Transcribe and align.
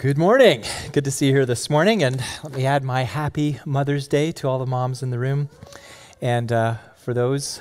Good 0.00 0.16
morning. 0.16 0.64
Good 0.92 1.04
to 1.04 1.10
see 1.10 1.26
you 1.26 1.34
here 1.34 1.44
this 1.44 1.68
morning. 1.68 2.02
And 2.02 2.24
let 2.42 2.54
me 2.54 2.64
add 2.64 2.82
my 2.82 3.02
happy 3.02 3.60
Mother's 3.66 4.08
Day 4.08 4.32
to 4.32 4.48
all 4.48 4.58
the 4.58 4.64
moms 4.64 5.02
in 5.02 5.10
the 5.10 5.18
room. 5.18 5.50
And 6.22 6.50
uh, 6.50 6.76
for 6.96 7.12
those 7.12 7.60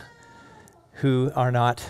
who 1.01 1.33
are 1.35 1.51
not 1.51 1.85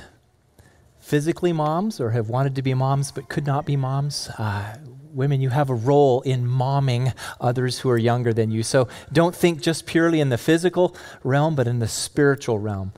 physically 0.97 1.53
moms 1.53 1.99
or 1.99 2.09
have 2.09 2.29
wanted 2.29 2.55
to 2.55 2.63
be 2.63 2.73
moms 2.73 3.11
but 3.11 3.29
could 3.29 3.45
not 3.45 3.67
be 3.67 3.75
moms, 3.75 4.27
uh, 4.39 4.75
women, 5.13 5.39
you 5.39 5.49
have 5.49 5.69
a 5.69 5.75
role 5.75 6.21
in 6.21 6.47
momming 6.47 7.13
others 7.39 7.77
who 7.77 7.91
are 7.91 7.99
younger 7.99 8.33
than 8.33 8.49
you. 8.49 8.63
So 8.63 8.87
don't 9.13 9.35
think 9.35 9.61
just 9.61 9.85
purely 9.85 10.19
in 10.19 10.29
the 10.29 10.37
physical 10.39 10.95
realm, 11.23 11.53
but 11.53 11.67
in 11.67 11.77
the 11.77 11.87
spiritual 11.87 12.57
realm. 12.57 12.91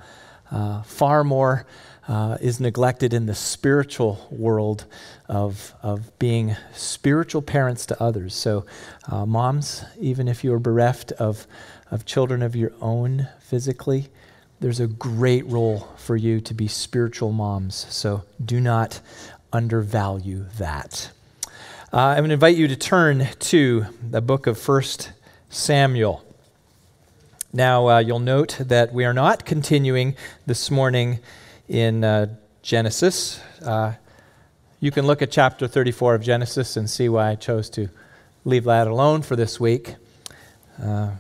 Uh, 0.50 0.84
far 0.84 1.26
more 1.26 1.66
uh, 2.12 2.38
is 2.42 2.60
neglected 2.60 3.14
in 3.14 3.26
the 3.26 3.34
spiritual 3.34 4.28
world 4.30 4.84
of, 5.30 5.74
of 5.82 6.20
being 6.20 6.58
spiritual 6.74 7.42
parents 7.42 7.86
to 7.86 8.04
others. 8.04 8.36
So, 8.36 8.66
uh, 9.08 9.26
moms, 9.26 9.86
even 9.98 10.28
if 10.28 10.44
you 10.44 10.54
are 10.54 10.60
bereft 10.60 11.14
of, 11.14 11.48
of 11.90 12.06
children 12.06 12.42
of 12.42 12.54
your 12.54 12.74
own 12.82 13.30
physically, 13.40 14.10
there's 14.60 14.82
a 14.82 14.88
great 14.88 15.46
role 15.48 15.88
for 15.96 16.18
you 16.18 16.42
to 16.42 16.54
be 16.54 16.68
spiritual 16.68 17.32
moms. 17.32 17.88
So, 17.90 18.24
do 18.44 18.60
not 18.60 19.00
undervalue 19.54 20.48
that. 20.58 21.12
Uh, 21.94 21.98
I'm 21.98 22.18
going 22.18 22.30
to 22.30 22.34
invite 22.34 22.58
you 22.58 22.68
to 22.68 22.76
turn 22.76 23.30
to 23.40 23.86
the 24.10 24.20
book 24.20 24.48
of 24.48 24.68
1 24.68 24.84
Samuel. 25.50 26.26
Now, 27.54 27.88
uh, 27.88 28.00
you'll 28.00 28.20
note 28.20 28.58
that 28.60 28.92
we 28.92 29.06
are 29.06 29.14
not 29.14 29.46
continuing 29.46 30.18
this 30.46 30.70
morning 30.70 31.20
in 31.72 32.04
uh, 32.04 32.28
Genesis. 32.62 33.40
Uh, 33.66 33.94
you 34.82 34.92
can 34.92 35.08
look 35.08 35.22
at 35.22 35.32
chapter 35.32 35.68
34 35.68 36.16
of 36.16 36.22
Genesis 36.22 36.76
and 36.76 36.90
see 36.90 37.08
why 37.08 37.30
I 37.30 37.36
chose 37.36 37.70
to 37.72 37.90
leave 38.44 38.66
that 38.66 38.88
alone 38.88 39.22
for 39.22 39.38
this 39.38 39.58
week. 39.58 39.96
Uh, 40.84 41.12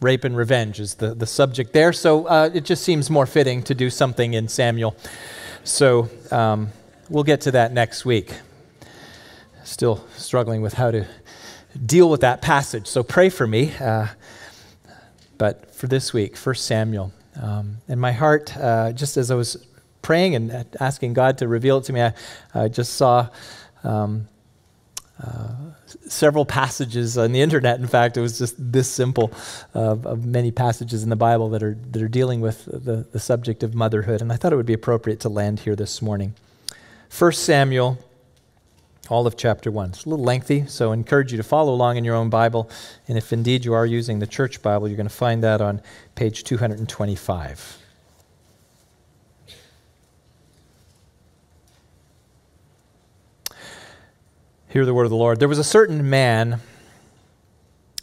rape 0.00 0.24
and 0.24 0.36
revenge 0.36 0.80
is 0.80 0.94
the, 0.94 1.14
the 1.14 1.26
subject 1.26 1.72
there, 1.72 1.92
so 1.92 2.26
uh, 2.26 2.50
it 2.52 2.64
just 2.64 2.82
seems 2.82 3.08
more 3.08 3.24
fitting 3.24 3.62
to 3.62 3.74
do 3.74 3.88
something 3.88 4.34
in 4.34 4.48
Samuel. 4.48 4.96
So 5.62 6.10
um, 6.32 6.70
we'll 7.08 7.24
get 7.24 7.42
to 7.42 7.52
that 7.52 7.72
next 7.72 8.04
week. 8.04 8.34
Still 9.62 10.04
struggling 10.16 10.60
with 10.60 10.74
how 10.74 10.90
to 10.90 11.06
deal 11.86 12.10
with 12.10 12.22
that 12.22 12.42
passage, 12.42 12.88
so 12.88 13.04
pray 13.04 13.28
for 13.28 13.46
me. 13.46 13.72
Uh, 13.76 14.08
but 15.38 15.72
for 15.72 15.86
this 15.86 16.12
week, 16.12 16.36
1 16.36 16.56
Samuel. 16.56 17.12
Um, 17.40 17.78
and 17.88 18.00
my 18.00 18.12
heart, 18.12 18.56
uh, 18.56 18.92
just 18.92 19.16
as 19.16 19.30
I 19.30 19.34
was 19.34 19.66
praying 20.02 20.34
and 20.34 20.66
asking 20.80 21.14
God 21.14 21.38
to 21.38 21.48
reveal 21.48 21.78
it 21.78 21.84
to 21.84 21.92
me, 21.92 22.02
I, 22.02 22.14
I 22.54 22.68
just 22.68 22.94
saw 22.94 23.28
um, 23.82 24.28
uh, 25.22 25.54
several 26.06 26.44
passages 26.44 27.16
on 27.16 27.32
the 27.32 27.40
internet. 27.40 27.80
In 27.80 27.86
fact, 27.86 28.16
it 28.16 28.20
was 28.20 28.38
just 28.38 28.54
this 28.58 28.90
simple 28.90 29.32
of, 29.72 30.06
of 30.06 30.24
many 30.24 30.50
passages 30.50 31.02
in 31.02 31.10
the 31.10 31.16
Bible 31.16 31.50
that 31.50 31.62
are, 31.62 31.76
that 31.92 32.02
are 32.02 32.08
dealing 32.08 32.40
with 32.40 32.64
the, 32.66 33.06
the 33.12 33.20
subject 33.20 33.62
of 33.62 33.74
motherhood. 33.74 34.20
And 34.20 34.32
I 34.32 34.36
thought 34.36 34.52
it 34.52 34.56
would 34.56 34.66
be 34.66 34.72
appropriate 34.72 35.20
to 35.20 35.28
land 35.28 35.60
here 35.60 35.76
this 35.76 36.02
morning. 36.02 36.34
1 37.16 37.32
Samuel 37.32 37.98
all 39.08 39.26
of 39.26 39.36
chapter 39.36 39.70
1. 39.70 39.90
It's 39.90 40.04
a 40.04 40.08
little 40.08 40.24
lengthy, 40.24 40.66
so 40.66 40.90
I 40.90 40.94
encourage 40.94 41.30
you 41.30 41.36
to 41.36 41.42
follow 41.42 41.74
along 41.74 41.96
in 41.96 42.04
your 42.04 42.14
own 42.14 42.30
Bible. 42.30 42.70
And 43.06 43.18
if 43.18 43.32
indeed 43.32 43.64
you 43.64 43.74
are 43.74 43.84
using 43.84 44.18
the 44.18 44.26
church 44.26 44.62
Bible, 44.62 44.88
you're 44.88 44.96
going 44.96 45.08
to 45.08 45.14
find 45.14 45.42
that 45.42 45.60
on 45.60 45.82
page 46.14 46.44
225. 46.44 47.78
Hear 54.68 54.84
the 54.84 54.94
word 54.94 55.04
of 55.04 55.10
the 55.10 55.16
Lord. 55.16 55.38
There 55.38 55.48
was 55.48 55.58
a 55.58 55.64
certain 55.64 56.10
man 56.10 56.60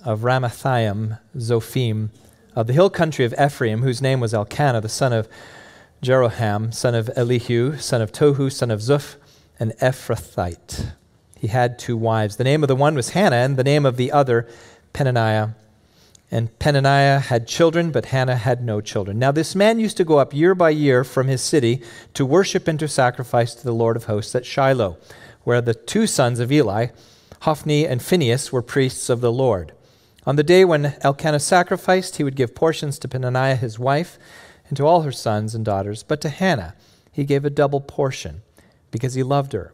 of 0.05 0.21
Ramathaim, 0.21 1.19
Zophim, 1.35 2.09
of 2.55 2.67
the 2.67 2.73
hill 2.73 2.89
country 2.89 3.25
of 3.25 3.33
Ephraim, 3.33 3.81
whose 3.81 4.01
name 4.01 4.19
was 4.19 4.33
Elkanah, 4.33 4.81
the 4.81 4.87
son 4.87 5.11
of 5.11 5.27
Jeroham, 6.01 6.73
son 6.73 6.95
of 6.95 7.09
Elihu, 7.15 7.77
son 7.77 8.01
of 8.01 8.11
Tohu, 8.11 8.51
son 8.51 8.71
of 8.71 8.79
Zuph, 8.79 9.15
an 9.59 9.73
Ephrathite. 9.81 10.93
He 11.41 11.47
had 11.47 11.79
two 11.79 11.97
wives. 11.97 12.35
The 12.35 12.43
name 12.43 12.63
of 12.63 12.67
the 12.67 12.75
one 12.75 12.93
was 12.93 13.09
Hannah, 13.09 13.37
and 13.37 13.57
the 13.57 13.63
name 13.63 13.83
of 13.83 13.97
the 13.97 14.11
other, 14.11 14.47
Peninnah. 14.93 15.55
And 16.29 16.59
Peninnah 16.59 17.19
had 17.19 17.47
children, 17.47 17.89
but 17.89 18.05
Hannah 18.05 18.35
had 18.35 18.63
no 18.63 18.79
children. 18.79 19.17
Now, 19.17 19.31
this 19.31 19.55
man 19.55 19.79
used 19.79 19.97
to 19.97 20.03
go 20.03 20.19
up 20.19 20.35
year 20.35 20.53
by 20.53 20.69
year 20.69 21.03
from 21.03 21.27
his 21.27 21.41
city 21.41 21.81
to 22.13 22.27
worship 22.27 22.67
and 22.67 22.77
to 22.77 22.87
sacrifice 22.87 23.55
to 23.55 23.63
the 23.63 23.73
Lord 23.73 23.95
of 23.95 24.03
hosts 24.03 24.35
at 24.35 24.45
Shiloh, 24.45 24.99
where 25.43 25.61
the 25.61 25.73
two 25.73 26.05
sons 26.05 26.39
of 26.39 26.51
Eli, 26.51 26.89
Hophni 27.39 27.87
and 27.87 28.03
Phinehas, 28.03 28.51
were 28.51 28.61
priests 28.61 29.09
of 29.09 29.19
the 29.19 29.31
Lord. 29.31 29.71
On 30.27 30.35
the 30.35 30.43
day 30.43 30.63
when 30.63 30.93
Elkanah 31.01 31.39
sacrificed, 31.39 32.17
he 32.17 32.23
would 32.23 32.35
give 32.35 32.53
portions 32.53 32.99
to 32.99 33.07
Peninnah 33.07 33.55
his 33.55 33.79
wife 33.79 34.19
and 34.67 34.77
to 34.77 34.85
all 34.85 35.01
her 35.01 35.11
sons 35.11 35.55
and 35.55 35.65
daughters, 35.65 36.03
but 36.03 36.21
to 36.21 36.29
Hannah 36.29 36.75
he 37.11 37.23
gave 37.23 37.45
a 37.45 37.49
double 37.49 37.81
portion 37.81 38.43
because 38.91 39.15
he 39.15 39.23
loved 39.23 39.53
her, 39.53 39.73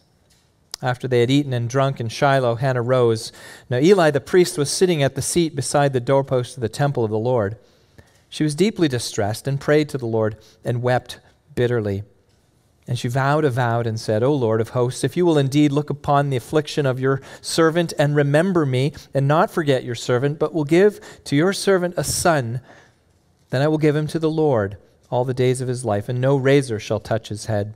After 0.81 1.07
they 1.07 1.19
had 1.19 1.29
eaten 1.29 1.53
and 1.53 1.69
drunk 1.69 1.99
in 1.99 2.09
Shiloh, 2.09 2.55
Hannah 2.55 2.81
rose. 2.81 3.31
Now 3.69 3.77
Eli 3.77 4.09
the 4.11 4.19
priest 4.19 4.57
was 4.57 4.69
sitting 4.69 5.03
at 5.03 5.15
the 5.15 5.21
seat 5.21 5.55
beside 5.55 5.93
the 5.93 5.99
doorpost 5.99 6.57
of 6.57 6.61
the 6.61 6.69
temple 6.69 7.03
of 7.03 7.11
the 7.11 7.19
Lord. 7.19 7.57
She 8.29 8.43
was 8.43 8.55
deeply 8.55 8.87
distressed 8.87 9.47
and 9.47 9.59
prayed 9.59 9.89
to 9.89 9.97
the 9.97 10.07
Lord 10.07 10.37
and 10.63 10.81
wept 10.81 11.19
bitterly. 11.53 12.03
And 12.87 12.97
she 12.97 13.07
vowed 13.07 13.45
a 13.45 13.49
vow 13.49 13.81
and 13.81 13.99
said, 13.99 14.23
O 14.23 14.33
Lord 14.33 14.59
of 14.59 14.69
hosts, 14.69 15.03
if 15.03 15.15
you 15.15 15.25
will 15.25 15.37
indeed 15.37 15.71
look 15.71 15.89
upon 15.89 16.29
the 16.29 16.37
affliction 16.37 16.85
of 16.85 16.99
your 16.99 17.21
servant 17.41 17.93
and 17.99 18.15
remember 18.15 18.65
me, 18.65 18.93
and 19.13 19.27
not 19.27 19.51
forget 19.51 19.83
your 19.83 19.95
servant, 19.95 20.39
but 20.39 20.53
will 20.53 20.63
give 20.63 20.99
to 21.25 21.35
your 21.35 21.53
servant 21.53 21.93
a 21.95 22.03
son, 22.03 22.59
then 23.49 23.61
I 23.61 23.67
will 23.67 23.77
give 23.77 23.95
him 23.95 24.07
to 24.07 24.19
the 24.19 24.29
Lord 24.29 24.77
all 25.09 25.25
the 25.25 25.33
days 25.33 25.61
of 25.61 25.67
his 25.67 25.85
life, 25.85 26.09
and 26.09 26.19
no 26.19 26.35
razor 26.35 26.79
shall 26.79 26.99
touch 26.99 27.29
his 27.29 27.45
head. 27.45 27.75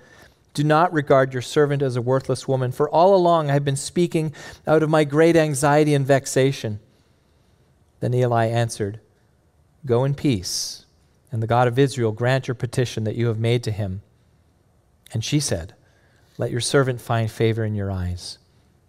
Do 0.53 0.63
not 0.63 0.91
regard 0.91 1.33
your 1.33 1.41
servant 1.41 1.81
as 1.81 1.95
a 1.95 2.01
worthless 2.01 2.47
woman, 2.47 2.71
for 2.71 2.89
all 2.89 3.15
along 3.15 3.49
I 3.49 3.53
have 3.53 3.63
been 3.63 3.77
speaking 3.77 4.33
out 4.67 4.83
of 4.83 4.89
my 4.89 5.03
great 5.03 5.35
anxiety 5.35 5.93
and 5.93 6.05
vexation. 6.05 6.79
Then 8.01 8.13
Eli 8.13 8.47
answered, 8.47 8.99
Go 9.85 10.03
in 10.03 10.13
peace, 10.13 10.85
and 11.31 11.41
the 11.41 11.47
God 11.47 11.67
of 11.67 11.79
Israel 11.79 12.11
grant 12.11 12.47
your 12.47 12.55
petition 12.55 13.05
that 13.05 13.15
you 13.15 13.27
have 13.27 13.39
made 13.39 13.63
to 13.63 13.71
him. 13.71 14.01
And 15.13 15.23
she 15.23 15.39
said, 15.39 15.73
Let 16.37 16.51
your 16.51 16.61
servant 16.61 16.99
find 16.99 17.31
favor 17.31 17.63
in 17.63 17.75
your 17.75 17.89
eyes. 17.89 18.37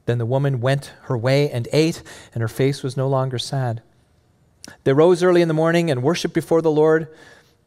Then 0.07 0.19
the 0.19 0.27
woman 0.27 0.61
went 0.61 0.93
her 1.03 1.17
way 1.17 1.49
and 1.51 1.69
ate, 1.73 2.03
and 2.35 2.43
her 2.43 2.49
face 2.49 2.83
was 2.83 2.97
no 2.97 3.09
longer 3.09 3.39
sad. 3.39 3.83
They 4.85 4.93
rose 4.93 5.23
early 5.23 5.43
in 5.43 5.49
the 5.49 5.55
morning 5.55 5.91
and 5.91 6.03
worshiped 6.03 6.35
before 6.35 6.63
the 6.63 6.71
Lord, 6.71 7.09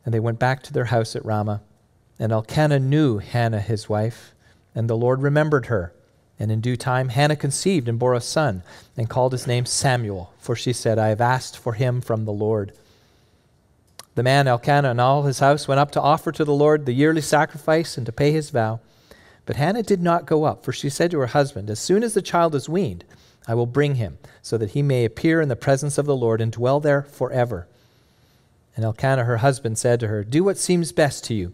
and 0.03 0.13
they 0.13 0.19
went 0.19 0.39
back 0.39 0.63
to 0.63 0.73
their 0.73 0.85
house 0.85 1.15
at 1.15 1.25
Ramah. 1.25 1.61
And 2.19 2.31
Elkanah 2.31 2.79
knew 2.79 3.17
Hannah 3.17 3.59
his 3.59 3.89
wife, 3.89 4.33
and 4.73 4.89
the 4.89 4.97
Lord 4.97 5.21
remembered 5.21 5.67
her. 5.67 5.93
And 6.39 6.51
in 6.51 6.61
due 6.61 6.75
time, 6.75 7.09
Hannah 7.09 7.35
conceived 7.35 7.87
and 7.87 7.99
bore 7.99 8.13
a 8.13 8.21
son, 8.21 8.63
and 8.97 9.09
called 9.09 9.31
his 9.31 9.47
name 9.47 9.65
Samuel, 9.65 10.33
for 10.37 10.55
she 10.55 10.73
said, 10.73 10.97
I 10.97 11.09
have 11.09 11.21
asked 11.21 11.57
for 11.57 11.73
him 11.73 12.01
from 12.01 12.25
the 12.25 12.33
Lord. 12.33 12.73
The 14.15 14.23
man 14.23 14.47
Elkanah 14.47 14.91
and 14.91 15.01
all 15.01 15.23
his 15.23 15.39
house 15.39 15.67
went 15.67 15.79
up 15.79 15.91
to 15.91 16.01
offer 16.01 16.31
to 16.31 16.45
the 16.45 16.53
Lord 16.53 16.85
the 16.85 16.93
yearly 16.93 17.21
sacrifice 17.21 17.97
and 17.97 18.05
to 18.05 18.11
pay 18.13 18.31
his 18.31 18.49
vow. 18.49 18.79
But 19.45 19.57
Hannah 19.57 19.83
did 19.83 20.01
not 20.01 20.25
go 20.25 20.45
up, 20.45 20.63
for 20.63 20.71
she 20.71 20.89
said 20.89 21.11
to 21.11 21.19
her 21.19 21.27
husband, 21.27 21.69
As 21.69 21.79
soon 21.79 22.01
as 22.01 22.13
the 22.13 22.21
child 22.21 22.55
is 22.55 22.69
weaned, 22.69 23.03
I 23.47 23.53
will 23.53 23.65
bring 23.65 23.95
him, 23.95 24.17
so 24.41 24.57
that 24.57 24.71
he 24.71 24.81
may 24.81 25.05
appear 25.05 25.41
in 25.41 25.49
the 25.49 25.55
presence 25.55 25.97
of 25.97 26.05
the 26.05 26.15
Lord 26.15 26.41
and 26.41 26.51
dwell 26.51 26.79
there 26.79 27.03
forever. 27.03 27.67
And 28.75 28.83
Elkanah, 28.83 29.25
her 29.25 29.37
husband, 29.37 29.77
said 29.77 29.99
to 29.99 30.07
her, 30.07 30.23
Do 30.23 30.43
what 30.43 30.57
seems 30.57 30.91
best 30.91 31.23
to 31.25 31.33
you. 31.33 31.53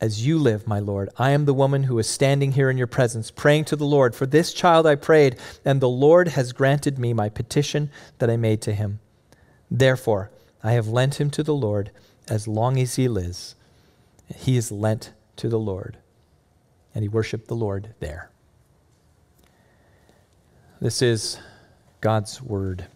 as 0.00 0.26
you 0.26 0.38
live, 0.38 0.66
my 0.66 0.78
Lord, 0.80 1.08
I 1.18 1.30
am 1.30 1.44
the 1.44 1.54
woman 1.54 1.84
who 1.84 1.98
is 1.98 2.08
standing 2.08 2.52
here 2.52 2.68
in 2.68 2.76
your 2.76 2.86
presence, 2.86 3.30
praying 3.30 3.66
to 3.66 3.76
the 3.76 3.86
Lord. 3.86 4.14
For 4.14 4.26
this 4.26 4.52
child 4.52 4.86
I 4.86 4.96
prayed, 4.96 5.36
and 5.64 5.80
the 5.80 5.88
Lord 5.88 6.28
has 6.28 6.52
granted 6.52 6.98
me 6.98 7.12
my 7.12 7.28
petition 7.28 7.90
that 8.18 8.28
I 8.28 8.36
made 8.36 8.60
to 8.62 8.74
him. 8.74 9.00
Therefore, 9.70 10.30
I 10.62 10.72
have 10.72 10.88
lent 10.88 11.20
him 11.20 11.30
to 11.30 11.42
the 11.42 11.54
Lord 11.54 11.90
as 12.28 12.48
long 12.48 12.78
as 12.78 12.96
he 12.96 13.08
lives. 13.08 13.54
He 14.34 14.56
is 14.56 14.72
lent 14.72 15.12
to 15.36 15.48
the 15.48 15.58
Lord. 15.58 15.98
And 16.94 17.02
he 17.02 17.08
worshiped 17.08 17.48
the 17.48 17.56
Lord 17.56 17.94
there. 18.00 18.30
This 20.80 21.02
is 21.02 21.38
God's 22.00 22.42
word. 22.42 22.86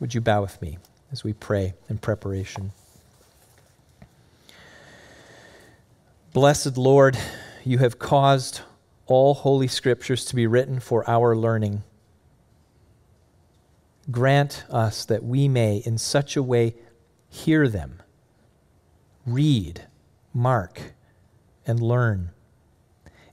Would 0.00 0.14
you 0.14 0.20
bow 0.20 0.42
with 0.42 0.60
me 0.62 0.78
as 1.12 1.24
we 1.24 1.32
pray 1.32 1.74
in 1.88 1.98
preparation? 1.98 2.72
Blessed 6.32 6.78
Lord, 6.78 7.18
you 7.64 7.78
have 7.78 7.98
caused 7.98 8.60
all 9.06 9.34
holy 9.34 9.66
scriptures 9.66 10.24
to 10.26 10.36
be 10.36 10.46
written 10.46 10.78
for 10.78 11.02
our 11.10 11.34
learning. 11.34 11.82
Grant 14.12 14.62
us 14.70 15.04
that 15.04 15.24
we 15.24 15.48
may, 15.48 15.78
in 15.78 15.98
such 15.98 16.36
a 16.36 16.42
way, 16.42 16.76
hear 17.28 17.66
them, 17.66 18.00
read, 19.26 19.88
mark, 20.32 20.92
and 21.66 21.80
learn, 21.80 22.30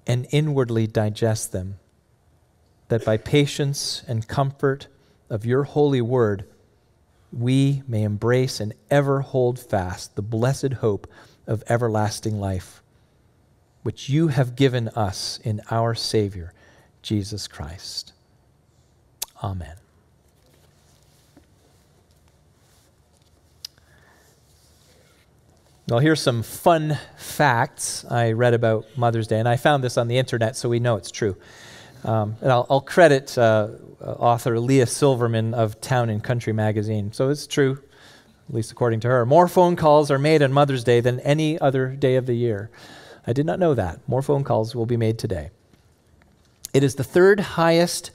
and 0.08 0.26
inwardly 0.32 0.88
digest 0.88 1.52
them, 1.52 1.78
that 2.88 3.06
by 3.06 3.16
patience 3.16 4.02
and 4.08 4.28
comfort 4.28 4.88
of 5.30 5.46
your 5.46 5.66
holy 5.66 6.02
word, 6.02 6.46
we 7.32 7.84
may 7.88 8.02
embrace 8.02 8.60
and 8.60 8.74
ever 8.90 9.22
hold 9.22 9.60
fast 9.60 10.16
the 10.16 10.24
blessed 10.24 10.74
hope 10.74 11.06
of 11.46 11.64
everlasting 11.70 12.40
life 12.40 12.82
which 13.88 14.10
you 14.10 14.28
have 14.28 14.58
given 14.58 14.90
us 14.90 15.40
in 15.46 15.62
our 15.72 15.96
Savior, 15.96 16.52
Jesus 17.02 17.48
Christ. 17.48 18.12
Amen. 19.42 19.78
Well, 25.88 26.00
here's 26.00 26.20
some 26.20 26.44
fun 26.44 27.00
facts 27.16 28.04
I 28.12 28.34
read 28.34 28.54
about 28.54 28.86
Mother's 28.98 29.26
Day, 29.26 29.40
and 29.40 29.48
I 29.48 29.56
found 29.56 29.82
this 29.86 29.98
on 29.98 30.10
the 30.10 30.18
internet, 30.18 30.58
so 30.58 30.68
we 30.68 30.82
know 30.82 30.98
it's 30.98 31.10
true. 31.10 31.38
Um, 32.04 32.36
and 32.42 32.52
I'll, 32.52 32.68
I'll 32.70 32.82
credit 32.82 33.38
uh, 33.38 33.70
author 34.02 34.60
Leah 34.60 34.88
Silverman 34.88 35.54
of 35.54 35.80
Town 35.80 36.10
and 36.10 36.22
Country 36.22 36.52
magazine. 36.52 37.14
So 37.14 37.30
it's 37.30 37.48
true, 37.48 37.82
at 38.50 38.54
least 38.54 38.70
according 38.74 39.00
to 39.00 39.08
her. 39.08 39.26
More 39.26 39.48
phone 39.48 39.78
calls 39.78 40.12
are 40.12 40.20
made 40.20 40.42
on 40.42 40.52
Mother's 40.52 40.84
Day 40.84 41.00
than 41.00 41.22
any 41.22 41.58
other 41.58 41.88
day 41.88 42.18
of 42.18 42.26
the 42.26 42.36
year. 42.36 42.70
I 43.28 43.34
did 43.34 43.46
not 43.46 43.60
know 43.60 43.74
that. 43.74 44.00
More 44.08 44.22
phone 44.22 44.46
calls 44.46 44.74
will 44.74 44.86
be 44.86 44.98
made 44.98 45.20
today. 45.20 45.52
It 46.74 46.82
is 46.84 46.96
the 46.96 47.04
third 47.04 47.42
highest 47.42 48.12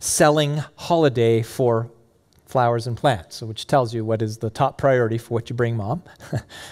selling 0.00 0.62
holiday 0.74 1.42
for 1.42 1.88
flowers 2.44 2.86
and 2.86 2.96
plants, 2.96 3.42
which 3.42 3.66
tells 3.66 3.94
you 3.94 4.04
what 4.04 4.20
is 4.20 4.38
the 4.38 4.50
top 4.50 4.76
priority 4.76 5.18
for 5.18 5.34
what 5.34 5.48
you 5.48 5.56
bring 5.56 5.76
mom. 5.76 6.02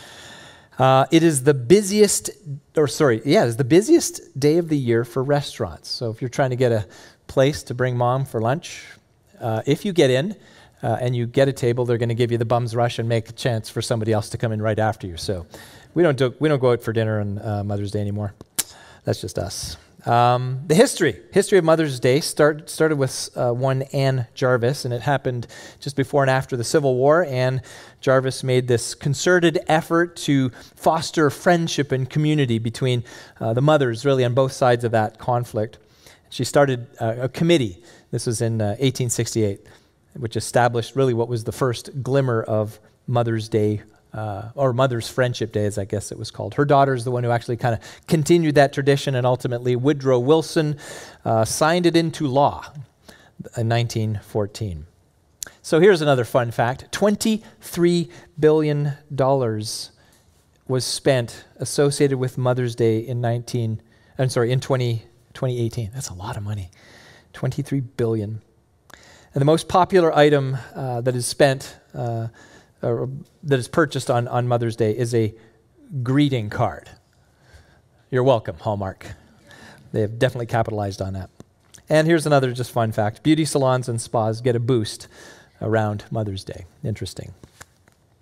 uh, 0.79 1.07
it 1.11 1.23
is 1.23 1.45
the 1.45 1.55
busiest, 1.55 2.31
or 2.77 2.89
sorry, 2.89 3.23
yeah, 3.25 3.45
it's 3.45 3.57
the 3.57 3.65
busiest 3.65 4.39
day 4.39 4.59
of 4.59 4.69
the 4.69 4.77
year 4.77 5.05
for 5.05 5.23
restaurants. 5.23 5.89
So 5.89 6.11
if 6.11 6.21
you're 6.21 6.29
trying 6.29 6.51
to 6.51 6.57
get 6.57 6.73
a 6.73 6.87
place 7.27 7.63
to 7.65 7.75
bring 7.75 7.97
mom 7.97 8.25
for 8.25 8.41
lunch, 8.41 8.85
uh, 9.41 9.63
if 9.67 9.85
you 9.85 9.93
get 9.93 10.11
in 10.11 10.37
uh, 10.83 10.99
and 11.01 11.15
you 11.17 11.27
get 11.27 11.49
a 11.49 11.53
table, 11.53 11.85
they're 11.85 11.99
going 11.99 12.09
to 12.09 12.15
give 12.15 12.33
you 12.33 12.39
the 12.39 12.45
bum's 12.45 12.75
rush 12.75 12.99
and 12.99 13.09
make 13.09 13.29
a 13.29 13.33
chance 13.33 13.69
for 13.69 13.83
somebody 13.83 14.13
else 14.13 14.29
to 14.31 14.39
come 14.39 14.53
in 14.53 14.61
right 14.61 14.79
after 14.79 15.07
you. 15.07 15.17
So 15.17 15.47
we 15.95 16.03
don't 16.03 16.17
do, 16.17 16.35
we 16.39 16.49
don't 16.49 16.61
go 16.61 16.73
out 16.73 16.83
for 16.83 16.93
dinner 16.93 17.21
on 17.21 17.39
uh, 17.39 17.65
Mother's 17.65 17.91
Day 17.91 18.01
anymore. 18.01 18.35
That's 19.05 19.21
just 19.21 19.39
us. 19.39 19.77
Um, 20.05 20.63
the 20.67 20.75
history 20.75 21.21
history 21.33 21.59
of 21.59 21.65
Mother's 21.65 22.01
Day 22.01 22.21
start, 22.21 22.69
started 22.69 22.99
with 22.99 23.31
uh, 23.37 23.53
one 23.53 23.83
Anne 23.93 24.27
Jarvis, 24.35 24.85
and 24.85 24.93
it 24.93 25.01
happened 25.01 25.47
just 25.79 25.95
before 25.95 26.23
and 26.23 26.31
after 26.31 26.57
the 26.57 26.65
Civil 26.65 26.97
War. 26.97 27.25
Anne 27.25 27.63
Jarvis 28.01 28.43
made 28.43 28.67
this 28.67 28.97
concerted 28.97 29.61
effort 29.69 30.17
to 30.17 30.51
foster 30.75 31.31
friendship 31.31 31.93
and 31.93 32.11
community 32.11 32.59
between 32.59 33.05
uh, 33.39 33.53
the 33.53 33.63
mothers, 33.63 34.05
really 34.05 34.25
on 34.25 34.35
both 34.35 34.53
sides 34.53 34.83
of 34.83 34.91
that 34.91 35.19
conflict. 35.19 35.79
She 36.31 36.43
started 36.43 36.89
uh, 37.01 37.15
a 37.21 37.29
committee. 37.29 37.81
This 38.11 38.27
was 38.27 38.41
in 38.43 38.59
1868, 38.59 39.61
uh, 39.65 39.69
which 40.19 40.37
established 40.37 40.97
really 40.97 41.15
what 41.15 41.29
was 41.29 41.45
the 41.45 41.53
first 41.53 42.03
glimmer 42.03 42.43
of 42.43 42.81
Mother's 43.07 43.49
Day 43.49 43.83
uh, 44.13 44.51
or 44.55 44.73
Mother's 44.73 45.09
Friendship 45.09 45.53
Day, 45.53 45.65
as 45.65 45.79
I 45.79 45.85
guess 45.85 46.13
it 46.13 46.19
was 46.19 46.31
called. 46.31 46.55
Her 46.55 46.65
daughter 46.65 46.95
is 46.95 47.05
the 47.05 47.11
one 47.11 47.25
who 47.25 47.31
actually 47.31 47.57
kind 47.57 47.75
of 47.75 48.07
continued 48.07 48.55
that 48.57 48.73
tradition, 48.73 49.15
and 49.15 49.27
ultimately 49.27 49.77
Woodrow 49.77 50.19
Wilson 50.19 50.77
uh, 51.25 51.45
signed 51.45 51.87
it 51.87 51.97
into 51.97 52.27
law 52.27 52.65
in 53.57 53.69
1914. 53.69 54.87
So 55.63 55.81
here's 55.81 56.03
another 56.03 56.25
fun 56.25 56.51
fact 56.51 56.91
$23 56.93 58.11
billion 58.39 58.93
was 60.69 60.85
spent 60.85 61.45
associated 61.57 62.19
with 62.19 62.39
Mother's 62.39 62.75
Day 62.75 62.99
in 62.99 63.21
19, 63.21 63.81
I'm 64.19 64.29
sorry, 64.29 64.53
in 64.53 64.61
20, 64.61 65.05
2018. 65.35 65.91
That's 65.95 66.09
a 66.09 66.15
lot 66.15 66.37
of 66.37 66.43
money. 66.43 66.71
23 67.33 67.81
billion. 67.81 68.43
And 69.35 69.41
the 69.41 69.47
most 69.47 69.69
popular 69.69 70.15
item 70.15 70.59
uh, 70.75 71.01
that 71.01 71.17
is 71.17 71.27
spent 71.27 71.77
uh, 72.83 73.07
that 73.45 73.59
is 73.59 73.69
purchased 73.69 74.11
on, 74.11 74.29
on 74.29 74.49
Mother's 74.49 74.77
Day 74.77 74.97
is 74.97 75.15
a 75.15 75.35
greeting 76.03 76.51
card. 76.51 76.91
You're 78.11 78.25
welcome, 78.25 78.57
Hallmark. 78.59 79.07
They 79.93 80.01
have 80.01 80.19
definitely 80.19 80.47
capitalized 80.47 81.01
on 81.01 81.13
that. 81.15 81.31
And 81.89 82.07
here's 82.07 82.27
another 82.27 82.53
just 82.53 82.71
fun 82.71 82.93
fact 82.93 83.23
beauty 83.23 83.45
salons 83.45 83.89
and 83.89 84.01
spas 84.01 84.41
get 84.41 84.57
a 84.57 84.61
boost 84.61 85.09
around 85.61 86.05
Mother's 86.11 86.45
Day. 86.45 86.65
Interesting. 86.85 87.35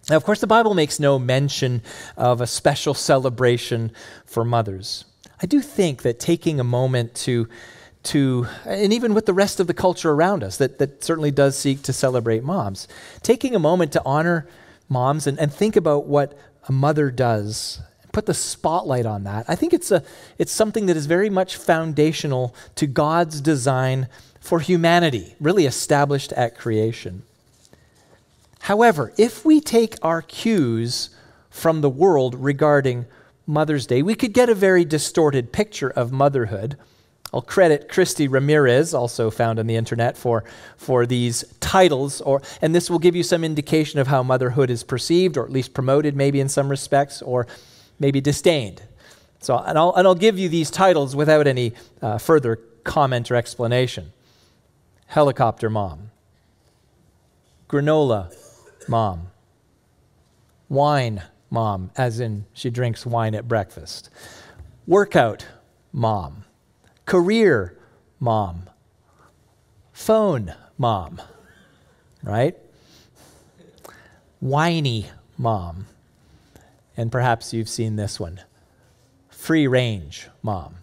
Now, 0.09 0.17
of 0.17 0.25
course, 0.25 0.41
the 0.41 0.47
Bible 0.47 0.75
makes 0.75 0.99
no 0.99 1.19
mention 1.19 1.83
of 2.17 2.41
a 2.41 2.47
special 2.47 2.95
celebration 2.95 3.93
for 4.27 4.45
mothers. 4.45 5.05
I 5.43 5.47
do 5.47 5.61
think 5.61 6.03
that 6.03 6.19
taking 6.19 6.59
a 6.59 6.65
moment 6.65 7.15
to 7.17 7.49
to, 8.03 8.47
and 8.65 8.93
even 8.93 9.15
with 9.15 9.27
the 9.27 9.35
rest 9.35 9.61
of 9.61 9.67
the 9.67 9.75
culture 9.75 10.11
around 10.11 10.43
us 10.43 10.57
that, 10.57 10.79
that 10.79 11.05
certainly 11.05 11.31
does 11.31 11.59
seek 11.59 11.83
to 11.83 11.93
celebrate 11.93 12.43
moms, 12.43 12.89
taking 13.23 13.55
a 13.55 13.59
moment 13.59 13.93
to 13.93 14.03
honor 14.05 14.49
moms 14.89 15.27
and, 15.27 15.39
and 15.39 15.53
think 15.53 15.77
about 15.77 16.07
what 16.07 16.39
a 16.69 16.73
mother 16.73 17.11
does, 17.11 17.81
put 18.13 18.27
the 18.27 18.35
spotlight 18.35 19.07
on 19.07 19.25
that. 19.25 19.45
I 19.49 19.55
think 19.55 19.73
it's, 19.73 19.91
a, 19.91 20.03
it's 20.39 20.53
something 20.53 20.87
that 20.87 20.97
is 20.97 21.07
very 21.07 21.31
much 21.31 21.57
foundational 21.57 22.55
to 22.77 22.87
God's 22.87 23.41
design 23.41 24.09
for 24.41 24.61
humanity, 24.61 25.35
really 25.39 25.67
established 25.67 26.33
at 26.33 26.57
creation. 26.57 27.23
However, 28.61 29.13
if 29.17 29.45
we 29.45 29.61
take 29.61 29.97
our 30.03 30.23
cues 30.23 31.11
from 31.51 31.81
the 31.81 31.91
world 31.91 32.35
regarding 32.35 33.07
Mother's 33.47 33.87
Day, 33.87 34.03
we 34.03 34.15
could 34.15 34.33
get 34.33 34.49
a 34.49 34.55
very 34.55 34.85
distorted 34.85 35.53
picture 35.53 35.91
of 35.91 36.13
motherhood 36.13 36.77
I'll 37.33 37.43
credit 37.43 37.89
Christy 37.89 38.27
Ramirez, 38.27 38.93
also 38.93 39.31
found 39.31 39.59
on 39.59 39.67
the 39.67 39.77
internet, 39.77 40.17
for, 40.17 40.45
for 40.77 41.07
these 41.07 41.45
titles, 41.61 42.21
or, 42.21 42.43
and 42.61 42.75
this 42.75 42.91
will 42.91 42.99
give 42.99 43.15
you 43.15 43.23
some 43.23 43.45
indication 43.45 44.01
of 44.01 44.09
how 44.09 44.23
motherhood 44.23 44.69
is 44.69 44.83
perceived, 44.83 45.37
or 45.37 45.45
at 45.45 45.53
least 45.53 45.73
promoted, 45.73 46.17
maybe 46.17 46.41
in 46.41 46.49
some 46.49 46.69
respects, 46.69 47.23
or 47.23 47.47
maybe 48.01 48.21
disdained. 48.21 48.83
So, 49.39 49.59
and 49.59 49.79
I'll, 49.79 49.95
and 49.95 50.07
I'll 50.09 50.15
give 50.15 50.39
you 50.39 50.49
these 50.49 50.71
titles 50.71 51.15
without 51.15 51.47
any 51.47 51.73
uh, 52.03 52.19
further 52.19 52.57
comment 52.83 53.31
or 53.31 53.37
explanation. 53.37 54.13
Helicopter 55.07 55.71
Mom, 55.71 56.11
Granola 57.69 58.35
Mom, 58.89 59.29
Wine 60.69 61.23
Mom, 61.49 61.91
as 61.97 62.21
in 62.21 62.47
she 62.53 62.71
drinks 62.71 63.07
wine 63.07 63.35
at 63.35 63.47
breakfast, 63.47 64.11
Workout 64.87 65.47
Mom 65.93 66.45
career 67.11 67.77
mom, 68.21 68.71
phone 69.93 70.55
mom, 70.79 71.21
right? 72.23 72.57
Whiny 74.39 75.07
mom. 75.37 75.87
And 76.97 77.11
perhaps 77.11 77.53
you've 77.53 77.69
seen 77.69 77.97
this 77.97 78.21
one 78.21 78.43
free 79.29 79.67
range 79.67 80.29
mom. 80.41 80.77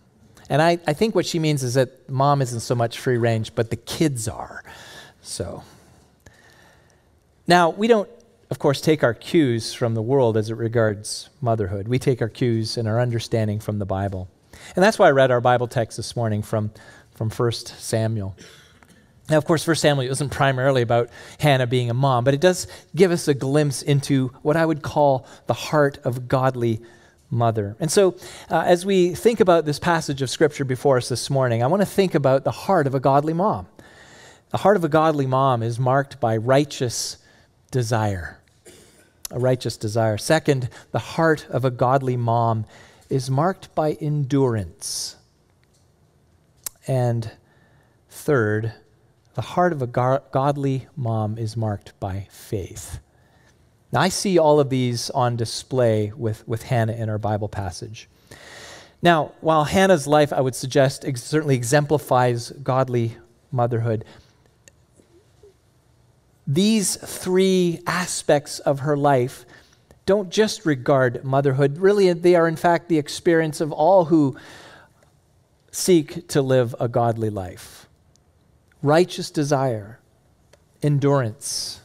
And 0.49 0.61
I, 0.61 0.79
I 0.85 0.91
think 0.91 1.15
what 1.15 1.25
she 1.25 1.39
means 1.39 1.63
is 1.63 1.75
that 1.75 2.09
mom 2.09 2.41
isn't 2.41 2.59
so 2.59 2.75
much 2.75 2.99
free 2.99 3.15
range, 3.15 3.55
but 3.55 3.69
the 3.69 3.77
kids 3.77 4.27
are. 4.27 4.65
So, 5.21 5.63
now 7.47 7.69
we 7.69 7.87
don't, 7.87 8.09
of 8.49 8.59
course, 8.59 8.81
take 8.81 9.01
our 9.01 9.13
cues 9.13 9.73
from 9.73 9.93
the 9.93 10.01
world 10.01 10.35
as 10.35 10.49
it 10.49 10.55
regards 10.55 11.29
motherhood. 11.39 11.87
We 11.87 11.99
take 11.99 12.21
our 12.21 12.27
cues 12.27 12.75
and 12.75 12.85
our 12.85 12.99
understanding 12.99 13.61
from 13.61 13.79
the 13.79 13.85
Bible. 13.85 14.27
And 14.75 14.83
that's 14.83 14.99
why 14.99 15.07
I 15.07 15.11
read 15.11 15.31
our 15.31 15.41
Bible 15.41 15.67
text 15.67 15.97
this 15.97 16.15
morning 16.15 16.41
from, 16.41 16.71
from 17.15 17.29
1 17.29 17.51
Samuel. 17.51 18.35
Now, 19.29 19.37
of 19.37 19.45
course, 19.45 19.67
1 19.67 19.75
Samuel 19.75 20.09
isn't 20.09 20.29
primarily 20.29 20.81
about 20.81 21.09
Hannah 21.39 21.67
being 21.67 21.89
a 21.89 21.93
mom, 21.93 22.23
but 22.23 22.33
it 22.33 22.39
does 22.39 22.67
give 22.95 23.11
us 23.11 23.27
a 23.27 23.33
glimpse 23.33 23.81
into 23.81 24.29
what 24.41 24.55
I 24.55 24.65
would 24.65 24.81
call 24.81 25.27
the 25.47 25.53
heart 25.53 25.97
of 26.05 26.27
godly 26.27 26.81
mother. 27.29 27.75
And 27.79 27.91
so, 27.91 28.15
uh, 28.49 28.63
as 28.65 28.85
we 28.85 29.13
think 29.13 29.41
about 29.41 29.65
this 29.65 29.79
passage 29.79 30.21
of 30.21 30.29
Scripture 30.29 30.63
before 30.63 30.97
us 30.97 31.09
this 31.09 31.29
morning, 31.29 31.61
I 31.61 31.67
want 31.67 31.81
to 31.81 31.85
think 31.85 32.15
about 32.15 32.45
the 32.45 32.51
heart 32.51 32.87
of 32.87 32.95
a 32.95 33.01
godly 33.01 33.33
mom. 33.33 33.67
The 34.51 34.59
heart 34.59 34.77
of 34.77 34.85
a 34.85 34.89
godly 34.89 35.27
mom 35.27 35.61
is 35.61 35.77
marked 35.77 36.21
by 36.21 36.37
righteous 36.37 37.17
desire. 37.69 38.39
A 39.29 39.39
righteous 39.39 39.75
desire. 39.75 40.17
Second, 40.17 40.69
the 40.91 40.99
heart 40.99 41.45
of 41.49 41.65
a 41.65 41.69
godly 41.69 42.15
mom 42.15 42.65
is 43.09 43.29
marked 43.29 43.73
by 43.75 43.93
endurance. 43.93 45.15
And 46.87 47.31
third, 48.09 48.73
the 49.35 49.41
heart 49.41 49.71
of 49.71 49.81
a 49.81 49.87
godly 49.87 50.87
mom 50.95 51.37
is 51.37 51.55
marked 51.55 51.99
by 51.99 52.27
faith. 52.31 52.99
Now, 53.91 54.01
I 54.01 54.09
see 54.09 54.37
all 54.37 54.59
of 54.59 54.69
these 54.69 55.09
on 55.11 55.35
display 55.35 56.11
with, 56.15 56.45
with 56.47 56.63
Hannah 56.63 56.93
in 56.93 57.09
our 57.09 57.17
Bible 57.17 57.47
passage. 57.47 58.09
Now, 59.01 59.33
while 59.41 59.63
Hannah's 59.63 60.07
life, 60.07 60.33
I 60.33 60.41
would 60.41 60.55
suggest, 60.55 61.05
ex- 61.05 61.23
certainly 61.23 61.55
exemplifies 61.55 62.51
godly 62.51 63.17
motherhood, 63.51 64.03
these 66.45 66.95
three 66.95 67.81
aspects 67.85 68.59
of 68.59 68.79
her 68.79 68.97
life 68.97 69.45
don't 70.07 70.31
just 70.31 70.65
regard 70.65 71.23
motherhood. 71.23 71.77
Really, 71.77 72.11
they 72.13 72.33
are, 72.33 72.47
in 72.47 72.55
fact, 72.55 72.87
the 72.87 72.97
experience 72.97 73.61
of 73.61 73.71
all 73.71 74.05
who 74.05 74.35
seek 75.69 76.27
to 76.29 76.41
live 76.41 76.73
a 76.79 76.87
godly 76.87 77.29
life 77.29 77.83
righteous 78.83 79.31
desire, 79.31 79.99
endurance, 80.81 81.81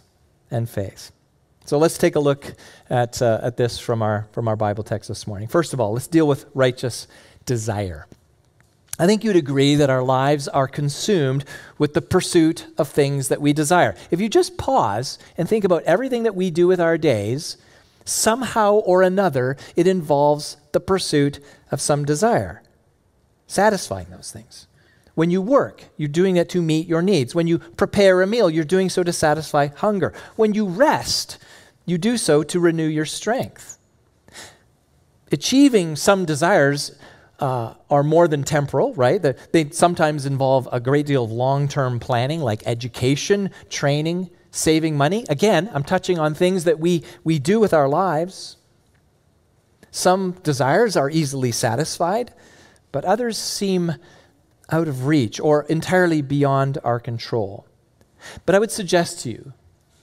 and 0.50 0.68
faith. 0.68 1.10
So 1.64 1.78
let's 1.78 1.96
take 1.96 2.16
a 2.16 2.20
look 2.20 2.54
at, 2.90 3.20
uh, 3.22 3.40
at 3.42 3.56
this 3.56 3.78
from 3.78 4.02
our, 4.02 4.28
from 4.32 4.46
our 4.46 4.56
Bible 4.56 4.84
text 4.84 5.08
this 5.08 5.26
morning. 5.26 5.48
First 5.48 5.72
of 5.72 5.80
all, 5.80 5.94
let's 5.94 6.06
deal 6.06 6.28
with 6.28 6.44
righteous 6.54 7.08
desire. 7.46 8.06
I 8.98 9.06
think 9.06 9.24
you'd 9.24 9.36
agree 9.36 9.74
that 9.76 9.88
our 9.88 10.02
lives 10.02 10.48
are 10.48 10.68
consumed 10.68 11.46
with 11.78 11.94
the 11.94 12.02
pursuit 12.02 12.66
of 12.76 12.88
things 12.88 13.28
that 13.28 13.40
we 13.40 13.54
desire. 13.54 13.96
If 14.10 14.20
you 14.20 14.28
just 14.28 14.58
pause 14.58 15.18
and 15.38 15.48
think 15.48 15.64
about 15.64 15.82
everything 15.84 16.24
that 16.24 16.34
we 16.34 16.50
do 16.50 16.66
with 16.66 16.80
our 16.80 16.98
days, 16.98 17.56
somehow 18.04 18.74
or 18.74 19.02
another, 19.02 19.56
it 19.76 19.86
involves 19.86 20.56
the 20.72 20.80
pursuit 20.80 21.40
of 21.70 21.80
some 21.80 22.04
desire, 22.04 22.62
satisfying 23.46 24.06
those 24.10 24.30
things. 24.32 24.66
When 25.14 25.30
you 25.30 25.42
work, 25.42 25.84
you're 25.96 26.08
doing 26.08 26.36
it 26.36 26.48
to 26.50 26.62
meet 26.62 26.86
your 26.86 27.02
needs. 27.02 27.34
When 27.34 27.46
you 27.46 27.58
prepare 27.58 28.22
a 28.22 28.26
meal, 28.26 28.48
you're 28.48 28.64
doing 28.64 28.88
so 28.88 29.02
to 29.02 29.12
satisfy 29.12 29.66
hunger. 29.66 30.14
When 30.36 30.54
you 30.54 30.66
rest, 30.66 31.38
you 31.84 31.98
do 31.98 32.16
so 32.16 32.42
to 32.44 32.60
renew 32.60 32.86
your 32.86 33.04
strength. 33.04 33.78
Achieving 35.30 35.96
some 35.96 36.24
desires 36.24 36.92
uh, 37.40 37.74
are 37.90 38.02
more 38.02 38.28
than 38.28 38.44
temporal, 38.44 38.94
right? 38.94 39.20
They 39.20 39.70
sometimes 39.70 40.26
involve 40.26 40.68
a 40.70 40.80
great 40.80 41.06
deal 41.06 41.24
of 41.24 41.32
long 41.32 41.68
term 41.68 41.98
planning, 41.98 42.40
like 42.40 42.62
education, 42.66 43.50
training, 43.68 44.30
saving 44.52 44.96
money. 44.96 45.24
Again, 45.28 45.68
I'm 45.74 45.82
touching 45.82 46.18
on 46.18 46.34
things 46.34 46.62
that 46.64 46.78
we, 46.78 47.02
we 47.24 47.40
do 47.40 47.58
with 47.58 47.74
our 47.74 47.88
lives. 47.88 48.58
Some 49.90 50.32
desires 50.42 50.96
are 50.96 51.10
easily 51.10 51.50
satisfied, 51.50 52.32
but 52.92 53.04
others 53.04 53.36
seem 53.36 53.94
out 54.70 54.86
of 54.86 55.06
reach 55.06 55.40
or 55.40 55.64
entirely 55.64 56.22
beyond 56.22 56.78
our 56.84 57.00
control. 57.00 57.66
But 58.46 58.54
I 58.54 58.58
would 58.58 58.70
suggest 58.70 59.20
to 59.20 59.30
you, 59.30 59.52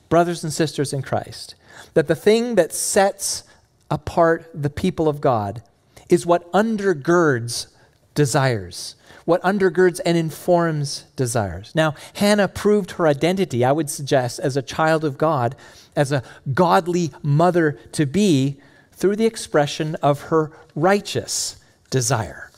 brothers 0.09 0.43
and 0.43 0.51
sisters 0.51 0.91
in 0.91 1.01
Christ, 1.01 1.55
that 1.93 2.07
the 2.07 2.15
thing 2.15 2.55
that 2.55 2.73
sets 2.73 3.43
apart 3.89 4.49
the 4.53 4.69
people 4.69 5.07
of 5.07 5.21
God 5.21 5.63
is 6.09 6.25
what 6.25 6.51
undergirds 6.51 7.67
desires, 8.15 8.95
what 9.29 9.43
undergirds 9.43 10.01
and 10.07 10.17
informs 10.17 11.03
desires. 11.15 11.71
Now, 11.75 11.93
Hannah 12.15 12.47
proved 12.47 12.93
her 12.93 13.05
identity, 13.05 13.63
I 13.63 13.71
would 13.71 13.87
suggest, 13.87 14.39
as 14.39 14.57
a 14.57 14.63
child 14.63 15.05
of 15.05 15.19
God, 15.19 15.55
as 15.95 16.11
a 16.11 16.23
godly 16.51 17.11
mother 17.21 17.73
to 17.91 18.07
be, 18.07 18.59
through 18.91 19.17
the 19.17 19.27
expression 19.27 19.93
of 20.01 20.21
her 20.23 20.51
righteous 20.73 21.57
desire. 21.91 22.49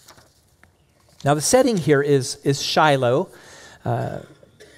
Now, 1.25 1.33
the 1.33 1.41
setting 1.41 1.75
here 1.75 2.01
is, 2.01 2.37
is 2.45 2.61
Shiloh. 2.61 3.27
Uh, 3.83 4.19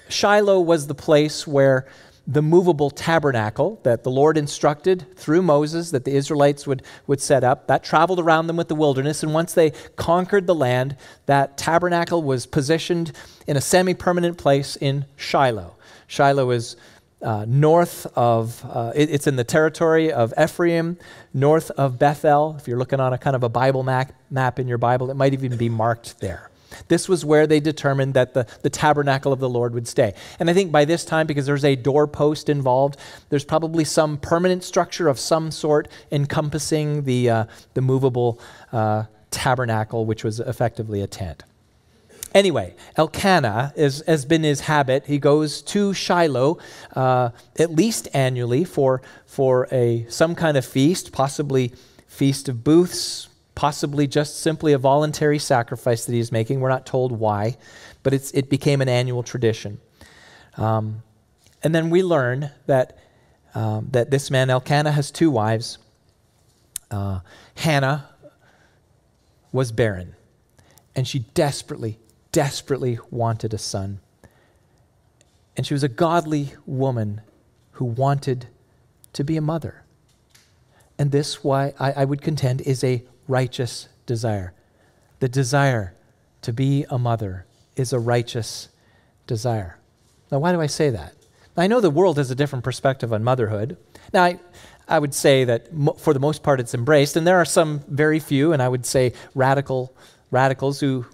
Shiloh 0.08 0.62
was 0.62 0.88
the 0.88 0.96
place 0.96 1.46
where 1.46 1.86
the 2.26 2.42
movable 2.42 2.88
tabernacle 2.90 3.80
that 3.82 4.02
the 4.02 4.10
Lord 4.10 4.38
instructed 4.38 5.04
through 5.16 5.42
Moses 5.42 5.90
that 5.90 6.04
the 6.04 6.14
Israelites 6.14 6.66
would, 6.66 6.82
would 7.06 7.20
set 7.20 7.44
up, 7.44 7.66
that 7.66 7.84
traveled 7.84 8.18
around 8.18 8.46
them 8.46 8.56
with 8.56 8.68
the 8.68 8.74
wilderness. 8.74 9.22
And 9.22 9.34
once 9.34 9.52
they 9.52 9.70
conquered 9.96 10.46
the 10.46 10.54
land, 10.54 10.96
that 11.26 11.58
tabernacle 11.58 12.22
was 12.22 12.46
positioned 12.46 13.12
in 13.46 13.56
a 13.56 13.60
semi 13.60 13.92
permanent 13.92 14.38
place 14.38 14.76
in 14.76 15.04
Shiloh. 15.16 15.76
Shiloh 16.06 16.50
is 16.50 16.76
uh, 17.20 17.44
north 17.48 18.06
of, 18.14 18.64
uh, 18.70 18.92
it, 18.94 19.10
it's 19.10 19.26
in 19.26 19.36
the 19.36 19.44
territory 19.44 20.12
of 20.12 20.32
Ephraim, 20.38 20.98
north 21.32 21.70
of 21.72 21.98
Bethel. 21.98 22.56
If 22.58 22.68
you're 22.68 22.78
looking 22.78 23.00
on 23.00 23.12
a 23.12 23.18
kind 23.18 23.36
of 23.36 23.42
a 23.42 23.48
Bible 23.48 23.82
map, 23.82 24.12
map 24.30 24.58
in 24.58 24.68
your 24.68 24.78
Bible, 24.78 25.10
it 25.10 25.14
might 25.14 25.32
even 25.32 25.56
be 25.56 25.68
marked 25.68 26.20
there. 26.20 26.50
This 26.88 27.08
was 27.08 27.24
where 27.24 27.46
they 27.46 27.60
determined 27.60 28.14
that 28.14 28.34
the, 28.34 28.46
the 28.62 28.70
tabernacle 28.70 29.32
of 29.32 29.40
the 29.40 29.48
Lord 29.48 29.74
would 29.74 29.88
stay. 29.88 30.14
And 30.38 30.50
I 30.50 30.52
think 30.52 30.72
by 30.72 30.84
this 30.84 31.04
time, 31.04 31.26
because 31.26 31.46
there's 31.46 31.64
a 31.64 31.76
doorpost 31.76 32.48
involved, 32.48 32.96
there's 33.28 33.44
probably 33.44 33.84
some 33.84 34.18
permanent 34.18 34.64
structure 34.64 35.08
of 35.08 35.18
some 35.18 35.50
sort 35.50 35.88
encompassing 36.10 37.04
the, 37.04 37.30
uh, 37.30 37.44
the 37.74 37.80
movable 37.80 38.40
uh, 38.72 39.04
tabernacle, 39.30 40.06
which 40.06 40.24
was 40.24 40.40
effectively 40.40 41.00
a 41.00 41.06
tent. 41.06 41.42
Anyway, 42.34 42.74
Elkanah 42.96 43.72
is, 43.76 44.02
has 44.08 44.24
been 44.24 44.42
his 44.42 44.60
habit. 44.60 45.06
He 45.06 45.18
goes 45.18 45.62
to 45.62 45.94
Shiloh 45.94 46.58
uh, 46.96 47.30
at 47.56 47.70
least 47.70 48.08
annually 48.12 48.64
for, 48.64 49.02
for 49.24 49.68
a, 49.70 50.04
some 50.08 50.34
kind 50.34 50.56
of 50.56 50.64
feast, 50.64 51.12
possibly 51.12 51.72
Feast 52.08 52.48
of 52.48 52.64
Booths, 52.64 53.28
possibly 53.54 54.06
just 54.06 54.40
simply 54.40 54.72
a 54.72 54.78
voluntary 54.78 55.38
sacrifice 55.38 56.06
that 56.06 56.12
he's 56.12 56.32
making. 56.32 56.60
We're 56.60 56.68
not 56.68 56.86
told 56.86 57.12
why, 57.12 57.56
but 58.02 58.12
it 58.12 58.50
became 58.50 58.80
an 58.80 58.88
annual 58.88 59.22
tradition. 59.22 59.80
Um, 60.56 61.02
and 61.62 61.74
then 61.74 61.90
we 61.90 62.02
learn 62.02 62.50
that, 62.66 62.98
um, 63.54 63.88
that 63.92 64.10
this 64.10 64.30
man, 64.30 64.50
Elkanah, 64.50 64.92
has 64.92 65.10
two 65.10 65.30
wives. 65.30 65.78
Uh, 66.90 67.20
Hannah 67.56 68.08
was 69.52 69.72
barren, 69.72 70.14
and 70.94 71.06
she 71.06 71.20
desperately, 71.20 71.98
desperately 72.32 72.98
wanted 73.10 73.54
a 73.54 73.58
son. 73.58 74.00
And 75.56 75.66
she 75.66 75.74
was 75.74 75.84
a 75.84 75.88
godly 75.88 76.54
woman 76.66 77.20
who 77.72 77.84
wanted 77.84 78.48
to 79.12 79.24
be 79.24 79.36
a 79.36 79.40
mother. 79.40 79.84
And 80.98 81.10
this, 81.12 81.42
why 81.42 81.72
I, 81.78 81.92
I 81.92 82.04
would 82.04 82.20
contend, 82.20 82.60
is 82.60 82.84
a 82.84 83.04
righteous 83.28 83.88
desire. 84.06 84.52
The 85.20 85.28
desire 85.28 85.94
to 86.42 86.52
be 86.52 86.84
a 86.90 86.98
mother 86.98 87.46
is 87.76 87.92
a 87.92 87.98
righteous 87.98 88.68
desire. 89.26 89.78
Now, 90.30 90.38
why 90.38 90.52
do 90.52 90.60
I 90.60 90.66
say 90.66 90.90
that? 90.90 91.14
I 91.56 91.66
know 91.66 91.80
the 91.80 91.90
world 91.90 92.18
has 92.18 92.30
a 92.30 92.34
different 92.34 92.64
perspective 92.64 93.12
on 93.12 93.22
motherhood. 93.22 93.76
Now, 94.12 94.24
I, 94.24 94.40
I 94.88 94.98
would 94.98 95.14
say 95.14 95.44
that 95.44 95.72
mo- 95.72 95.92
for 95.92 96.12
the 96.12 96.20
most 96.20 96.42
part 96.42 96.60
it's 96.60 96.74
embraced, 96.74 97.16
and 97.16 97.26
there 97.26 97.38
are 97.38 97.44
some 97.44 97.80
very 97.88 98.18
few, 98.18 98.52
and 98.52 98.60
I 98.60 98.68
would 98.68 98.84
say 98.84 99.12
radical 99.34 99.94
radicals 100.30 100.80
who 100.80 101.06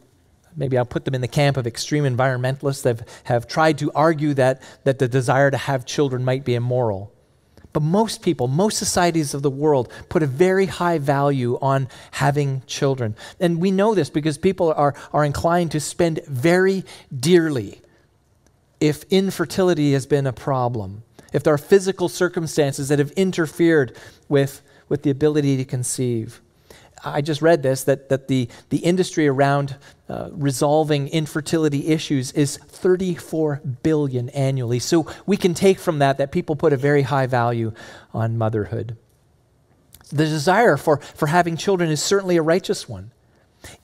maybe 0.56 0.78
I'll 0.78 0.86
put 0.86 1.04
them 1.04 1.14
in 1.14 1.20
the 1.20 1.28
camp 1.28 1.56
of 1.56 1.66
extreme 1.66 2.04
environmentalists 2.04 2.82
that 2.82 2.98
have, 2.98 3.08
have 3.24 3.46
tried 3.46 3.78
to 3.78 3.92
argue 3.92 4.34
that, 4.34 4.62
that 4.84 4.98
the 4.98 5.08
desire 5.08 5.50
to 5.50 5.56
have 5.56 5.84
children 5.84 6.24
might 6.24 6.44
be 6.44 6.54
immoral. 6.54 7.12
But 7.72 7.82
most 7.82 8.22
people, 8.22 8.48
most 8.48 8.78
societies 8.78 9.32
of 9.32 9.42
the 9.42 9.50
world 9.50 9.92
put 10.08 10.22
a 10.22 10.26
very 10.26 10.66
high 10.66 10.98
value 10.98 11.58
on 11.62 11.88
having 12.12 12.62
children. 12.66 13.14
And 13.38 13.60
we 13.60 13.70
know 13.70 13.94
this 13.94 14.10
because 14.10 14.38
people 14.38 14.72
are, 14.72 14.94
are 15.12 15.24
inclined 15.24 15.70
to 15.72 15.80
spend 15.80 16.20
very 16.26 16.84
dearly 17.16 17.80
if 18.80 19.04
infertility 19.10 19.92
has 19.92 20.06
been 20.06 20.26
a 20.26 20.32
problem, 20.32 21.02
if 21.32 21.42
there 21.42 21.54
are 21.54 21.58
physical 21.58 22.08
circumstances 22.08 22.88
that 22.88 22.98
have 22.98 23.12
interfered 23.12 23.96
with, 24.28 24.62
with 24.88 25.02
the 25.02 25.10
ability 25.10 25.56
to 25.58 25.64
conceive. 25.64 26.40
I 27.04 27.20
just 27.20 27.40
read 27.40 27.62
this 27.62 27.84
that, 27.84 28.08
that 28.08 28.28
the, 28.28 28.48
the 28.68 28.78
industry 28.78 29.26
around 29.26 29.76
uh, 30.08 30.28
resolving 30.32 31.08
infertility 31.08 31.88
issues 31.88 32.32
is 32.32 32.56
34 32.56 33.62
billion 33.82 34.28
annually. 34.30 34.78
So 34.78 35.06
we 35.26 35.36
can 35.36 35.54
take 35.54 35.78
from 35.78 35.98
that 36.00 36.18
that 36.18 36.32
people 36.32 36.56
put 36.56 36.72
a 36.72 36.76
very 36.76 37.02
high 37.02 37.26
value 37.26 37.72
on 38.12 38.36
motherhood. 38.36 38.96
The 40.10 40.24
desire 40.24 40.76
for, 40.76 40.98
for 40.98 41.28
having 41.28 41.56
children 41.56 41.90
is 41.90 42.02
certainly 42.02 42.36
a 42.36 42.42
righteous 42.42 42.88
one. 42.88 43.12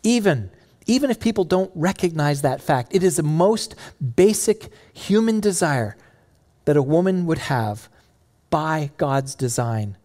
Even, 0.02 0.50
even 0.86 1.10
if 1.10 1.20
people 1.20 1.44
don't 1.44 1.70
recognize 1.74 2.42
that 2.42 2.60
fact, 2.60 2.94
it 2.94 3.02
is 3.02 3.16
the 3.16 3.22
most 3.22 3.74
basic 4.16 4.70
human 4.92 5.40
desire 5.40 5.96
that 6.64 6.76
a 6.76 6.82
woman 6.82 7.26
would 7.26 7.38
have 7.38 7.88
by 8.50 8.90
God's 8.96 9.34
design. 9.34 9.96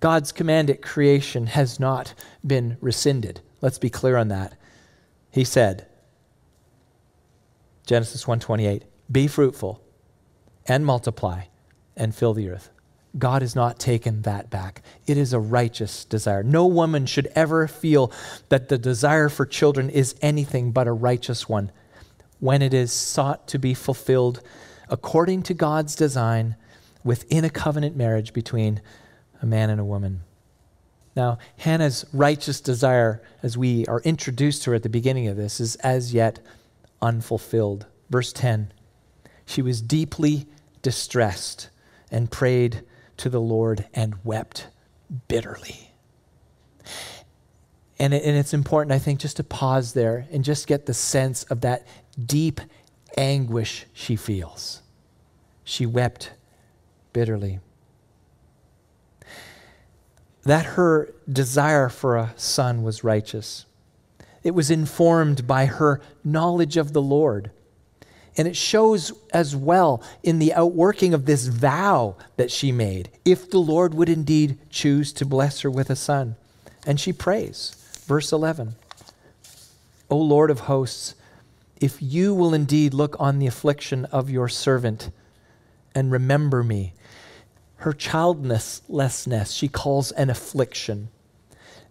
God's 0.00 0.32
command 0.32 0.70
at 0.70 0.82
creation 0.82 1.46
has 1.46 1.80
not 1.80 2.14
been 2.46 2.76
rescinded. 2.80 3.40
Let's 3.60 3.78
be 3.78 3.90
clear 3.90 4.16
on 4.16 4.28
that. 4.28 4.54
He 5.30 5.44
said, 5.44 5.86
Genesis 7.86 8.24
1:28, 8.24 8.82
"Be 9.10 9.26
fruitful 9.26 9.80
and 10.66 10.84
multiply 10.84 11.44
and 11.96 12.14
fill 12.14 12.34
the 12.34 12.48
earth." 12.48 12.70
God 13.18 13.40
has 13.40 13.54
not 13.54 13.78
taken 13.78 14.22
that 14.22 14.50
back. 14.50 14.82
It 15.06 15.16
is 15.16 15.32
a 15.32 15.40
righteous 15.40 16.04
desire. 16.04 16.42
No 16.42 16.66
woman 16.66 17.06
should 17.06 17.28
ever 17.34 17.66
feel 17.66 18.12
that 18.50 18.68
the 18.68 18.76
desire 18.76 19.30
for 19.30 19.46
children 19.46 19.88
is 19.88 20.14
anything 20.20 20.72
but 20.72 20.86
a 20.86 20.92
righteous 20.92 21.48
one 21.48 21.70
when 22.40 22.60
it 22.60 22.74
is 22.74 22.92
sought 22.92 23.48
to 23.48 23.58
be 23.58 23.72
fulfilled 23.72 24.42
according 24.90 25.42
to 25.44 25.54
God's 25.54 25.94
design 25.94 26.56
within 27.02 27.44
a 27.44 27.50
covenant 27.50 27.96
marriage 27.96 28.34
between 28.34 28.82
a 29.42 29.46
man 29.46 29.70
and 29.70 29.80
a 29.80 29.84
woman. 29.84 30.22
Now, 31.14 31.38
Hannah's 31.58 32.04
righteous 32.12 32.60
desire, 32.60 33.22
as 33.42 33.56
we 33.56 33.86
are 33.86 34.00
introduced 34.00 34.62
to 34.64 34.70
her 34.70 34.76
at 34.76 34.82
the 34.82 34.88
beginning 34.88 35.28
of 35.28 35.36
this, 35.36 35.60
is 35.60 35.76
as 35.76 36.12
yet 36.12 36.40
unfulfilled. 37.00 37.86
Verse 38.10 38.32
10 38.32 38.72
She 39.46 39.62
was 39.62 39.80
deeply 39.80 40.46
distressed 40.82 41.70
and 42.10 42.30
prayed 42.30 42.82
to 43.16 43.30
the 43.30 43.40
Lord 43.40 43.86
and 43.94 44.14
wept 44.24 44.68
bitterly. 45.28 45.92
And, 47.98 48.12
it, 48.12 48.22
and 48.24 48.36
it's 48.36 48.52
important, 48.52 48.92
I 48.92 48.98
think, 48.98 49.20
just 49.20 49.38
to 49.38 49.44
pause 49.44 49.94
there 49.94 50.26
and 50.30 50.44
just 50.44 50.66
get 50.66 50.84
the 50.84 50.94
sense 50.94 51.44
of 51.44 51.62
that 51.62 51.86
deep 52.22 52.60
anguish 53.16 53.86
she 53.94 54.16
feels. 54.16 54.82
She 55.64 55.86
wept 55.86 56.32
bitterly. 57.14 57.60
That 60.46 60.64
her 60.64 61.12
desire 61.30 61.88
for 61.88 62.16
a 62.16 62.32
son 62.36 62.82
was 62.82 63.04
righteous. 63.04 63.66
It 64.42 64.52
was 64.52 64.70
informed 64.70 65.46
by 65.46 65.66
her 65.66 66.00
knowledge 66.24 66.76
of 66.76 66.92
the 66.92 67.02
Lord. 67.02 67.50
And 68.36 68.46
it 68.46 68.56
shows 68.56 69.12
as 69.32 69.56
well 69.56 70.02
in 70.22 70.38
the 70.38 70.54
outworking 70.54 71.14
of 71.14 71.26
this 71.26 71.46
vow 71.46 72.16
that 72.36 72.50
she 72.50 72.70
made, 72.70 73.08
if 73.24 73.50
the 73.50 73.58
Lord 73.58 73.92
would 73.94 74.08
indeed 74.08 74.58
choose 74.70 75.12
to 75.14 75.24
bless 75.24 75.62
her 75.62 75.70
with 75.70 75.90
a 75.90 75.96
son. 75.96 76.36
And 76.86 77.00
she 77.00 77.12
prays. 77.12 77.74
Verse 78.06 78.32
11 78.32 78.76
O 80.08 80.16
Lord 80.16 80.50
of 80.52 80.60
hosts, 80.60 81.16
if 81.80 82.00
you 82.00 82.34
will 82.34 82.54
indeed 82.54 82.94
look 82.94 83.16
on 83.18 83.40
the 83.40 83.48
affliction 83.48 84.04
of 84.06 84.30
your 84.30 84.48
servant 84.48 85.10
and 85.94 86.12
remember 86.12 86.62
me, 86.62 86.92
her 87.76 87.92
childlessness 87.92 89.52
she 89.52 89.68
calls 89.68 90.12
an 90.12 90.30
affliction. 90.30 91.08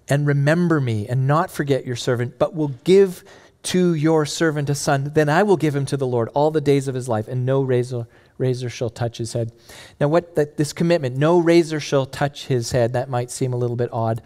And 0.08 0.28
remember 0.28 0.80
me 0.80 1.08
and 1.08 1.28
not 1.28 1.50
forget 1.50 1.86
your 1.86 1.96
servant, 1.96 2.38
but 2.38 2.56
will 2.56 2.74
give 2.84 3.24
to 3.64 3.96
your 3.96 4.26
servant 4.28 4.70
a 4.70 4.76
son, 4.76 5.12
then 5.16 5.28
I 5.28 5.42
will 5.42 5.58
give 5.58 5.76
him 5.76 5.88
to 5.88 5.98
the 5.98 6.06
Lord 6.06 6.30
all 6.36 6.52
the 6.52 6.62
days 6.62 6.88
of 6.88 6.94
his 6.94 7.10
life, 7.10 7.28
and 7.28 7.46
no 7.46 7.64
razor, 7.64 8.06
razor 8.38 8.70
shall 8.70 8.92
touch 8.92 9.18
his 9.18 9.34
head. 9.34 9.52
Now, 10.00 10.08
what 10.08 10.36
that, 10.36 10.58
this 10.58 10.72
commitment, 10.72 11.18
no 11.18 11.40
razor 11.40 11.80
shall 11.80 12.06
touch 12.06 12.46
his 12.46 12.72
head, 12.72 12.94
that 12.94 13.10
might 13.10 13.32
seem 13.32 13.54
a 13.54 13.58
little 13.58 13.76
bit 13.76 13.90
odd. 13.92 14.22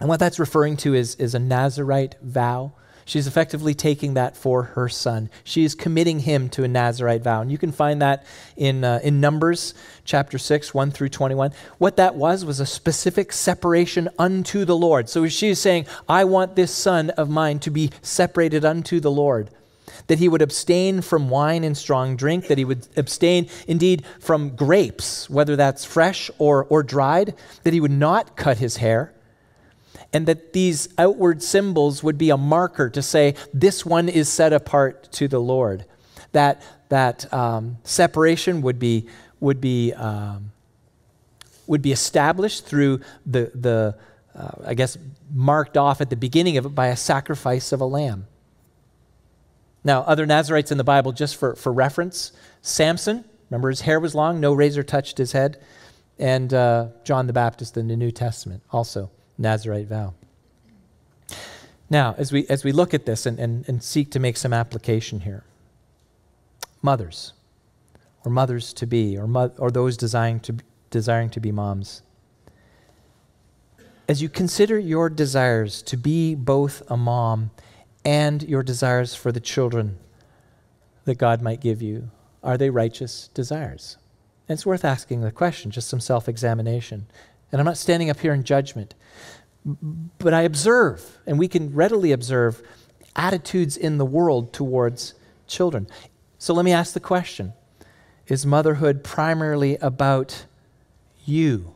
And 0.00 0.08
what 0.08 0.20
that's 0.20 0.38
referring 0.38 0.78
to 0.78 0.94
is, 0.94 1.16
is 1.16 1.34
a 1.34 1.38
Nazarite 1.38 2.14
vow. 2.22 2.72
She's 3.10 3.26
effectively 3.26 3.74
taking 3.74 4.14
that 4.14 4.36
for 4.36 4.62
her 4.62 4.88
son. 4.88 5.30
She 5.42 5.64
is 5.64 5.74
committing 5.74 6.20
him 6.20 6.48
to 6.50 6.62
a 6.62 6.68
Nazarite 6.68 7.24
vow. 7.24 7.40
And 7.40 7.50
you 7.50 7.58
can 7.58 7.72
find 7.72 8.00
that 8.00 8.24
in, 8.56 8.84
uh, 8.84 9.00
in 9.02 9.18
Numbers 9.18 9.74
chapter 10.04 10.38
6, 10.38 10.72
1 10.72 10.92
through 10.92 11.08
21. 11.08 11.50
What 11.78 11.96
that 11.96 12.14
was, 12.14 12.44
was 12.44 12.60
a 12.60 12.66
specific 12.66 13.32
separation 13.32 14.10
unto 14.16 14.64
the 14.64 14.76
Lord. 14.76 15.08
So 15.08 15.26
she's 15.26 15.58
saying, 15.58 15.86
I 16.08 16.22
want 16.22 16.54
this 16.54 16.70
son 16.70 17.10
of 17.10 17.28
mine 17.28 17.58
to 17.60 17.70
be 17.72 17.90
separated 18.00 18.64
unto 18.64 19.00
the 19.00 19.10
Lord. 19.10 19.50
That 20.06 20.20
he 20.20 20.28
would 20.28 20.40
abstain 20.40 21.02
from 21.02 21.28
wine 21.28 21.64
and 21.64 21.76
strong 21.76 22.14
drink, 22.14 22.46
that 22.46 22.58
he 22.58 22.64
would 22.64 22.86
abstain 22.96 23.48
indeed 23.66 24.04
from 24.20 24.54
grapes, 24.54 25.28
whether 25.28 25.56
that's 25.56 25.84
fresh 25.84 26.30
or, 26.38 26.64
or 26.66 26.84
dried, 26.84 27.34
that 27.64 27.72
he 27.72 27.80
would 27.80 27.90
not 27.90 28.36
cut 28.36 28.58
his 28.58 28.76
hair 28.76 29.12
and 30.12 30.26
that 30.26 30.52
these 30.52 30.88
outward 30.98 31.42
symbols 31.42 32.02
would 32.02 32.18
be 32.18 32.30
a 32.30 32.36
marker 32.36 32.90
to 32.90 33.02
say 33.02 33.34
this 33.54 33.86
one 33.86 34.08
is 34.08 34.28
set 34.28 34.52
apart 34.52 35.10
to 35.12 35.28
the 35.28 35.40
Lord. 35.40 35.84
That 36.32 36.62
that 36.88 37.32
um, 37.32 37.78
separation 37.84 38.62
would 38.62 38.78
be 38.78 39.06
would 39.38 39.60
be 39.60 39.92
um, 39.92 40.52
would 41.66 41.82
be 41.82 41.92
established 41.92 42.66
through 42.66 43.00
the 43.24 43.50
the 43.54 43.96
uh, 44.34 44.50
I 44.66 44.74
guess 44.74 44.96
marked 45.32 45.76
off 45.76 46.00
at 46.00 46.10
the 46.10 46.16
beginning 46.16 46.56
of 46.56 46.66
it 46.66 46.74
by 46.74 46.88
a 46.88 46.96
sacrifice 46.96 47.72
of 47.72 47.80
a 47.80 47.84
lamb. 47.84 48.26
Now, 49.82 50.02
other 50.02 50.26
Nazarites 50.26 50.70
in 50.70 50.78
the 50.78 50.84
Bible, 50.84 51.12
just 51.12 51.36
for, 51.36 51.54
for 51.54 51.72
reference, 51.72 52.32
Samson, 52.60 53.24
remember 53.48 53.70
his 53.70 53.80
hair 53.80 53.98
was 53.98 54.14
long, 54.14 54.38
no 54.38 54.52
razor 54.52 54.82
touched 54.82 55.16
his 55.16 55.32
head, 55.32 55.58
and 56.18 56.52
uh, 56.52 56.88
John 57.02 57.26
the 57.26 57.32
Baptist 57.32 57.76
in 57.76 57.88
the 57.88 57.96
New 57.96 58.10
Testament 58.10 58.62
also. 58.70 59.10
Nazarite 59.40 59.88
vow. 59.88 60.14
Now, 61.88 62.14
as 62.18 62.30
we, 62.30 62.46
as 62.46 62.62
we 62.62 62.70
look 62.70 62.94
at 62.94 63.06
this 63.06 63.26
and, 63.26 63.40
and, 63.40 63.68
and 63.68 63.82
seek 63.82 64.12
to 64.12 64.20
make 64.20 64.36
some 64.36 64.52
application 64.52 65.20
here, 65.20 65.42
mothers, 66.82 67.32
or 68.24 68.30
mothers 68.30 68.72
to 68.74 68.86
be, 68.86 69.16
or, 69.18 69.26
mo- 69.26 69.52
or 69.58 69.72
those 69.72 69.96
desiring 69.96 70.38
to, 70.40 70.56
desiring 70.90 71.30
to 71.30 71.40
be 71.40 71.50
moms, 71.50 72.02
as 74.08 74.22
you 74.22 74.28
consider 74.28 74.78
your 74.78 75.08
desires 75.08 75.82
to 75.82 75.96
be 75.96 76.34
both 76.34 76.82
a 76.88 76.96
mom 76.96 77.50
and 78.04 78.42
your 78.42 78.62
desires 78.62 79.14
for 79.14 79.32
the 79.32 79.40
children 79.40 79.98
that 81.04 81.18
God 81.18 81.40
might 81.42 81.60
give 81.60 81.80
you, 81.80 82.10
are 82.42 82.58
they 82.58 82.70
righteous 82.70 83.28
desires? 83.34 83.96
And 84.48 84.56
it's 84.56 84.66
worth 84.66 84.84
asking 84.84 85.20
the 85.20 85.30
question, 85.30 85.70
just 85.70 85.88
some 85.88 86.00
self 86.00 86.28
examination. 86.28 87.06
And 87.52 87.60
I'm 87.60 87.66
not 87.66 87.76
standing 87.76 88.10
up 88.10 88.20
here 88.20 88.32
in 88.32 88.44
judgment, 88.44 88.94
but 89.64 90.32
I 90.32 90.42
observe, 90.42 91.18
and 91.26 91.38
we 91.38 91.48
can 91.48 91.74
readily 91.74 92.12
observe 92.12 92.62
attitudes 93.14 93.76
in 93.76 93.98
the 93.98 94.04
world 94.04 94.52
towards 94.52 95.14
children. 95.46 95.86
So 96.38 96.54
let 96.54 96.64
me 96.64 96.72
ask 96.72 96.94
the 96.94 97.00
question 97.00 97.52
Is 98.26 98.46
motherhood 98.46 99.04
primarily 99.04 99.76
about 99.76 100.46
you? 101.24 101.74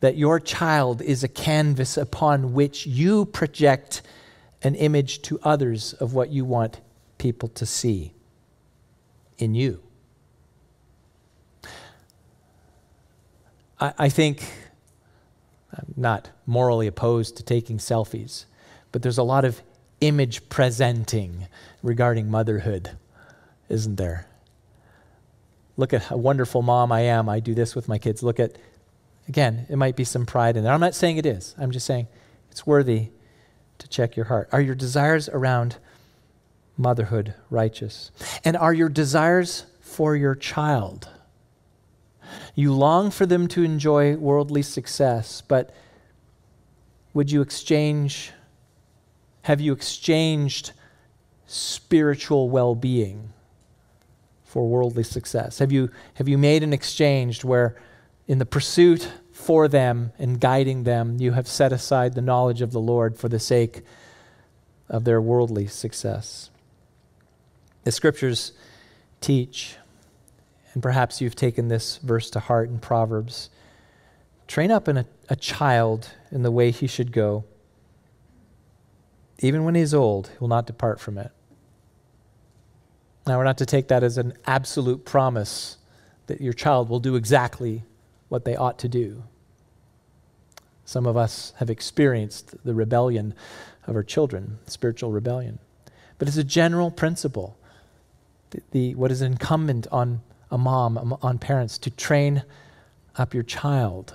That 0.00 0.16
your 0.16 0.40
child 0.40 1.00
is 1.00 1.22
a 1.22 1.28
canvas 1.28 1.96
upon 1.96 2.54
which 2.54 2.86
you 2.86 3.26
project 3.26 4.02
an 4.62 4.74
image 4.74 5.22
to 5.22 5.38
others 5.42 5.92
of 5.94 6.14
what 6.14 6.30
you 6.30 6.44
want 6.44 6.80
people 7.18 7.48
to 7.50 7.66
see 7.66 8.12
in 9.38 9.54
you. 9.54 9.80
I, 13.78 13.94
I 13.98 14.08
think 14.08 14.44
I'm 15.72 15.94
not 15.96 16.30
morally 16.46 16.86
opposed 16.86 17.36
to 17.36 17.42
taking 17.42 17.78
selfies, 17.78 18.44
but 18.90 19.02
there's 19.02 19.18
a 19.18 19.22
lot 19.22 19.44
of 19.44 19.62
image 20.00 20.48
presenting 20.48 21.46
regarding 21.82 22.30
motherhood, 22.30 22.90
isn't 23.68 23.96
there? 23.96 24.26
Look 25.76 25.92
at 25.94 26.04
how 26.04 26.16
wonderful 26.16 26.62
mom 26.62 26.92
I 26.92 27.02
am. 27.02 27.28
I 27.28 27.40
do 27.40 27.54
this 27.54 27.74
with 27.74 27.88
my 27.88 27.98
kids. 27.98 28.22
Look 28.22 28.38
at, 28.38 28.56
again, 29.28 29.66
it 29.70 29.76
might 29.76 29.96
be 29.96 30.04
some 30.04 30.26
pride 30.26 30.56
in 30.56 30.64
there. 30.64 30.72
I'm 30.72 30.80
not 30.80 30.94
saying 30.94 31.16
it 31.16 31.26
is. 31.26 31.54
I'm 31.58 31.70
just 31.70 31.86
saying 31.86 32.08
it's 32.50 32.66
worthy 32.66 33.08
to 33.78 33.88
check 33.88 34.14
your 34.14 34.26
heart. 34.26 34.48
Are 34.52 34.60
your 34.60 34.74
desires 34.74 35.28
around 35.28 35.76
motherhood 36.76 37.34
righteous? 37.48 38.10
And 38.44 38.56
are 38.56 38.74
your 38.74 38.88
desires 38.88 39.64
for 39.80 40.14
your 40.14 40.34
child 40.34 41.08
you 42.54 42.72
long 42.72 43.10
for 43.10 43.26
them 43.26 43.48
to 43.48 43.62
enjoy 43.62 44.16
worldly 44.16 44.62
success, 44.62 45.42
but 45.42 45.74
would 47.14 47.30
you 47.30 47.42
exchange, 47.42 48.32
have 49.42 49.60
you 49.60 49.72
exchanged 49.72 50.72
spiritual 51.46 52.48
well 52.48 52.74
being 52.74 53.32
for 54.44 54.66
worldly 54.68 55.04
success? 55.04 55.58
Have 55.58 55.72
you, 55.72 55.90
have 56.14 56.28
you 56.28 56.38
made 56.38 56.62
an 56.62 56.72
exchange 56.72 57.44
where, 57.44 57.76
in 58.28 58.38
the 58.38 58.46
pursuit 58.46 59.10
for 59.32 59.66
them 59.66 60.12
and 60.18 60.40
guiding 60.40 60.84
them, 60.84 61.16
you 61.18 61.32
have 61.32 61.48
set 61.48 61.72
aside 61.72 62.14
the 62.14 62.22
knowledge 62.22 62.62
of 62.62 62.72
the 62.72 62.80
Lord 62.80 63.18
for 63.18 63.28
the 63.28 63.40
sake 63.40 63.82
of 64.88 65.04
their 65.04 65.20
worldly 65.20 65.66
success. 65.66 66.50
The 67.84 67.90
scriptures 67.90 68.52
teach, 69.20 69.76
and 70.74 70.82
perhaps 70.82 71.20
you've 71.20 71.36
taken 71.36 71.68
this 71.68 71.98
verse 71.98 72.30
to 72.30 72.40
heart 72.40 72.68
in 72.68 72.78
Proverbs 72.78 73.50
train 74.46 74.70
up 74.70 74.88
a, 74.88 75.06
a 75.28 75.36
child 75.36 76.10
in 76.30 76.42
the 76.42 76.50
way 76.50 76.70
he 76.70 76.86
should 76.86 77.12
go. 77.12 77.44
Even 79.38 79.64
when 79.64 79.74
he's 79.74 79.94
old, 79.94 80.28
he 80.28 80.38
will 80.40 80.48
not 80.48 80.66
depart 80.66 81.00
from 81.00 81.18
it. 81.18 81.30
Now, 83.26 83.38
we're 83.38 83.44
not 83.44 83.58
to 83.58 83.66
take 83.66 83.88
that 83.88 84.02
as 84.02 84.18
an 84.18 84.34
absolute 84.46 85.04
promise 85.04 85.78
that 86.26 86.40
your 86.40 86.52
child 86.52 86.88
will 86.88 87.00
do 87.00 87.14
exactly 87.14 87.82
what 88.28 88.44
they 88.44 88.56
ought 88.56 88.78
to 88.80 88.88
do. 88.88 89.22
Some 90.84 91.06
of 91.06 91.16
us 91.16 91.52
have 91.56 91.70
experienced 91.70 92.54
the 92.64 92.74
rebellion 92.74 93.34
of 93.86 93.94
our 93.94 94.02
children, 94.02 94.58
spiritual 94.66 95.12
rebellion. 95.12 95.58
But 96.18 96.28
it's 96.28 96.36
a 96.36 96.44
general 96.44 96.90
principle. 96.90 97.56
The, 98.50 98.62
the, 98.72 98.94
what 98.96 99.10
is 99.10 99.22
incumbent 99.22 99.86
on 99.90 100.20
a 100.52 100.58
mom, 100.58 101.16
on 101.22 101.38
parents, 101.38 101.78
to 101.78 101.90
train 101.90 102.44
up 103.16 103.34
your 103.34 103.42
child 103.42 104.14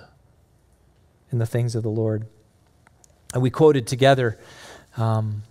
in 1.30 1.38
the 1.38 1.46
things 1.46 1.74
of 1.74 1.82
the 1.82 1.90
Lord. 1.90 2.26
And 3.34 3.42
we 3.42 3.50
quoted 3.50 3.86
together 3.86 4.38
um, 4.96 5.42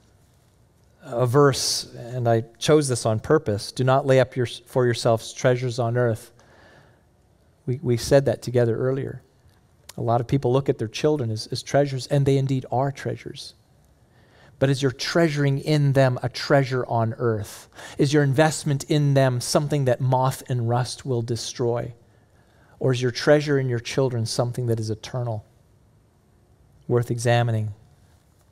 a 1.03 1.27
verse, 1.27 1.93
and 1.93 2.27
I 2.27 2.45
chose 2.57 2.87
this 2.87 3.05
on 3.05 3.19
purpose 3.19 3.71
do 3.71 3.83
not 3.83 4.05
lay 4.05 4.19
up 4.19 4.35
your, 4.35 4.45
for 4.45 4.85
yourselves 4.85 5.33
treasures 5.33 5.77
on 5.77 5.97
earth. 5.97 6.31
We, 7.65 7.79
we 7.83 7.97
said 7.97 8.25
that 8.25 8.41
together 8.41 8.77
earlier. 8.77 9.21
A 9.97 10.01
lot 10.01 10.21
of 10.21 10.27
people 10.27 10.53
look 10.53 10.69
at 10.69 10.77
their 10.77 10.87
children 10.87 11.31
as, 11.31 11.47
as 11.47 11.61
treasures, 11.61 12.07
and 12.07 12.25
they 12.25 12.37
indeed 12.37 12.65
are 12.71 12.91
treasures. 12.91 13.55
But 14.59 14.69
is 14.69 14.81
your 14.81 14.91
treasuring 14.91 15.59
in 15.59 15.93
them 15.93 16.17
a 16.23 16.29
treasure 16.29 16.85
on 16.87 17.13
earth? 17.17 17.69
Is 17.97 18.11
your 18.11 18.23
investment 18.23 18.83
in 18.85 19.13
them 19.13 19.39
something 19.39 19.85
that 19.85 20.01
moth 20.01 20.41
and 20.49 20.67
rust 20.67 21.05
will 21.05 21.21
destroy? 21.21 21.93
Or 22.79 22.91
is 22.91 23.01
your 23.01 23.11
treasure 23.11 23.59
in 23.59 23.69
your 23.69 23.79
children 23.79 24.25
something 24.25 24.67
that 24.67 24.79
is 24.79 24.89
eternal, 24.89 25.45
worth 26.87 27.11
examining? 27.11 27.73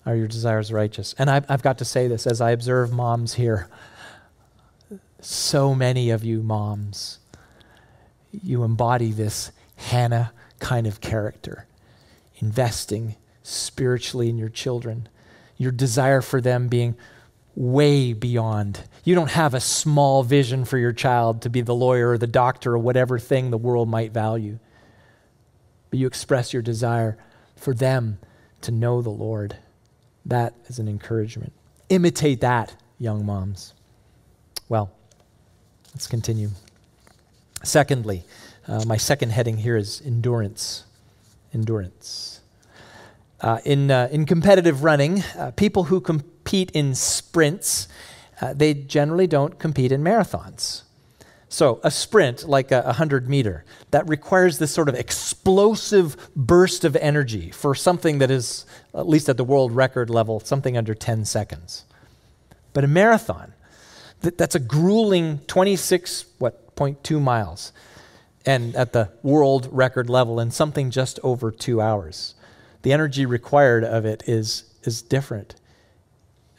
Are 0.05 0.15
your 0.15 0.27
desires 0.27 0.71
righteous? 0.71 1.15
And 1.17 1.29
I've, 1.29 1.45
I've 1.49 1.63
got 1.63 1.79
to 1.79 1.85
say 1.85 2.07
this 2.07 2.27
as 2.27 2.39
I 2.39 2.51
observe 2.51 2.91
moms 2.91 3.33
here. 3.33 3.67
So 5.19 5.73
many 5.73 6.11
of 6.11 6.23
you 6.23 6.43
moms, 6.43 7.17
you 8.31 8.63
embody 8.63 9.11
this 9.11 9.51
Hannah 9.75 10.31
kind 10.59 10.85
of 10.85 11.01
character, 11.01 11.65
investing 12.37 13.15
spiritually 13.41 14.29
in 14.29 14.37
your 14.37 14.49
children, 14.49 15.09
your 15.57 15.71
desire 15.71 16.21
for 16.21 16.41
them 16.41 16.67
being 16.67 16.95
way 17.55 18.13
beyond. 18.13 18.81
You 19.03 19.15
don't 19.15 19.31
have 19.31 19.53
a 19.53 19.59
small 19.59 20.23
vision 20.23 20.65
for 20.65 20.77
your 20.77 20.91
child 20.91 21.41
to 21.43 21.49
be 21.49 21.61
the 21.61 21.75
lawyer 21.75 22.11
or 22.11 22.17
the 22.17 22.27
doctor 22.27 22.73
or 22.73 22.77
whatever 22.77 23.17
thing 23.17 23.49
the 23.49 23.57
world 23.57 23.87
might 23.87 24.11
value, 24.11 24.59
but 25.89 25.99
you 25.99 26.07
express 26.07 26.51
your 26.51 26.61
desire 26.61 27.17
for 27.55 27.73
them 27.73 28.19
to 28.61 28.71
know 28.71 29.01
the 29.01 29.09
Lord 29.09 29.57
that 30.25 30.53
is 30.65 30.79
an 30.79 30.87
encouragement. 30.87 31.53
Imitate 31.89 32.41
that, 32.41 32.75
young 32.97 33.25
moms. 33.25 33.73
Well, 34.67 34.91
let's 35.93 36.07
continue. 36.07 36.49
Secondly, 37.63 38.23
uh, 38.67 38.83
my 38.85 38.97
second 38.97 39.29
heading 39.31 39.57
here 39.57 39.77
is 39.77 40.01
endurance. 40.03 40.85
Endurance. 41.53 42.41
Uh, 43.41 43.59
in, 43.65 43.91
uh, 43.91 44.07
in 44.11 44.25
competitive 44.25 44.83
running, 44.83 45.21
uh, 45.37 45.51
people 45.55 45.85
who 45.85 45.99
compete 45.99 46.71
in 46.71 46.95
sprints, 46.95 47.87
uh, 48.41 48.53
they 48.53 48.73
generally 48.73 49.27
don't 49.27 49.59
compete 49.59 49.91
in 49.91 50.01
marathons. 50.01 50.83
So, 51.47 51.79
a 51.83 51.91
sprint, 51.91 52.49
like 52.49 52.71
a 52.71 52.81
100 52.81 53.29
meter, 53.29 53.63
that 53.91 54.07
requires 54.09 54.57
this 54.57 54.71
sort 54.71 54.89
of 54.89 54.95
explosive 54.95 56.17
burst 56.35 56.83
of 56.83 56.95
energy 56.97 57.51
for 57.51 57.75
something 57.75 58.17
that 58.19 58.31
is, 58.31 58.65
at 58.93 59.07
least 59.07 59.29
at 59.29 59.37
the 59.37 59.43
world 59.43 59.71
record 59.71 60.09
level, 60.09 60.39
something 60.39 60.77
under 60.77 60.93
10 60.93 61.23
seconds. 61.23 61.85
But 62.73 62.83
a 62.83 62.87
marathon, 62.87 63.53
that, 64.21 64.37
that's 64.37 64.55
a 64.55 64.59
grueling 64.59 65.39
26, 65.47 66.25
what, 66.39 66.75
0.2 66.75 67.21
miles, 67.21 67.71
and 68.45 68.75
at 68.75 68.91
the 68.91 69.11
world 69.23 69.69
record 69.71 70.09
level, 70.09 70.39
in 70.39 70.51
something 70.51 70.91
just 70.91 71.19
over 71.23 71.51
two 71.51 71.79
hours. 71.79 72.34
The 72.85 72.93
energy 72.93 73.25
required 73.25 73.83
of 73.83 74.05
it 74.05 74.21
is, 74.27 74.63
is 74.83 75.01
different. 75.01 75.55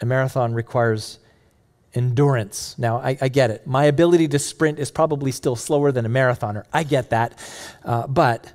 A 0.00 0.06
marathon 0.06 0.54
requires 0.54 1.20
endurance. 1.94 2.74
Now, 2.78 2.96
I, 2.98 3.16
I, 3.20 3.28
get 3.28 3.52
it. 3.52 3.64
My 3.64 3.84
ability 3.84 4.26
to 4.26 4.40
sprint 4.40 4.80
is 4.80 4.90
probably 4.90 5.30
still 5.30 5.54
slower 5.54 5.92
than 5.92 6.04
a 6.04 6.08
marathoner. 6.08 6.64
I 6.72 6.82
get 6.82 7.10
that. 7.10 7.38
Uh, 7.84 8.08
but 8.08 8.52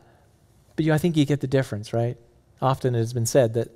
but 0.75 0.83
you, 0.83 0.91
I 0.93 0.97
think 0.97 1.15
you 1.15 1.23
get 1.23 1.39
the 1.39 1.47
difference, 1.47 1.93
right? 1.93 2.17
Often 2.61 2.95
it 2.95 2.97
has 2.97 3.13
been 3.13 3.25
said 3.25 3.53
that 3.53 3.69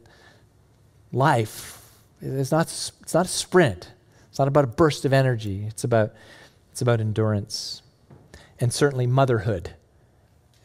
life 1.14 1.82
is 2.22 2.52
not, 2.52 2.66
it's 2.68 3.14
not 3.14 3.28
a 3.28 3.30
sprint. 3.30 3.94
It's 4.30 4.40
not 4.40 4.50
about 4.50 4.66
a 4.66 4.68
burst 4.68 5.06
of 5.06 5.14
energy. 5.14 5.64
It's 5.70 5.86
about, 5.86 6.14
it's 6.74 6.82
about 6.82 7.00
endurance. 7.00 7.82
And 8.60 8.74
certainly 8.74 9.08
motherhood 9.08 9.72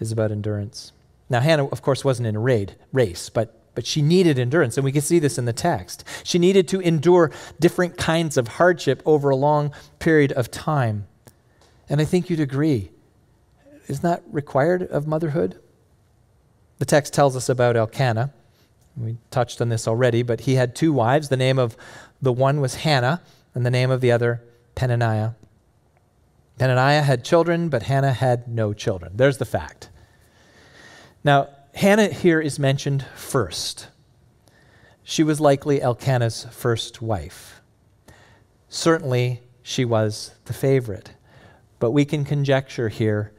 is 0.00 0.10
about 0.10 0.32
endurance. 0.32 0.90
Now, 1.30 1.40
Hannah, 1.40 1.66
of 1.68 1.80
course, 1.80 2.04
wasn't 2.04 2.26
in 2.26 2.36
a 2.36 2.40
raid, 2.40 2.74
race, 2.92 3.30
but 3.30 3.56
but 3.74 3.86
she 3.86 4.02
needed 4.02 4.38
endurance, 4.38 4.76
and 4.76 4.84
we 4.84 4.92
can 4.92 5.00
see 5.00 5.18
this 5.18 5.38
in 5.38 5.44
the 5.44 5.52
text. 5.52 6.04
She 6.24 6.38
needed 6.38 6.66
to 6.68 6.80
endure 6.80 7.30
different 7.60 7.96
kinds 7.96 8.36
of 8.36 8.48
hardship 8.48 9.00
over 9.06 9.30
a 9.30 9.36
long 9.36 9.72
period 9.98 10.32
of 10.32 10.50
time. 10.50 11.06
And 11.88 12.00
I 12.00 12.04
think 12.04 12.28
you'd 12.28 12.40
agree. 12.40 12.90
Isn't 13.86 14.02
that 14.02 14.22
required 14.30 14.82
of 14.82 15.06
motherhood? 15.06 15.58
The 16.78 16.84
text 16.84 17.14
tells 17.14 17.36
us 17.36 17.48
about 17.48 17.76
Elkanah. 17.76 18.32
We 18.96 19.18
touched 19.30 19.60
on 19.60 19.68
this 19.68 19.86
already, 19.86 20.22
but 20.22 20.42
he 20.42 20.56
had 20.56 20.74
two 20.74 20.92
wives. 20.92 21.28
The 21.28 21.36
name 21.36 21.58
of 21.58 21.76
the 22.20 22.32
one 22.32 22.60
was 22.60 22.74
Hannah, 22.76 23.22
and 23.54 23.64
the 23.64 23.70
name 23.70 23.90
of 23.90 24.00
the 24.00 24.12
other, 24.12 24.42
Peninnah. 24.74 25.36
Peninnah 26.58 27.02
had 27.02 27.24
children, 27.24 27.68
but 27.68 27.84
Hannah 27.84 28.12
had 28.12 28.48
no 28.48 28.72
children. 28.72 29.12
There's 29.14 29.38
the 29.38 29.44
fact. 29.44 29.90
Now, 31.22 31.48
Hannah 31.74 32.08
here 32.08 32.40
is 32.40 32.58
mentioned 32.58 33.04
first. 33.14 33.88
She 35.02 35.22
was 35.22 35.40
likely 35.40 35.82
Elkanah's 35.82 36.46
first 36.50 37.02
wife. 37.02 37.60
Certainly, 38.68 39.42
she 39.62 39.84
was 39.84 40.32
the 40.44 40.52
favorite. 40.52 41.10
But 41.78 41.90
we 41.90 42.04
can 42.04 42.24
conjecture 42.24 42.88
here 42.88 43.32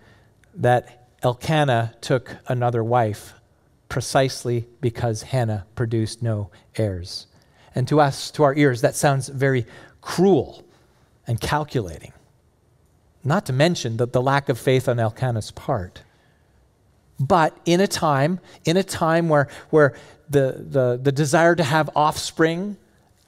that 0.53 1.07
Elkanah 1.23 1.95
took 2.01 2.37
another 2.47 2.83
wife 2.83 3.33
precisely 3.89 4.67
because 4.79 5.23
Hannah 5.23 5.65
produced 5.75 6.21
no 6.21 6.49
heirs. 6.75 7.27
And 7.75 7.87
to 7.87 7.99
us, 7.99 8.31
to 8.31 8.43
our 8.43 8.55
ears, 8.55 8.81
that 8.81 8.95
sounds 8.95 9.27
very 9.29 9.65
cruel 10.01 10.63
and 11.27 11.39
calculating. 11.39 12.13
Not 13.23 13.45
to 13.45 13.53
mention 13.53 13.97
the, 13.97 14.07
the 14.07 14.21
lack 14.21 14.49
of 14.49 14.57
faith 14.57 14.89
on 14.89 14.99
Elkanah's 14.99 15.51
part. 15.51 16.01
But 17.21 17.55
in 17.65 17.79
a 17.79 17.87
time, 17.87 18.39
in 18.65 18.77
a 18.77 18.83
time 18.83 19.29
where, 19.29 19.47
where 19.69 19.93
the, 20.27 20.65
the, 20.67 20.99
the 21.01 21.11
desire 21.11 21.55
to 21.55 21.63
have 21.63 21.89
offspring, 21.95 22.77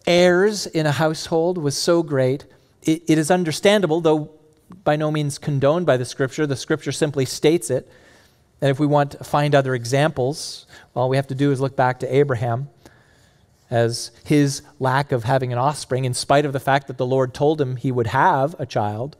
heirs 0.07 0.65
in 0.65 0.87
a 0.87 0.91
household 0.91 1.59
was 1.59 1.77
so 1.77 2.01
great, 2.01 2.45
it, 2.81 3.03
it 3.07 3.17
is 3.19 3.29
understandable, 3.29 4.01
though 4.01 4.31
by 4.83 4.95
no 4.95 5.11
means 5.11 5.37
condoned 5.37 5.85
by 5.85 5.95
the 5.97 6.05
scripture. 6.05 6.47
The 6.47 6.55
scripture 6.55 6.91
simply 6.91 7.25
states 7.25 7.69
it. 7.69 7.87
And 8.61 8.71
if 8.71 8.79
we 8.79 8.87
want 8.87 9.11
to 9.11 9.23
find 9.23 9.53
other 9.53 9.75
examples, 9.75 10.65
all 10.95 11.07
we 11.07 11.17
have 11.17 11.27
to 11.27 11.35
do 11.35 11.51
is 11.51 11.61
look 11.61 11.75
back 11.75 11.99
to 11.99 12.15
Abraham 12.15 12.69
as 13.69 14.11
his 14.23 14.63
lack 14.79 15.11
of 15.11 15.23
having 15.23 15.51
an 15.51 15.59
offspring, 15.59 16.05
in 16.05 16.13
spite 16.13 16.45
of 16.45 16.53
the 16.53 16.59
fact 16.59 16.87
that 16.87 16.97
the 16.97 17.05
Lord 17.05 17.33
told 17.33 17.61
him 17.61 17.75
he 17.75 17.91
would 17.91 18.07
have 18.07 18.55
a 18.57 18.65
child. 18.65 19.17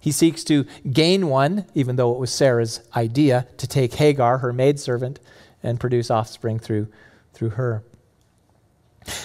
He 0.00 0.12
seeks 0.12 0.44
to 0.44 0.64
gain 0.90 1.28
one, 1.28 1.66
even 1.74 1.96
though 1.96 2.12
it 2.12 2.18
was 2.18 2.32
Sarah's 2.32 2.80
idea, 2.94 3.46
to 3.56 3.66
take 3.66 3.94
Hagar, 3.94 4.38
her 4.38 4.52
maidservant, 4.52 5.18
and 5.62 5.80
produce 5.80 6.10
offspring 6.10 6.58
through, 6.58 6.88
through 7.32 7.50
her. 7.50 7.82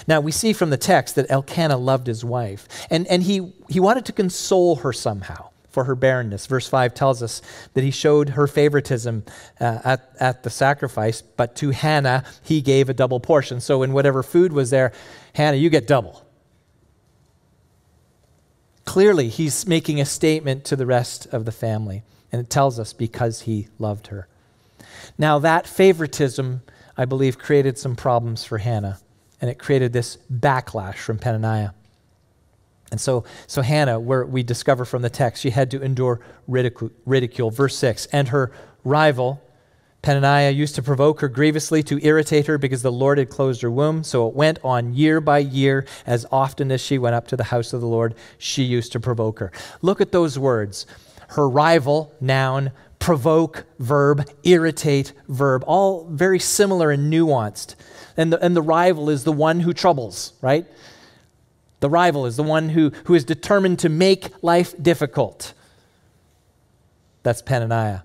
Now, 0.07 0.21
we 0.21 0.31
see 0.31 0.53
from 0.53 0.69
the 0.69 0.77
text 0.77 1.15
that 1.15 1.29
Elkanah 1.29 1.77
loved 1.77 2.07
his 2.07 2.23
wife, 2.23 2.67
and, 2.89 3.05
and 3.07 3.23
he, 3.23 3.53
he 3.69 3.79
wanted 3.79 4.05
to 4.05 4.13
console 4.13 4.77
her 4.77 4.93
somehow 4.93 5.49
for 5.69 5.83
her 5.85 5.95
barrenness. 5.95 6.45
Verse 6.45 6.67
5 6.67 6.93
tells 6.93 7.21
us 7.23 7.41
that 7.73 7.83
he 7.83 7.91
showed 7.91 8.29
her 8.29 8.47
favoritism 8.47 9.23
uh, 9.59 9.79
at, 9.83 10.09
at 10.19 10.43
the 10.43 10.49
sacrifice, 10.49 11.21
but 11.21 11.55
to 11.57 11.71
Hannah 11.71 12.23
he 12.43 12.61
gave 12.61 12.89
a 12.89 12.93
double 12.93 13.19
portion. 13.19 13.59
So, 13.59 13.83
in 13.83 13.91
whatever 13.91 14.23
food 14.23 14.53
was 14.53 14.69
there, 14.69 14.93
Hannah, 15.33 15.57
you 15.57 15.69
get 15.69 15.87
double. 15.87 16.23
Clearly, 18.85 19.29
he's 19.29 19.67
making 19.67 19.99
a 19.99 20.05
statement 20.05 20.65
to 20.65 20.75
the 20.75 20.85
rest 20.85 21.25
of 21.27 21.45
the 21.45 21.51
family, 21.51 22.03
and 22.31 22.41
it 22.41 22.49
tells 22.49 22.79
us 22.79 22.93
because 22.93 23.41
he 23.41 23.67
loved 23.79 24.07
her. 24.07 24.27
Now, 25.17 25.39
that 25.39 25.67
favoritism, 25.67 26.61
I 26.97 27.05
believe, 27.05 27.37
created 27.37 27.77
some 27.77 27.95
problems 27.95 28.43
for 28.43 28.57
Hannah, 28.57 28.99
and 29.39 29.49
it 29.49 29.57
created 29.57 29.93
this 29.93 30.17
backlash 30.31 30.95
from 30.95 31.17
Peninnah. 31.17 31.73
And 32.91 33.01
so, 33.01 33.23
so 33.47 33.63
Hannah, 33.63 33.99
where 33.99 34.25
we 34.25 34.43
discover 34.43 34.85
from 34.85 35.01
the 35.01 35.09
text, 35.09 35.41
she 35.41 35.49
had 35.49 35.71
to 35.71 35.81
endure 35.81 36.19
ridicule, 36.47 36.91
ridicule. 37.05 37.49
Verse 37.49 37.75
6 37.77 38.05
And 38.07 38.27
her 38.27 38.51
rival, 38.83 39.41
Peninnah, 40.03 40.49
used 40.49 40.75
to 40.75 40.83
provoke 40.83 41.21
her 41.21 41.29
grievously 41.29 41.81
to 41.83 42.05
irritate 42.05 42.45
her 42.47 42.57
because 42.57 42.81
the 42.81 42.91
Lord 42.91 43.17
had 43.17 43.29
closed 43.29 43.61
her 43.61 43.71
womb. 43.71 44.03
So 44.03 44.27
it 44.27 44.35
went 44.35 44.59
on 44.61 44.93
year 44.93 45.21
by 45.21 45.39
year. 45.39 45.85
As 46.05 46.25
often 46.29 46.71
as 46.73 46.81
she 46.81 46.97
went 46.97 47.15
up 47.15 47.25
to 47.29 47.37
the 47.37 47.45
house 47.45 47.71
of 47.71 47.79
the 47.79 47.87
Lord, 47.87 48.13
she 48.37 48.63
used 48.63 48.91
to 48.91 48.99
provoke 48.99 49.39
her. 49.39 49.51
Look 49.81 50.01
at 50.01 50.11
those 50.11 50.37
words. 50.37 50.85
Her 51.29 51.47
rival, 51.47 52.13
noun, 52.19 52.73
provoke, 52.99 53.65
verb, 53.79 54.29
irritate, 54.43 55.13
verb, 55.29 55.63
all 55.65 56.05
very 56.11 56.39
similar 56.39 56.91
and 56.91 57.11
nuanced. 57.11 57.75
And 58.17 58.33
the, 58.33 58.43
and 58.43 58.57
the 58.57 58.61
rival 58.61 59.09
is 59.09 59.23
the 59.23 59.31
one 59.31 59.61
who 59.61 59.71
troubles, 59.71 60.33
right? 60.41 60.67
The 61.79 61.89
rival 61.89 62.25
is 62.25 62.35
the 62.35 62.43
one 62.43 62.69
who, 62.69 62.91
who 63.05 63.13
is 63.13 63.23
determined 63.23 63.79
to 63.79 63.89
make 63.89 64.43
life 64.43 64.75
difficult. 64.81 65.53
That's 67.23 67.41
Peninnah. 67.41 68.03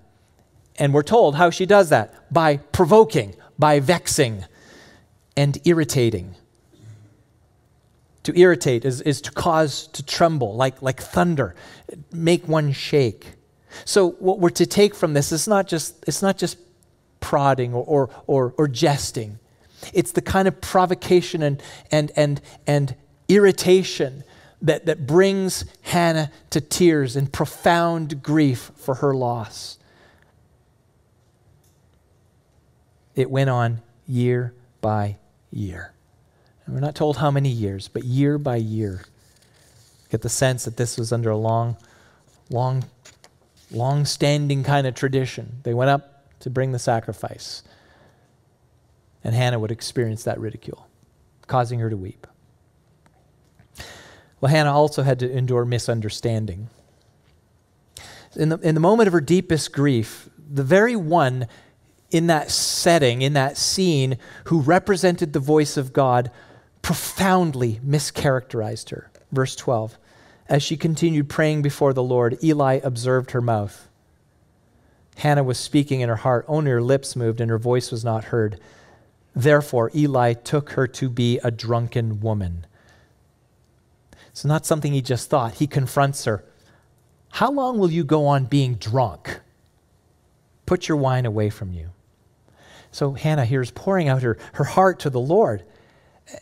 And 0.79 0.93
we're 0.93 1.03
told 1.03 1.35
how 1.35 1.49
she 1.49 1.65
does 1.65 1.89
that 1.89 2.13
by 2.33 2.57
provoking, 2.57 3.35
by 3.59 3.81
vexing, 3.81 4.45
and 5.35 5.57
irritating. 5.65 6.35
To 8.23 8.37
irritate 8.37 8.85
is, 8.85 9.01
is 9.01 9.21
to 9.21 9.31
cause 9.31 9.87
to 9.87 10.03
tremble, 10.03 10.55
like, 10.55 10.81
like 10.81 11.01
thunder, 11.01 11.55
make 12.11 12.47
one 12.47 12.71
shake. 12.71 13.27
So 13.85 14.11
what 14.11 14.39
we're 14.39 14.49
to 14.51 14.65
take 14.65 14.95
from 14.95 15.13
this 15.13 15.31
is 15.31 15.47
not 15.47 15.67
just, 15.67 16.03
it's 16.07 16.21
not 16.21 16.37
just 16.37 16.57
prodding 17.19 17.73
or, 17.73 17.83
or, 17.83 18.09
or, 18.27 18.53
or 18.57 18.67
jesting. 18.67 19.39
It's 19.93 20.11
the 20.13 20.21
kind 20.21 20.47
of 20.47 20.61
provocation 20.61 21.41
and, 21.43 21.61
and, 21.91 22.11
and, 22.15 22.41
and 22.65 22.95
irritation 23.27 24.23
that, 24.61 24.85
that 24.85 25.07
brings 25.07 25.65
Hannah 25.81 26.31
to 26.49 26.61
tears 26.61 27.15
and 27.15 27.31
profound 27.31 28.23
grief 28.23 28.71
for 28.75 28.95
her 28.95 29.13
loss. 29.13 29.78
It 33.19 33.29
went 33.29 33.49
on 33.49 33.81
year 34.07 34.53
by 34.79 35.17
year. 35.51 35.91
And 36.65 36.73
we're 36.73 36.79
not 36.79 36.95
told 36.95 37.17
how 37.17 37.29
many 37.29 37.49
years, 37.49 37.89
but 37.89 38.05
year 38.05 38.37
by 38.37 38.55
year. 38.55 39.03
Get 40.09 40.21
the 40.21 40.29
sense 40.29 40.63
that 40.63 40.77
this 40.77 40.97
was 40.97 41.11
under 41.11 41.29
a 41.29 41.35
long, 41.35 41.75
long 42.49 42.85
long 43.71 44.05
standing 44.05 44.63
kind 44.63 44.87
of 44.87 44.95
tradition. 44.95 45.57
They 45.63 45.73
went 45.73 45.89
up 45.89 46.39
to 46.39 46.49
bring 46.49 46.71
the 46.71 46.79
sacrifice. 46.79 47.61
And 49.21 49.35
Hannah 49.35 49.59
would 49.59 49.71
experience 49.71 50.23
that 50.23 50.39
ridicule, 50.39 50.87
causing 51.45 51.79
her 51.79 51.89
to 51.89 51.97
weep. 51.97 52.25
Well, 54.39 54.49
Hannah 54.49 54.73
also 54.73 55.03
had 55.03 55.19
to 55.19 55.29
endure 55.29 55.65
misunderstanding. 55.65 56.69
In 58.37 58.47
the, 58.47 58.57
in 58.59 58.75
the 58.75 58.81
moment 58.81 59.07
of 59.07 59.13
her 59.13 59.19
deepest 59.19 59.73
grief, 59.73 60.29
the 60.37 60.63
very 60.63 60.95
one 60.95 61.47
in 62.11 62.27
that 62.27 62.51
setting, 62.51 63.21
in 63.21 63.33
that 63.33 63.57
scene, 63.57 64.17
who 64.45 64.61
represented 64.61 65.33
the 65.33 65.39
voice 65.39 65.77
of 65.77 65.93
God, 65.93 66.31
profoundly 66.81 67.79
mischaracterized 67.85 68.89
her. 68.89 69.11
Verse 69.31 69.55
12. 69.55 69.97
As 70.47 70.63
she 70.63 70.77
continued 70.77 71.29
praying 71.29 71.61
before 71.61 71.93
the 71.93 72.03
Lord, 72.03 72.43
Eli 72.43 72.79
observed 72.83 73.31
her 73.31 73.41
mouth. 73.41 73.87
Hannah 75.17 75.43
was 75.43 75.59
speaking 75.59 76.01
in 76.01 76.09
her 76.09 76.15
heart, 76.15 76.45
only 76.47 76.71
her 76.71 76.81
lips 76.81 77.15
moved 77.15 77.41
and 77.41 77.51
her 77.51 77.59
voice 77.59 77.91
was 77.91 78.03
not 78.03 78.25
heard. 78.25 78.59
Therefore, 79.35 79.91
Eli 79.93 80.33
took 80.33 80.71
her 80.71 80.87
to 80.87 81.09
be 81.09 81.39
a 81.43 81.51
drunken 81.51 82.21
woman. 82.21 82.65
It's 84.29 84.45
not 84.45 84.65
something 84.65 84.93
he 84.93 85.01
just 85.01 85.29
thought. 85.29 85.55
He 85.55 85.67
confronts 85.67 86.25
her. 86.25 86.43
How 87.33 87.51
long 87.51 87.77
will 87.77 87.91
you 87.91 88.03
go 88.03 88.25
on 88.25 88.45
being 88.45 88.75
drunk? 88.75 89.41
Put 90.65 90.87
your 90.87 90.97
wine 90.97 91.25
away 91.25 91.49
from 91.49 91.73
you. 91.73 91.89
So 92.91 93.13
Hannah 93.13 93.45
here 93.45 93.61
is 93.61 93.71
pouring 93.71 94.07
out 94.07 94.23
her, 94.23 94.37
her 94.53 94.63
heart 94.63 94.99
to 95.01 95.09
the 95.09 95.19
Lord 95.19 95.63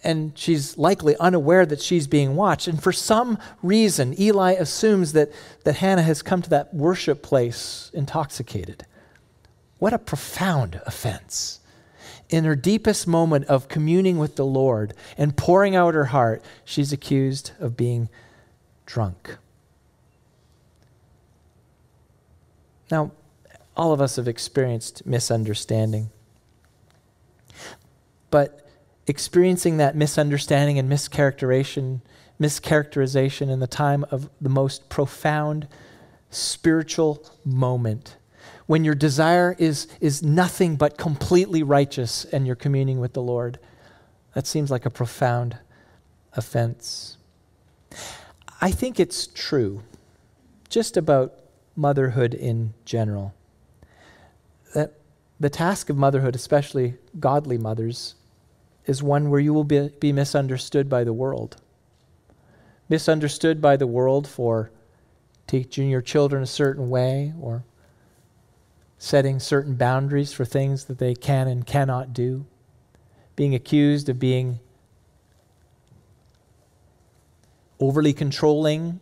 and 0.04 0.38
she's 0.38 0.78
likely 0.78 1.16
unaware 1.18 1.66
that 1.66 1.82
she's 1.82 2.08
being 2.08 2.36
watched. 2.36 2.68
And 2.68 2.82
for 2.82 2.92
some 2.92 3.38
reason, 3.62 4.20
Eli 4.20 4.54
assumes 4.54 5.14
that, 5.14 5.32
that 5.64 5.78
Hannah 5.78 6.02
has 6.02 6.22
come 6.22 6.42
to 6.42 6.50
that 6.50 6.74
worship 6.74 7.24
place 7.24 7.92
intoxicated. 7.94 8.86
What 9.80 9.94
a 9.94 10.00
profound 10.00 10.82
offense. 10.86 11.60
In 12.30 12.44
her 12.44 12.56
deepest 12.56 13.08
moment 13.08 13.46
of 13.46 13.70
communing 13.70 14.18
with 14.18 14.36
the 14.36 14.46
Lord 14.46 14.94
and 15.18 15.38
pouring 15.38 15.76
out 15.76 15.94
her 15.94 16.06
heart, 16.06 16.44
she's 16.66 16.92
accused 16.92 17.52
of 17.60 17.78
being 17.78 18.10
drunk. 18.86 19.38
Now, 22.92 23.12
all 23.76 23.94
of 23.94 24.02
us 24.02 24.16
have 24.16 24.28
experienced 24.28 25.06
misunderstanding. 25.06 26.10
But 28.38 28.70
experiencing 29.08 29.78
that 29.78 29.96
misunderstanding 29.96 30.78
and 30.78 30.88
mischaracterization, 30.88 32.02
mischaracterization 32.40 33.50
in 33.50 33.60
the 33.60 33.66
time 33.66 34.06
of 34.12 34.30
the 34.40 34.48
most 34.48 34.90
profound 34.90 35.68
spiritual 36.30 37.26
moment 37.44 38.18
when 38.68 38.84
your 38.84 38.94
desire 38.94 39.56
is, 39.58 39.88
is 40.00 40.22
nothing 40.22 40.76
but 40.76 41.00
completely 41.00 41.64
righteous 41.64 42.26
and 42.26 42.46
you're 42.46 42.56
communing 42.56 43.00
with 43.00 43.14
the 43.14 43.24
Lord. 43.24 43.58
That 44.36 44.46
seems 44.46 44.70
like 44.70 44.86
a 44.86 44.92
profound 44.92 45.58
offense. 46.34 47.18
I 48.62 48.70
think 48.70 49.00
it's 49.00 49.26
true, 49.26 49.82
just 50.70 50.96
about 50.96 51.34
motherhood 51.76 52.36
in 52.36 52.76
general, 52.86 53.34
that 54.76 54.94
the 55.40 55.50
task 55.50 55.90
of 55.90 55.98
motherhood, 55.98 56.36
especially 56.36 56.98
godly 57.20 57.58
mothers, 57.58 58.14
is 58.88 59.04
one 59.04 59.30
where 59.30 59.40
you 59.40 59.54
will 59.54 59.66
be, 59.66 59.90
be 60.00 60.14
misunderstood 60.14 60.90
by 60.90 61.04
the 61.04 61.14
world. 61.14 61.58
Misunderstood 62.90 63.62
by 63.62 63.76
the 63.76 63.86
world 63.86 64.28
for 64.28 64.72
teaching 65.46 65.90
your 65.90 66.02
children 66.02 66.42
a 66.42 66.48
certain 66.48 66.90
way 66.90 67.34
or 67.40 67.66
setting 68.98 69.40
certain 69.40 69.76
boundaries 69.76 70.32
for 70.32 70.46
things 70.46 70.86
that 70.86 70.98
they 70.98 71.14
can 71.14 71.48
and 71.48 71.68
cannot 71.68 72.14
do, 72.14 72.46
being 73.36 73.54
accused 73.54 74.08
of 74.08 74.18
being 74.20 74.60
overly 77.80 78.14
controlling, 78.14 79.00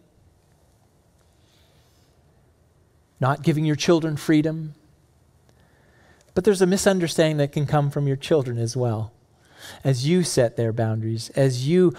not 3.20 3.44
giving 3.44 3.66
your 3.66 3.76
children 3.76 4.18
freedom. 4.18 4.74
But 6.34 6.44
there's 6.44 6.62
a 6.62 6.68
misunderstanding 6.68 7.38
that 7.38 7.54
can 7.54 7.66
come 7.66 7.90
from 7.90 8.08
your 8.08 8.18
children 8.18 8.58
as 8.58 8.76
well 8.76 9.14
as 9.84 10.08
you 10.08 10.24
set 10.24 10.56
their 10.58 10.74
boundaries, 10.74 11.30
as 11.32 11.68
you 11.68 11.94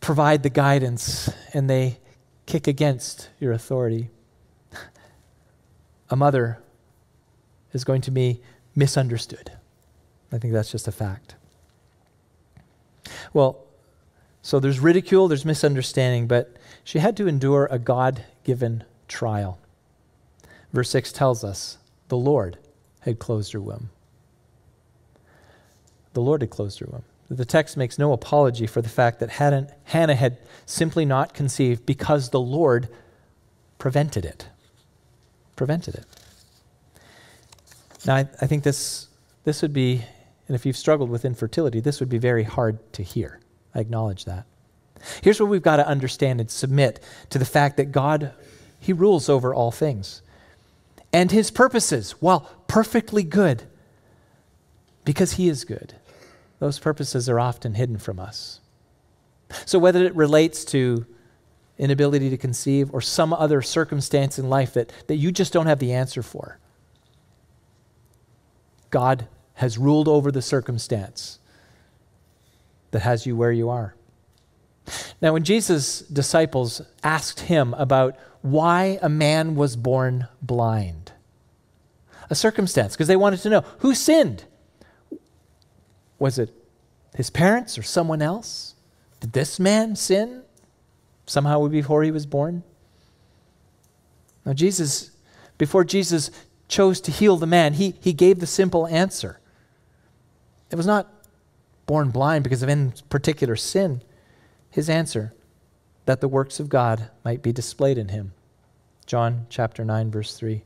provide 0.00 0.42
the 0.42 0.50
guidance 0.50 1.30
and 1.52 1.68
they 1.68 1.98
kick 2.46 2.66
against 2.66 3.30
your 3.40 3.52
authority. 3.52 4.10
A 6.10 6.16
mother 6.16 6.58
is 7.72 7.84
going 7.84 8.02
to 8.02 8.10
be 8.10 8.40
misunderstood. 8.76 9.52
I 10.30 10.38
think 10.38 10.52
that's 10.52 10.70
just 10.70 10.86
a 10.86 10.92
fact. 10.92 11.36
Well, 13.32 13.64
so 14.42 14.60
there's 14.60 14.78
ridicule, 14.78 15.28
there's 15.28 15.44
misunderstanding, 15.44 16.26
but 16.26 16.56
she 16.84 16.98
had 16.98 17.16
to 17.16 17.26
endure 17.26 17.66
a 17.70 17.78
God 17.78 18.24
given 18.44 18.84
trial. 19.08 19.58
Verse 20.72 20.90
6 20.90 21.12
tells 21.12 21.42
us 21.44 21.78
the 22.08 22.16
Lord 22.16 22.58
had 23.00 23.18
closed 23.18 23.52
her 23.52 23.60
womb 23.60 23.90
the 26.14 26.22
Lord 26.22 26.40
had 26.40 26.50
closed 26.50 26.78
through 26.78 26.92
him. 26.92 27.02
The 27.30 27.44
text 27.44 27.76
makes 27.76 27.98
no 27.98 28.12
apology 28.12 28.66
for 28.66 28.82
the 28.82 28.88
fact 28.88 29.20
that 29.20 29.30
Hannah 29.30 30.14
had 30.14 30.38
simply 30.66 31.04
not 31.04 31.34
conceived 31.34 31.86
because 31.86 32.30
the 32.30 32.40
Lord 32.40 32.88
prevented 33.78 34.24
it. 34.24 34.48
Prevented 35.56 35.94
it. 35.96 36.06
Now, 38.06 38.16
I, 38.16 38.28
I 38.40 38.46
think 38.46 38.62
this, 38.62 39.08
this 39.44 39.62
would 39.62 39.72
be, 39.72 40.04
and 40.48 40.54
if 40.54 40.66
you've 40.66 40.76
struggled 40.76 41.10
with 41.10 41.24
infertility, 41.24 41.80
this 41.80 42.00
would 42.00 42.10
be 42.10 42.18
very 42.18 42.44
hard 42.44 42.92
to 42.94 43.02
hear. 43.02 43.40
I 43.74 43.80
acknowledge 43.80 44.26
that. 44.26 44.44
Here's 45.22 45.40
what 45.40 45.48
we've 45.48 45.62
got 45.62 45.76
to 45.76 45.86
understand 45.86 46.40
and 46.40 46.50
submit 46.50 47.02
to 47.30 47.38
the 47.38 47.44
fact 47.44 47.78
that 47.78 47.86
God, 47.86 48.32
He 48.78 48.92
rules 48.92 49.28
over 49.28 49.54
all 49.54 49.70
things. 49.70 50.22
And 51.12 51.30
His 51.30 51.50
purposes, 51.50 52.12
while 52.20 52.40
perfectly 52.68 53.22
good, 53.22 53.64
because 55.04 55.32
He 55.32 55.48
is 55.48 55.64
good, 55.64 55.94
those 56.64 56.78
purposes 56.78 57.28
are 57.28 57.38
often 57.38 57.74
hidden 57.74 57.98
from 57.98 58.18
us. 58.18 58.58
So, 59.66 59.78
whether 59.78 60.02
it 60.02 60.16
relates 60.16 60.64
to 60.66 61.04
inability 61.76 62.30
to 62.30 62.38
conceive 62.38 62.88
or 62.94 63.02
some 63.02 63.34
other 63.34 63.60
circumstance 63.60 64.38
in 64.38 64.48
life 64.48 64.72
that, 64.72 64.90
that 65.08 65.16
you 65.16 65.30
just 65.30 65.52
don't 65.52 65.66
have 65.66 65.78
the 65.78 65.92
answer 65.92 66.22
for, 66.22 66.58
God 68.88 69.28
has 69.56 69.76
ruled 69.76 70.08
over 70.08 70.32
the 70.32 70.40
circumstance 70.40 71.38
that 72.92 73.00
has 73.00 73.26
you 73.26 73.36
where 73.36 73.52
you 73.52 73.68
are. 73.68 73.94
Now, 75.20 75.34
when 75.34 75.44
Jesus' 75.44 76.00
disciples 76.00 76.80
asked 77.02 77.40
him 77.40 77.74
about 77.74 78.16
why 78.40 78.98
a 79.02 79.10
man 79.10 79.54
was 79.54 79.76
born 79.76 80.28
blind, 80.40 81.12
a 82.30 82.34
circumstance, 82.34 82.94
because 82.94 83.08
they 83.08 83.16
wanted 83.16 83.40
to 83.40 83.50
know 83.50 83.64
who 83.80 83.94
sinned. 83.94 84.44
Was 86.24 86.38
it 86.38 86.54
his 87.14 87.28
parents 87.28 87.76
or 87.76 87.82
someone 87.82 88.22
else? 88.22 88.76
Did 89.20 89.34
this 89.34 89.60
man 89.60 89.94
sin 89.94 90.42
somehow 91.26 91.68
before 91.68 92.02
he 92.02 92.10
was 92.10 92.24
born? 92.24 92.62
Now, 94.46 94.54
Jesus, 94.54 95.10
before 95.58 95.84
Jesus 95.84 96.30
chose 96.66 97.02
to 97.02 97.10
heal 97.10 97.36
the 97.36 97.46
man, 97.46 97.74
he, 97.74 97.94
he 98.00 98.14
gave 98.14 98.40
the 98.40 98.46
simple 98.46 98.86
answer. 98.86 99.38
It 100.70 100.76
was 100.76 100.86
not 100.86 101.12
born 101.84 102.08
blind 102.08 102.42
because 102.42 102.62
of 102.62 102.70
any 102.70 102.92
particular 103.10 103.54
sin. 103.54 104.00
His 104.70 104.88
answer, 104.88 105.34
that 106.06 106.22
the 106.22 106.28
works 106.28 106.58
of 106.58 106.70
God 106.70 107.10
might 107.22 107.42
be 107.42 107.52
displayed 107.52 107.98
in 107.98 108.08
him. 108.08 108.32
John 109.04 109.44
chapter 109.50 109.84
9, 109.84 110.10
verse 110.10 110.34
3. 110.34 110.62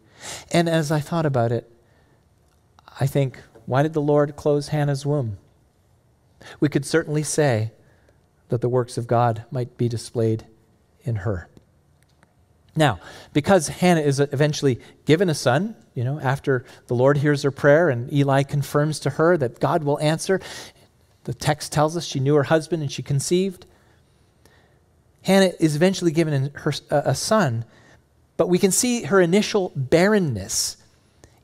And 0.52 0.68
as 0.68 0.92
I 0.92 1.00
thought 1.00 1.26
about 1.26 1.50
it, 1.50 1.68
I 3.00 3.08
think, 3.08 3.40
why 3.66 3.82
did 3.82 3.92
the 3.92 4.00
Lord 4.00 4.36
close 4.36 4.68
Hannah's 4.68 5.04
womb? 5.04 5.38
We 6.61 6.68
could 6.68 6.85
certainly 6.85 7.22
say 7.22 7.72
that 8.48 8.61
the 8.61 8.68
works 8.68 8.96
of 8.96 9.07
God 9.07 9.44
might 9.51 9.77
be 9.77 9.88
displayed 9.88 10.46
in 11.03 11.16
her. 11.16 11.48
Now, 12.77 13.01
because 13.33 13.68
Hannah 13.68 14.01
is 14.01 14.20
eventually 14.20 14.81
given 15.05 15.29
a 15.29 15.35
son, 15.35 15.74
you 15.94 16.05
know, 16.05 16.20
after 16.20 16.64
the 16.87 16.94
Lord 16.94 17.18
hears 17.18 17.42
her 17.42 17.51
prayer 17.51 17.88
and 17.88 18.12
Eli 18.12 18.44
confirms 18.44 19.01
to 19.01 19.11
her 19.11 19.37
that 19.37 19.59
God 19.59 19.83
will 19.83 19.98
answer, 19.98 20.40
the 21.24 21.35
text 21.35 21.72
tells 21.72 21.96
us 21.96 22.05
she 22.05 22.20
knew 22.20 22.37
her 22.37 22.44
husband 22.44 22.83
and 22.83 22.90
she 22.90 23.03
conceived. 23.03 23.66
Hannah 25.22 25.53
is 25.59 25.74
eventually 25.74 26.12
given 26.12 26.53
her, 26.55 26.72
a 26.90 27.14
son, 27.14 27.64
but 28.37 28.48
we 28.48 28.59
can 28.59 28.70
see 28.70 29.03
her 29.03 29.20
initial 29.20 29.72
barrenness 29.74 30.77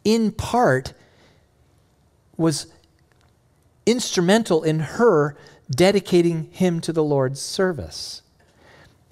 in 0.04 0.30
part 0.30 0.92
was 2.36 2.66
instrumental 3.86 4.62
in 4.62 4.80
her 4.80 5.36
dedicating 5.70 6.50
him 6.52 6.80
to 6.80 6.92
the 6.92 7.04
Lord's 7.04 7.40
service. 7.40 8.22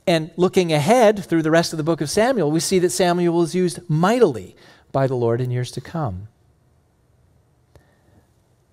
And 0.07 0.31
looking 0.37 0.73
ahead 0.73 1.25
through 1.25 1.43
the 1.43 1.51
rest 1.51 1.73
of 1.73 1.77
the 1.77 1.85
book 1.85 2.01
of 2.01 2.11
Samuel, 2.11 2.51
we 2.51 2.61
see 2.61 2.79
that 2.81 2.91
Samuel 2.91 3.39
was 3.39 3.55
used 3.55 3.79
mightily 3.89 4.57
by 4.91 5.07
the 5.07 5.15
Lord 5.15 5.41
in 5.41 5.51
years 5.51 5.71
to 5.73 5.81
come. 5.81 6.29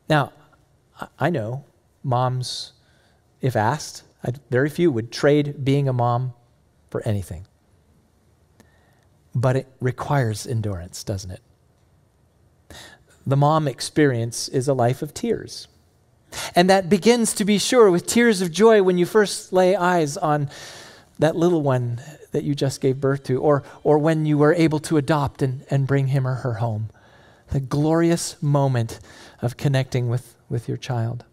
Now, 0.10 0.34
I 1.20 1.30
know 1.30 1.66
moms, 2.04 2.74
if 3.42 3.56
asked, 3.56 4.04
very 4.50 4.70
few 4.70 4.92
would 4.92 5.12
trade 5.12 5.64
being 5.64 5.88
a 5.88 5.94
mom 5.94 6.34
for 6.90 7.02
anything. 7.08 7.46
But 9.36 9.56
it 9.56 9.68
requires 9.80 10.48
endurance, 10.48 11.04
doesn't 11.04 11.32
it? 11.32 11.42
The 13.26 13.38
mom 13.38 13.68
experience 13.68 14.48
is 14.48 14.68
a 14.68 14.74
life 14.74 15.02
of 15.02 15.14
tears. 15.14 15.68
And 16.56 16.70
that 16.70 16.90
begins 16.90 17.34
to 17.34 17.46
be 17.46 17.58
sure 17.58 17.90
with 17.90 18.06
tears 18.06 18.42
of 18.42 18.52
joy 18.52 18.84
when 18.84 18.98
you 18.98 19.06
first 19.06 19.52
lay 19.54 19.76
eyes 19.76 20.18
on 20.18 20.50
that 21.18 21.36
little 21.36 21.62
one 21.62 22.02
that 22.32 22.44
you 22.44 22.56
just 22.56 22.82
gave 22.82 23.02
birth 23.02 23.24
to, 23.24 23.40
or, 23.40 23.64
or 23.84 23.98
when 23.98 24.26
you 24.26 24.38
were 24.38 24.54
able 24.54 24.80
to 24.80 24.98
adopt 24.98 25.42
and, 25.42 25.66
and 25.70 25.88
bring 25.88 26.08
him 26.08 26.28
or 26.28 26.36
her 26.36 26.56
home. 26.56 26.90
The 27.50 27.60
glorious 27.60 28.42
moment 28.42 29.00
of 29.42 29.58
connecting 29.58 30.08
with, 30.08 30.36
with 30.48 30.68
your 30.68 30.78
child. 30.78 31.26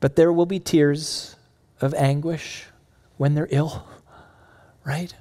But 0.00 0.16
there 0.16 0.32
will 0.32 0.46
be 0.46 0.60
tears 0.60 1.36
of 1.80 1.94
anguish 1.94 2.66
when 3.16 3.34
they're 3.34 3.48
ill, 3.50 3.86
right? 4.84 5.14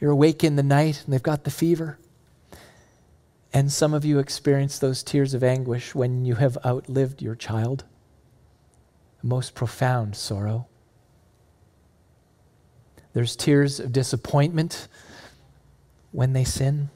You're 0.00 0.10
awake 0.10 0.44
in 0.44 0.56
the 0.56 0.62
night 0.62 1.02
and 1.04 1.12
they've 1.12 1.22
got 1.22 1.44
the 1.44 1.50
fever. 1.50 1.98
And 3.56 3.72
some 3.72 3.94
of 3.94 4.04
you 4.04 4.18
experience 4.18 4.78
those 4.78 5.02
tears 5.02 5.32
of 5.32 5.42
anguish 5.42 5.94
when 5.94 6.26
you 6.26 6.34
have 6.34 6.58
outlived 6.62 7.22
your 7.22 7.34
child. 7.34 7.84
The 9.22 9.28
most 9.28 9.54
profound 9.54 10.14
sorrow. 10.14 10.66
There's 13.14 13.34
tears 13.34 13.80
of 13.80 13.92
disappointment 13.92 14.88
when 16.12 16.34
they 16.34 16.44
sin. 16.44 16.90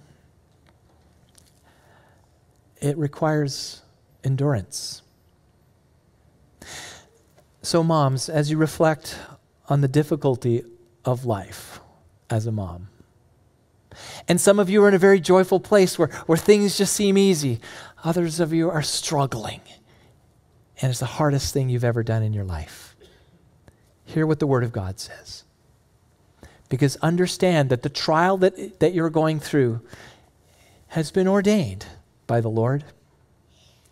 It 2.83 2.99
requires 2.99 3.81
endurance. 4.23 5.01
So, 7.63 7.83
moms, 7.83 8.29
as 8.29 8.51
you 8.51 8.59
reflect 8.59 9.19
on 9.71 9.81
the 9.81 9.89
difficulty 9.89 10.65
of 11.07 11.25
life 11.25 11.81
as 12.29 12.45
a 12.45 12.53
mom, 12.53 12.89
and 14.29 14.41
some 14.41 14.59
of 14.59 14.71
you 14.71 14.83
are 14.85 14.89
in 14.89 14.95
a 14.95 14.99
very 14.99 15.21
joyful 15.21 15.61
place 15.61 15.99
where, 15.99 16.09
where 16.27 16.39
things 16.39 16.77
just 16.77 16.95
seem 16.95 17.19
easy, 17.19 17.61
others 18.05 18.41
of 18.41 18.53
you 18.53 18.71
are 18.71 18.83
struggling, 18.83 19.61
and 20.81 20.91
it's 20.91 21.01
the 21.01 21.07
hardest 21.07 21.53
thing 21.53 21.69
you've 21.69 21.85
ever 21.85 22.03
done 22.03 22.23
in 22.23 22.33
your 22.33 22.45
life. 22.45 22.97
Hear 24.05 24.27
what 24.27 24.41
the 24.41 24.47
Word 24.47 24.65
of 24.65 24.73
God 24.73 24.99
says. 24.99 25.45
Because 26.69 26.97
understand 26.97 27.71
that 27.71 27.83
the 27.83 27.89
trial 27.89 28.37
that, 28.39 28.81
that 28.81 28.95
you're 28.95 29.11
going 29.11 29.41
through 29.41 29.81
has 30.89 31.11
been 31.11 31.29
ordained 31.29 31.87
by 32.27 32.41
the 32.41 32.49
Lord. 32.49 32.85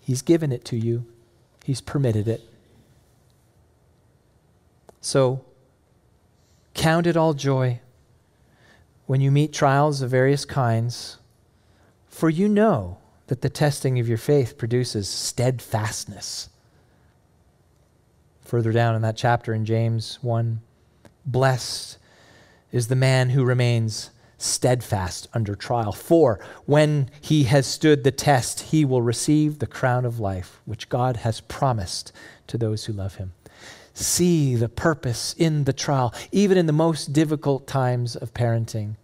He's 0.01 0.23
given 0.23 0.53
it 0.53 0.64
to 0.66 0.77
you, 0.77 1.05
He's 1.64 1.81
permitted 1.81 2.29
it. 2.29 2.42
So 5.01 5.44
count 6.75 7.07
it 7.07 7.16
all 7.16 7.35
joy 7.35 7.81
when 9.09 9.23
you 9.23 9.31
meet 9.31 9.55
trials 9.55 10.03
of 10.03 10.11
various 10.11 10.44
kinds, 10.44 11.16
for 12.09 12.29
you 12.29 12.47
know 12.47 12.99
that 13.29 13.40
the 13.40 13.49
testing 13.49 13.99
of 13.99 14.07
your 14.07 14.18
faith 14.18 14.59
produces 14.59 15.09
steadfastness. 15.09 16.51
Further 18.42 18.71
down 18.71 18.94
in 18.94 19.01
that 19.01 19.16
chapter 19.16 19.55
in 19.55 19.64
James 19.64 20.18
1, 20.21 20.61
blessed 21.25 21.97
is 22.71 22.88
the 22.88 22.94
man 22.94 23.31
who 23.31 23.47
remains 23.47 24.11
steadfast 24.37 25.27
under 25.33 25.55
trial. 25.55 25.92
For 25.92 26.38
when 26.66 27.11
he 27.18 27.44
has 27.44 27.66
stood 27.66 28.05
the 28.05 28.12
test, 28.12 28.61
he 28.61 28.85
will 28.85 29.01
receive 29.01 29.59
the 29.59 29.66
crown 29.66 30.05
of 30.05 30.21
life, 30.21 30.61
which 30.66 30.90
God 30.90 31.16
has 31.18 31.40
promised 31.40 32.12
to 32.47 32.59
those 32.59 32.85
who 32.85 32.92
love 32.92 33.14
him 33.14 33.33
see 33.94 34.55
the 34.55 34.68
purpose 34.68 35.35
in 35.38 35.64
the 35.64 35.72
trial, 35.72 36.14
even 36.33 36.57
in 36.57 36.66
the 36.66 36.72
most 36.72 37.12
difficult 37.12 37.66
times 37.66 38.16
of 38.16 38.35
parenting. 38.35 38.96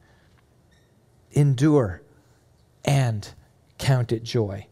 Endure 1.32 2.02
and 2.84 3.28
count 3.78 4.12
it 4.12 4.22
joy, 4.22 4.66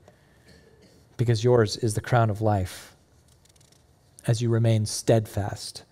because 1.17 1.43
yours 1.43 1.77
is 1.77 1.95
the 1.95 2.01
crown 2.01 2.31
of 2.31 2.41
life 2.41 2.95
as 4.27 4.41
you 4.41 4.49
remain 4.49 4.87
steadfast 4.87 5.83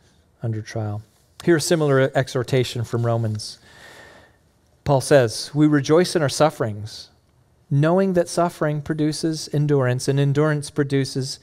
under 0.43 0.63
trial. 0.63 1.03
Here's 1.43 1.65
a 1.65 1.67
similar 1.67 2.11
exhortation 2.15 2.85
from 2.85 3.05
Romans. 3.05 3.59
Paul 4.85 5.01
says, 5.01 5.51
We 5.55 5.67
rejoice 5.67 6.15
in 6.15 6.23
our 6.23 6.29
sufferings, 6.29 7.09
knowing 7.71 8.13
that 8.13 8.29
suffering 8.29 8.83
produces 8.83 9.49
endurance, 9.53 10.07
and 10.07 10.21
endurance 10.21 10.71
produces 10.71 11.41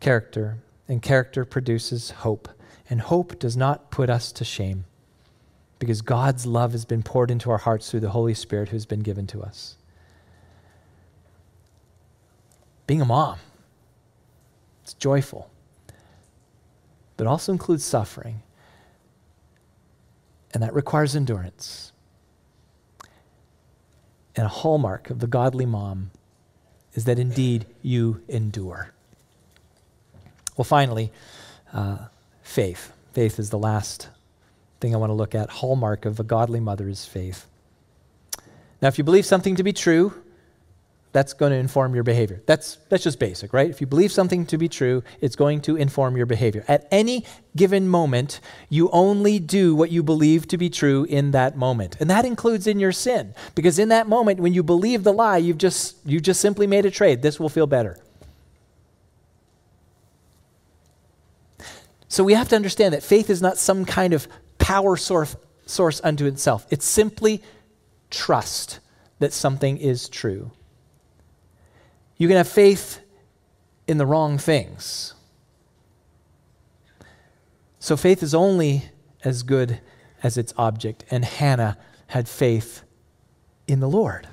character 0.00 0.58
and 0.88 1.02
character 1.02 1.44
produces 1.44 2.10
hope. 2.10 2.48
And 2.88 3.00
hope 3.00 3.38
does 3.38 3.56
not 3.56 3.90
put 3.90 4.08
us 4.08 4.30
to 4.32 4.44
shame 4.44 4.84
because 5.78 6.02
God's 6.02 6.46
love 6.46 6.72
has 6.72 6.84
been 6.84 7.02
poured 7.02 7.30
into 7.30 7.50
our 7.50 7.58
hearts 7.58 7.90
through 7.90 8.00
the 8.00 8.10
Holy 8.10 8.34
Spirit 8.34 8.68
who's 8.70 8.86
been 8.86 9.00
given 9.00 9.26
to 9.28 9.42
us. 9.42 9.76
Being 12.86 13.00
a 13.00 13.04
mom, 13.04 13.38
it's 14.84 14.94
joyful, 14.94 15.50
but 17.16 17.26
also 17.26 17.52
includes 17.52 17.84
suffering. 17.84 18.42
And 20.54 20.62
that 20.62 20.72
requires 20.72 21.16
endurance. 21.16 21.92
And 24.36 24.46
a 24.46 24.48
hallmark 24.48 25.10
of 25.10 25.18
the 25.18 25.26
godly 25.26 25.66
mom 25.66 26.12
is 26.94 27.04
that 27.04 27.18
indeed 27.18 27.66
you 27.82 28.22
endure. 28.28 28.92
Well, 30.56 30.64
finally, 30.64 31.12
uh, 31.72 31.98
faith. 32.42 32.92
Faith 33.12 33.38
is 33.38 33.50
the 33.50 33.58
last 33.58 34.08
thing 34.80 34.94
I 34.94 34.98
want 34.98 35.10
to 35.10 35.14
look 35.14 35.34
at. 35.34 35.50
Hallmark 35.50 36.04
of 36.04 36.20
a 36.20 36.24
godly 36.24 36.60
mother 36.60 36.88
is 36.88 37.04
faith. 37.04 37.46
Now, 38.80 38.88
if 38.88 38.98
you 38.98 39.04
believe 39.04 39.26
something 39.26 39.56
to 39.56 39.62
be 39.62 39.72
true, 39.72 40.12
that's 41.12 41.32
going 41.32 41.50
to 41.50 41.56
inform 41.56 41.94
your 41.94 42.04
behavior. 42.04 42.42
That's, 42.44 42.76
that's 42.90 43.02
just 43.02 43.18
basic, 43.18 43.54
right? 43.54 43.70
If 43.70 43.80
you 43.80 43.86
believe 43.86 44.12
something 44.12 44.44
to 44.46 44.58
be 44.58 44.68
true, 44.68 45.02
it's 45.22 45.34
going 45.34 45.62
to 45.62 45.76
inform 45.76 46.14
your 46.14 46.26
behavior. 46.26 46.62
At 46.68 46.86
any 46.90 47.24
given 47.56 47.88
moment, 47.88 48.40
you 48.68 48.90
only 48.90 49.38
do 49.38 49.74
what 49.74 49.90
you 49.90 50.02
believe 50.02 50.46
to 50.48 50.58
be 50.58 50.68
true 50.68 51.04
in 51.04 51.30
that 51.30 51.56
moment. 51.56 51.96
And 52.00 52.10
that 52.10 52.26
includes 52.26 52.66
in 52.66 52.78
your 52.78 52.92
sin. 52.92 53.34
Because 53.54 53.78
in 53.78 53.88
that 53.88 54.06
moment, 54.06 54.40
when 54.40 54.52
you 54.52 54.62
believe 54.62 55.04
the 55.04 55.12
lie, 55.12 55.38
you've 55.38 55.56
just, 55.56 55.96
you 56.04 56.20
just 56.20 56.40
simply 56.40 56.66
made 56.66 56.84
a 56.84 56.90
trade. 56.90 57.22
This 57.22 57.40
will 57.40 57.48
feel 57.48 57.66
better. 57.66 57.96
So 62.16 62.24
we 62.24 62.32
have 62.32 62.48
to 62.48 62.56
understand 62.56 62.94
that 62.94 63.02
faith 63.02 63.28
is 63.28 63.42
not 63.42 63.58
some 63.58 63.84
kind 63.84 64.14
of 64.14 64.26
power 64.56 64.96
source, 64.96 65.36
source 65.66 66.00
unto 66.02 66.24
itself, 66.24 66.66
it's 66.70 66.86
simply 66.86 67.42
trust 68.08 68.80
that 69.18 69.34
something 69.34 69.76
is 69.76 70.08
true. 70.08 70.50
You 72.16 72.26
can 72.26 72.38
have 72.38 72.48
faith 72.48 73.00
in 73.86 73.98
the 73.98 74.06
wrong 74.06 74.38
things. 74.38 75.12
So 77.80 77.98
faith 77.98 78.22
is 78.22 78.34
only 78.34 78.86
as 79.22 79.42
good 79.42 79.80
as 80.22 80.38
its 80.38 80.54
object, 80.56 81.04
and 81.10 81.22
Hannah 81.22 81.76
had 82.06 82.30
faith 82.30 82.82
in 83.68 83.80
the 83.80 83.90
Lord. 83.90 84.26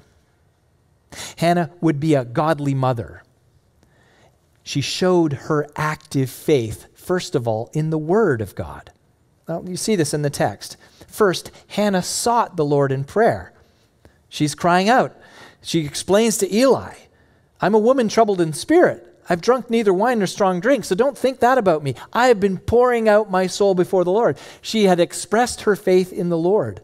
Hannah 1.35 1.69
would 1.81 1.99
be 1.99 2.15
a 2.15 2.23
godly 2.23 2.75
mother. 2.75 3.23
She 4.63 4.79
showed 4.79 5.33
her 5.33 5.67
active 5.75 6.29
faith, 6.29 6.85
first 7.03 7.35
of 7.35 7.47
all, 7.47 7.69
in 7.73 7.89
the 7.89 7.97
Word 7.97 8.41
of 8.41 8.55
God. 8.55 8.91
Well, 9.47 9.63
you 9.67 9.75
see 9.75 9.95
this 9.95 10.13
in 10.13 10.21
the 10.21 10.29
text. 10.29 10.77
First, 11.07 11.51
Hannah 11.67 12.01
sought 12.01 12.55
the 12.55 12.65
Lord 12.65 12.91
in 12.91 13.03
prayer. 13.03 13.53
She's 14.29 14.55
crying 14.55 14.89
out. 14.89 15.15
She 15.61 15.85
explains 15.85 16.37
to 16.37 16.53
Eli, 16.53 16.93
I'm 17.61 17.73
a 17.73 17.79
woman 17.79 18.09
troubled 18.09 18.41
in 18.41 18.53
spirit. 18.53 19.07
I've 19.29 19.41
drunk 19.41 19.69
neither 19.69 19.93
wine 19.93 20.19
nor 20.19 20.27
strong 20.27 20.59
drink, 20.59 20.83
so 20.83 20.95
don't 20.95 21.17
think 21.17 21.39
that 21.39 21.57
about 21.57 21.83
me. 21.83 21.95
I 22.11 22.27
have 22.27 22.39
been 22.39 22.57
pouring 22.57 23.07
out 23.07 23.31
my 23.31 23.47
soul 23.47 23.73
before 23.73 24.03
the 24.03 24.11
Lord. 24.11 24.37
She 24.61 24.83
had 24.83 24.99
expressed 24.99 25.61
her 25.61 25.75
faith 25.75 26.11
in 26.11 26.29
the 26.29 26.37
Lord. 26.37 26.81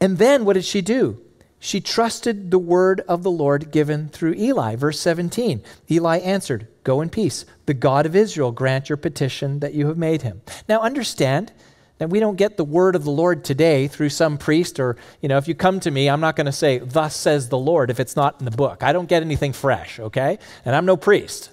And 0.00 0.18
then 0.18 0.44
what 0.44 0.54
did 0.54 0.64
she 0.64 0.80
do? 0.80 1.23
She 1.64 1.80
trusted 1.80 2.50
the 2.50 2.58
word 2.58 3.00
of 3.08 3.22
the 3.22 3.30
Lord 3.30 3.70
given 3.70 4.10
through 4.10 4.34
Eli. 4.34 4.76
Verse 4.76 5.00
17 5.00 5.62
Eli 5.90 6.18
answered, 6.18 6.68
Go 6.84 7.00
in 7.00 7.08
peace. 7.08 7.46
The 7.64 7.72
God 7.72 8.04
of 8.04 8.14
Israel 8.14 8.52
grant 8.52 8.90
your 8.90 8.98
petition 8.98 9.60
that 9.60 9.72
you 9.72 9.86
have 9.86 9.96
made 9.96 10.20
him. 10.20 10.42
Now 10.68 10.82
understand, 10.82 11.54
that 11.96 12.10
we 12.10 12.20
don't 12.20 12.36
get 12.36 12.58
the 12.58 12.64
word 12.64 12.94
of 12.94 13.04
the 13.04 13.10
Lord 13.10 13.44
today 13.44 13.88
through 13.88 14.10
some 14.10 14.36
priest, 14.36 14.78
or, 14.78 14.98
you 15.22 15.28
know, 15.30 15.38
if 15.38 15.48
you 15.48 15.54
come 15.54 15.80
to 15.80 15.90
me, 15.90 16.10
I'm 16.10 16.20
not 16.20 16.36
going 16.36 16.44
to 16.44 16.52
say, 16.52 16.80
Thus 16.80 17.16
says 17.16 17.48
the 17.48 17.56
Lord, 17.56 17.88
if 17.88 17.98
it's 17.98 18.14
not 18.14 18.40
in 18.40 18.44
the 18.44 18.50
book. 18.50 18.82
I 18.82 18.92
don't 18.92 19.08
get 19.08 19.22
anything 19.22 19.54
fresh, 19.54 19.98
okay? 19.98 20.38
And 20.66 20.76
I'm 20.76 20.84
no 20.84 20.98
priest, 20.98 21.50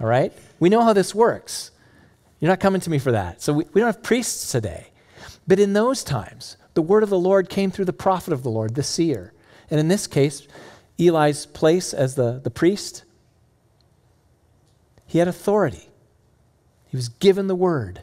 all 0.00 0.06
right? 0.06 0.32
We 0.58 0.70
know 0.70 0.82
how 0.82 0.94
this 0.94 1.14
works. 1.14 1.70
You're 2.38 2.50
not 2.50 2.60
coming 2.60 2.80
to 2.80 2.88
me 2.88 2.98
for 2.98 3.12
that. 3.12 3.42
So 3.42 3.52
we, 3.52 3.64
we 3.74 3.82
don't 3.82 3.88
have 3.88 4.02
priests 4.02 4.50
today. 4.50 4.86
But 5.46 5.58
in 5.58 5.74
those 5.74 6.02
times, 6.02 6.56
the 6.72 6.80
word 6.80 7.02
of 7.02 7.10
the 7.10 7.18
Lord 7.18 7.50
came 7.50 7.70
through 7.70 7.84
the 7.84 7.92
prophet 7.92 8.32
of 8.32 8.42
the 8.42 8.50
Lord, 8.50 8.74
the 8.74 8.82
seer. 8.82 9.34
And 9.70 9.78
in 9.78 9.88
this 9.88 10.06
case, 10.06 10.46
Eli's 10.98 11.46
place 11.46 11.94
as 11.94 12.14
the, 12.14 12.40
the 12.42 12.50
priest, 12.50 13.04
he 15.06 15.18
had 15.18 15.28
authority. 15.28 15.88
He 16.88 16.96
was 16.96 17.08
given 17.08 17.46
the 17.46 17.54
word. 17.54 18.02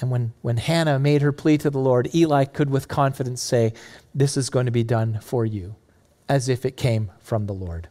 And 0.00 0.10
when, 0.10 0.32
when 0.40 0.56
Hannah 0.56 0.98
made 0.98 1.22
her 1.22 1.32
plea 1.32 1.58
to 1.58 1.70
the 1.70 1.78
Lord, 1.78 2.14
Eli 2.14 2.44
could 2.44 2.70
with 2.70 2.88
confidence 2.88 3.42
say, 3.42 3.74
This 4.14 4.36
is 4.36 4.48
going 4.48 4.66
to 4.66 4.72
be 4.72 4.84
done 4.84 5.20
for 5.20 5.44
you, 5.44 5.76
as 6.28 6.48
if 6.48 6.64
it 6.64 6.76
came 6.76 7.10
from 7.20 7.46
the 7.46 7.52
Lord. 7.52 7.88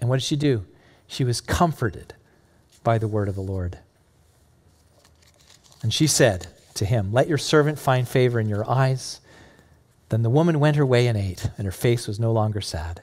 And 0.00 0.08
what 0.08 0.16
did 0.16 0.24
she 0.24 0.36
do? 0.36 0.66
She 1.06 1.24
was 1.24 1.40
comforted 1.40 2.14
by 2.82 2.98
the 2.98 3.08
word 3.08 3.28
of 3.28 3.34
the 3.34 3.40
Lord. 3.40 3.78
And 5.82 5.92
she 5.92 6.06
said 6.06 6.48
to 6.74 6.84
him, 6.84 7.12
Let 7.12 7.28
your 7.28 7.38
servant 7.38 7.78
find 7.78 8.08
favor 8.08 8.40
in 8.40 8.48
your 8.48 8.68
eyes. 8.68 9.20
Then 10.08 10.22
the 10.22 10.30
woman 10.30 10.60
went 10.60 10.76
her 10.76 10.86
way 10.86 11.06
and 11.06 11.16
ate, 11.16 11.50
and 11.56 11.64
her 11.64 11.72
face 11.72 12.06
was 12.06 12.20
no 12.20 12.32
longer 12.32 12.60
sad. 12.60 13.02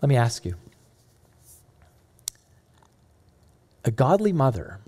Let 0.00 0.08
me 0.08 0.16
ask 0.16 0.44
you 0.44 0.56
a 3.84 3.90
godly 3.90 4.32
mother 4.32 4.78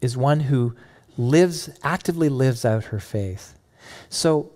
is 0.00 0.16
one 0.16 0.40
who 0.40 0.74
lives, 1.16 1.70
actively 1.82 2.28
lives 2.28 2.64
out 2.64 2.84
her 2.86 3.00
faith. 3.00 3.58
So, 4.08 4.50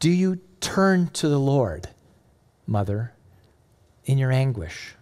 do 0.00 0.10
you 0.10 0.40
turn 0.60 1.08
to 1.08 1.28
the 1.28 1.38
Lord, 1.38 1.88
mother, 2.66 3.12
in 4.04 4.18
your 4.18 4.32
anguish? 4.32 4.94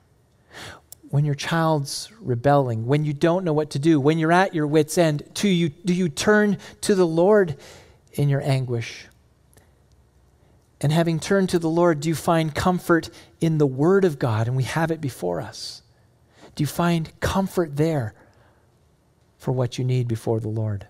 When 1.11 1.25
your 1.25 1.35
child's 1.35 2.11
rebelling, 2.21 2.87
when 2.87 3.05
you 3.05 3.13
don't 3.13 3.45
know 3.45 3.53
what 3.53 3.71
to 3.71 3.79
do, 3.79 4.01
when 4.01 4.19
you're 4.19 4.33
at 4.33 4.55
your 4.55 4.67
wits' 4.67 4.97
end, 4.97 5.25
do 5.35 5.49
you, 5.49 5.71
do 5.71 5.93
you 5.93 6.09
turn 6.09 6.59
to 6.83 6.95
the 6.95 7.07
Lord 7.07 7.57
in 8.13 8.29
your 8.29 8.43
anguish? 8.43 9.07
And 10.81 10.93
having 10.93 11.21
turned 11.21 11.51
to 11.51 11.59
the 11.59 11.69
Lord, 11.69 12.01
do 12.01 12.09
you 12.09 12.15
find 12.15 12.55
comfort 12.55 13.11
in 13.41 13.59
the 13.59 13.67
Word 13.67 14.05
of 14.05 14.19
God? 14.19 14.47
And 14.47 14.57
we 14.57 14.63
have 14.63 14.91
it 14.91 15.01
before 15.01 15.41
us. 15.41 15.83
Do 16.55 16.63
you 16.63 16.67
find 16.67 17.19
comfort 17.21 17.77
there 17.77 18.15
for 19.39 19.53
what 19.53 19.79
you 19.79 19.85
need 19.85 20.09
before 20.09 20.41
the 20.41 20.49
Lord? 20.49 20.87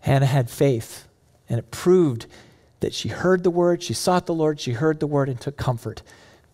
Hannah 0.00 0.26
had 0.26 0.50
faith, 0.50 1.06
and 1.48 1.58
it 1.58 1.70
proved 1.70 2.26
that 2.80 2.94
she 2.94 3.08
heard 3.08 3.44
the 3.44 3.50
word, 3.50 3.82
she 3.82 3.92
sought 3.92 4.26
the 4.26 4.34
Lord, 4.34 4.58
she 4.58 4.72
heard 4.72 5.00
the 5.00 5.06
word, 5.06 5.28
and 5.28 5.40
took 5.40 5.56
comfort 5.56 6.02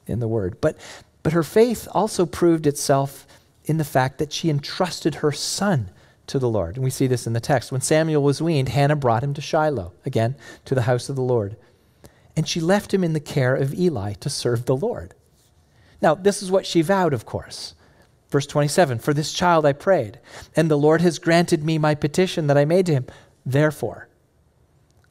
in 0.06 0.18
the 0.18 0.28
word. 0.28 0.60
But, 0.60 0.76
but 1.22 1.32
her 1.32 1.44
faith 1.44 1.86
also 1.92 2.26
proved 2.26 2.66
itself 2.66 3.26
in 3.64 3.78
the 3.78 3.84
fact 3.84 4.18
that 4.18 4.32
she 4.32 4.50
entrusted 4.50 5.16
her 5.16 5.32
son 5.32 5.90
to 6.28 6.38
the 6.38 6.48
Lord. 6.48 6.76
And 6.76 6.84
we 6.84 6.90
see 6.90 7.06
this 7.06 7.26
in 7.26 7.32
the 7.32 7.40
text. 7.40 7.72
When 7.72 7.80
Samuel 7.80 8.22
was 8.22 8.42
weaned, 8.42 8.70
Hannah 8.70 8.96
brought 8.96 9.22
him 9.22 9.34
to 9.34 9.40
Shiloh, 9.40 9.92
again, 10.04 10.36
to 10.64 10.74
the 10.74 10.82
house 10.82 11.08
of 11.08 11.16
the 11.16 11.22
Lord. 11.22 11.56
And 12.36 12.46
she 12.46 12.60
left 12.60 12.92
him 12.92 13.02
in 13.02 13.12
the 13.12 13.20
care 13.20 13.54
of 13.54 13.74
Eli 13.74 14.14
to 14.14 14.30
serve 14.30 14.66
the 14.66 14.76
Lord. 14.76 15.14
Now, 16.02 16.14
this 16.14 16.42
is 16.42 16.50
what 16.50 16.66
she 16.66 16.82
vowed, 16.82 17.14
of 17.14 17.24
course. 17.24 17.74
Verse 18.30 18.46
27 18.46 18.98
For 18.98 19.14
this 19.14 19.32
child 19.32 19.64
I 19.64 19.72
prayed, 19.72 20.20
and 20.54 20.70
the 20.70 20.78
Lord 20.78 21.00
has 21.00 21.18
granted 21.18 21.64
me 21.64 21.78
my 21.78 21.94
petition 21.94 22.48
that 22.48 22.58
I 22.58 22.64
made 22.64 22.86
to 22.86 22.92
him. 22.92 23.06
Therefore, 23.44 24.08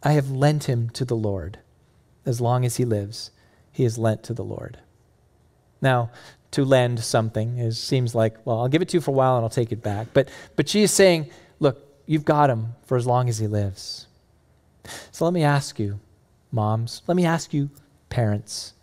I 0.03 0.11
have 0.11 0.30
lent 0.30 0.66
him 0.66 0.89
to 0.91 1.05
the 1.05 1.16
Lord. 1.16 1.59
As 2.26 2.41
long 2.41 2.66
as 2.66 2.78
he 2.78 2.86
lives, 2.86 3.32
he 3.72 3.86
is 3.86 3.97
lent 3.97 4.24
to 4.24 4.34
the 4.34 4.43
Lord. 4.43 4.80
Now, 5.82 6.11
to 6.55 6.63
lend 6.63 7.01
something 7.01 7.57
is, 7.57 7.77
seems 7.77 8.15
like, 8.15 8.37
well, 8.45 8.61
I'll 8.61 8.69
give 8.69 8.81
it 8.81 8.87
to 8.89 8.97
you 8.97 9.01
for 9.01 9.11
a 9.11 9.13
while 9.13 9.35
and 9.35 9.43
I'll 9.43 9.49
take 9.49 9.73
it 9.73 9.83
back. 9.83 10.07
But, 10.13 10.29
but 10.55 10.69
she 10.69 10.83
is 10.83 10.91
saying, 10.91 11.29
look, 11.59 11.85
you've 12.05 12.23
got 12.23 12.49
him 12.49 12.75
for 12.85 12.95
as 12.95 13.05
long 13.05 13.27
as 13.27 13.39
he 13.39 13.47
lives. 13.47 14.07
So 15.11 15.25
let 15.25 15.33
me 15.33 15.43
ask 15.43 15.79
you, 15.79 15.99
moms, 16.51 17.01
let 17.07 17.17
me 17.17 17.25
ask 17.25 17.53
you, 17.53 17.71
parents, 18.07 18.73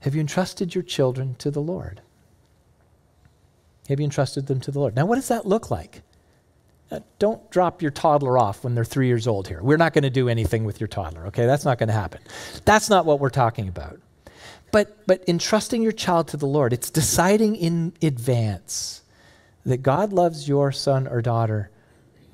have 0.00 0.16
you 0.16 0.20
entrusted 0.20 0.74
your 0.74 0.82
children 0.82 1.36
to 1.36 1.52
the 1.52 1.62
Lord? 1.62 2.00
Have 3.88 4.00
you 4.00 4.04
entrusted 4.04 4.48
them 4.48 4.58
to 4.60 4.72
the 4.72 4.80
Lord? 4.80 4.96
Now, 4.96 5.06
what 5.06 5.14
does 5.14 5.28
that 5.28 5.46
look 5.46 5.70
like? 5.70 6.02
Uh, 6.90 6.98
don't 7.20 7.48
drop 7.52 7.80
your 7.80 7.92
toddler 7.92 8.38
off 8.38 8.64
when 8.64 8.74
they're 8.74 8.84
three 8.84 9.06
years 9.06 9.28
old 9.28 9.46
here. 9.46 9.62
We're 9.62 9.76
not 9.76 9.92
going 9.92 10.02
to 10.02 10.10
do 10.10 10.28
anything 10.28 10.64
with 10.64 10.80
your 10.80 10.88
toddler, 10.88 11.26
okay? 11.26 11.46
That's 11.46 11.64
not 11.64 11.78
going 11.78 11.88
to 11.88 11.94
happen. 11.94 12.20
That's 12.64 12.90
not 12.90 13.06
what 13.06 13.20
we're 13.20 13.30
talking 13.30 13.68
about. 13.68 14.00
But, 14.70 15.06
but 15.06 15.24
entrusting 15.28 15.82
your 15.82 15.92
child 15.92 16.28
to 16.28 16.36
the 16.36 16.46
Lord, 16.46 16.72
it's 16.72 16.90
deciding 16.90 17.56
in 17.56 17.94
advance 18.02 19.02
that 19.64 19.78
God 19.78 20.12
loves 20.12 20.48
your 20.48 20.72
son 20.72 21.06
or 21.06 21.22
daughter 21.22 21.70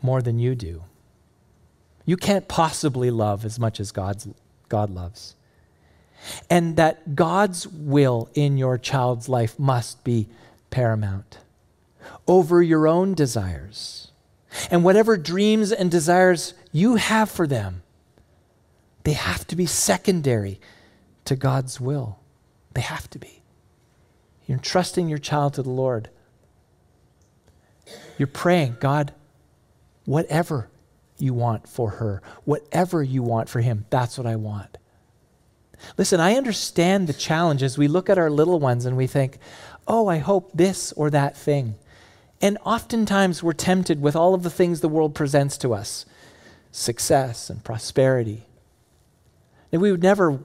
more 0.03 0.21
than 0.21 0.39
you 0.39 0.55
do. 0.55 0.83
You 2.05 2.17
can't 2.17 2.49
possibly 2.49 3.11
love 3.11 3.45
as 3.45 3.59
much 3.59 3.81
as 3.81 3.93
God's, 3.93 4.29
God 4.69 4.91
loves 4.91 5.37
and 6.51 6.77
that 6.77 7.15
God's 7.15 7.67
will 7.67 8.29
in 8.35 8.57
your 8.57 8.79
child's 8.79 9.29
life 9.29 9.59
must 9.59 10.05
be 10.05 10.29
paramount 10.71 11.39
over 12.27 12.63
your 12.63 12.87
own 12.87 13.15
desires. 13.15 14.11
And 14.71 14.85
whatever 14.85 15.17
dreams 15.17 15.73
and 15.73 15.91
desires 15.91 16.55
you 16.73 16.97
have 16.97 17.31
for 17.31 17.47
them, 17.47 17.83
they 19.03 19.13
have 19.13 19.47
to 19.49 19.57
be 19.57 19.67
secondary 19.67 20.61
to 21.25 21.37
God's 21.37 21.81
will. 21.81 22.19
They 22.75 22.83
have 22.83 23.09
to 23.11 23.19
be. 23.19 23.43
You're 24.47 24.59
entrusting 24.59 25.09
your 25.09 25.19
child 25.19 25.55
to 25.55 25.63
the 25.63 25.71
Lord. 25.71 26.11
You're 28.19 28.29
praying, 28.29 28.77
God, 28.81 29.13
whatever 30.05 30.69
you 31.19 31.33
want 31.33 31.69
for 31.69 31.91
her, 31.91 32.23
whatever 32.45 33.03
you 33.03 33.23
want 33.23 33.49
for 33.49 33.61
him, 33.61 33.87
that's 33.91 34.19
what 34.19 34.27
I 34.27 34.37
want. 34.37 34.79
Listen, 35.99 36.21
I 36.21 36.35
understand 36.35 37.07
the 37.07 37.13
challenge 37.13 37.63
as 37.63 37.79
we 37.79 37.89
look 37.89 38.09
at 38.09 38.19
our 38.19 38.31
little 38.31 38.59
ones 38.59 38.85
and 38.87 38.97
we 38.97 39.07
think, 39.07 39.39
oh, 39.87 40.09
I 40.09 40.19
hope 40.19 40.53
this 40.55 40.93
or 40.93 41.11
that 41.11 41.37
thing. 41.37 41.75
And 42.41 42.59
oftentimes 42.65 43.43
we're 43.43 43.53
tempted 43.53 44.01
with 44.01 44.17
all 44.17 44.35
of 44.35 44.43
the 44.43 44.51
things 44.51 44.81
the 44.81 44.89
world 44.89 45.15
presents 45.15 45.57
to 45.59 45.75
us 45.75 46.07
success 46.71 47.49
and 47.49 47.63
prosperity. 47.63 48.47
And 49.71 49.81
we 49.81 49.93
would 49.93 50.03
never 50.03 50.41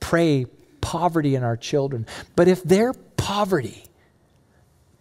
pray 0.00 0.46
poverty 0.86 1.34
in 1.34 1.42
our 1.42 1.56
children, 1.56 2.06
but 2.36 2.46
if 2.46 2.62
their 2.62 2.92
poverty 3.16 3.86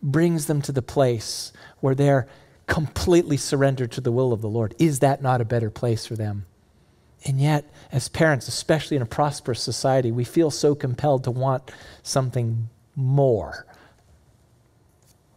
brings 0.02 0.48
them 0.48 0.60
to 0.64 0.72
the 0.72 0.82
place 0.82 1.54
where 1.80 1.94
they're 1.94 2.28
completely 2.66 3.38
surrendered 3.38 3.92
to 3.92 4.02
the 4.02 4.12
will 4.12 4.34
of 4.34 4.42
the 4.42 4.50
Lord, 4.50 4.74
is 4.80 4.98
that 5.00 5.22
not 5.22 5.42
a 5.42 5.46
better 5.46 5.70
place 5.70 6.04
for 6.08 6.16
them? 6.16 6.48
And 7.24 7.40
yet, 7.40 7.72
as 7.92 8.10
parents, 8.10 8.48
especially 8.48 8.98
in 8.98 9.04
a 9.04 9.06
prosperous 9.06 9.62
society, 9.62 10.12
we 10.12 10.24
feel 10.24 10.50
so 10.50 10.74
compelled 10.74 11.24
to 11.26 11.32
want 11.32 11.72
something 12.02 12.68
more. 12.96 13.68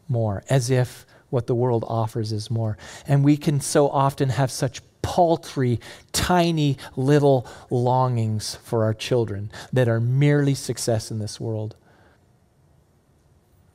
More, 0.09 0.45
as 0.49 0.71
if 0.71 1.05
what 1.29 1.47
the 1.47 1.55
world 1.55 1.85
offers 1.87 2.33
is 2.33 2.51
more. 2.51 2.79
And 3.07 3.23
we 3.23 3.37
can 3.37 3.61
so 3.61 3.91
often 3.91 4.31
have 4.31 4.51
such 4.51 4.81
paltry, 5.09 5.81
tiny 6.13 6.77
little 6.95 7.47
longings 7.71 8.57
for 8.57 8.85
our 8.85 8.93
children 8.93 9.51
that 9.73 9.89
are 9.89 10.01
merely 10.01 10.55
success 10.55 11.11
in 11.11 11.19
this 11.19 11.41
world. 11.41 11.75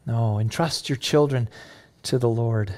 No, 0.06 0.38
entrust 0.38 0.90
your 0.90 0.96
children 0.96 1.50
to 2.04 2.20
the 2.20 2.30
Lord. 2.30 2.76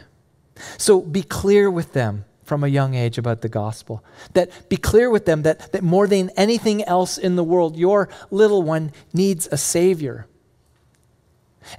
So 0.78 1.02
be 1.02 1.22
clear 1.22 1.70
with 1.70 1.92
them 1.92 2.24
from 2.46 2.64
a 2.64 2.70
young 2.70 2.96
age 2.96 3.18
about 3.18 3.42
the 3.42 3.50
gospel. 3.50 4.02
That 4.32 4.70
be 4.70 4.78
clear 4.78 5.10
with 5.10 5.26
them 5.26 5.42
that, 5.42 5.74
that 5.74 5.84
more 5.84 6.08
than 6.08 6.30
anything 6.38 6.82
else 6.86 7.18
in 7.18 7.36
the 7.36 7.44
world, 7.44 7.76
your 7.76 8.08
little 8.32 8.64
one 8.64 8.94
needs 9.14 9.50
a 9.52 9.58
savior. 9.58 10.28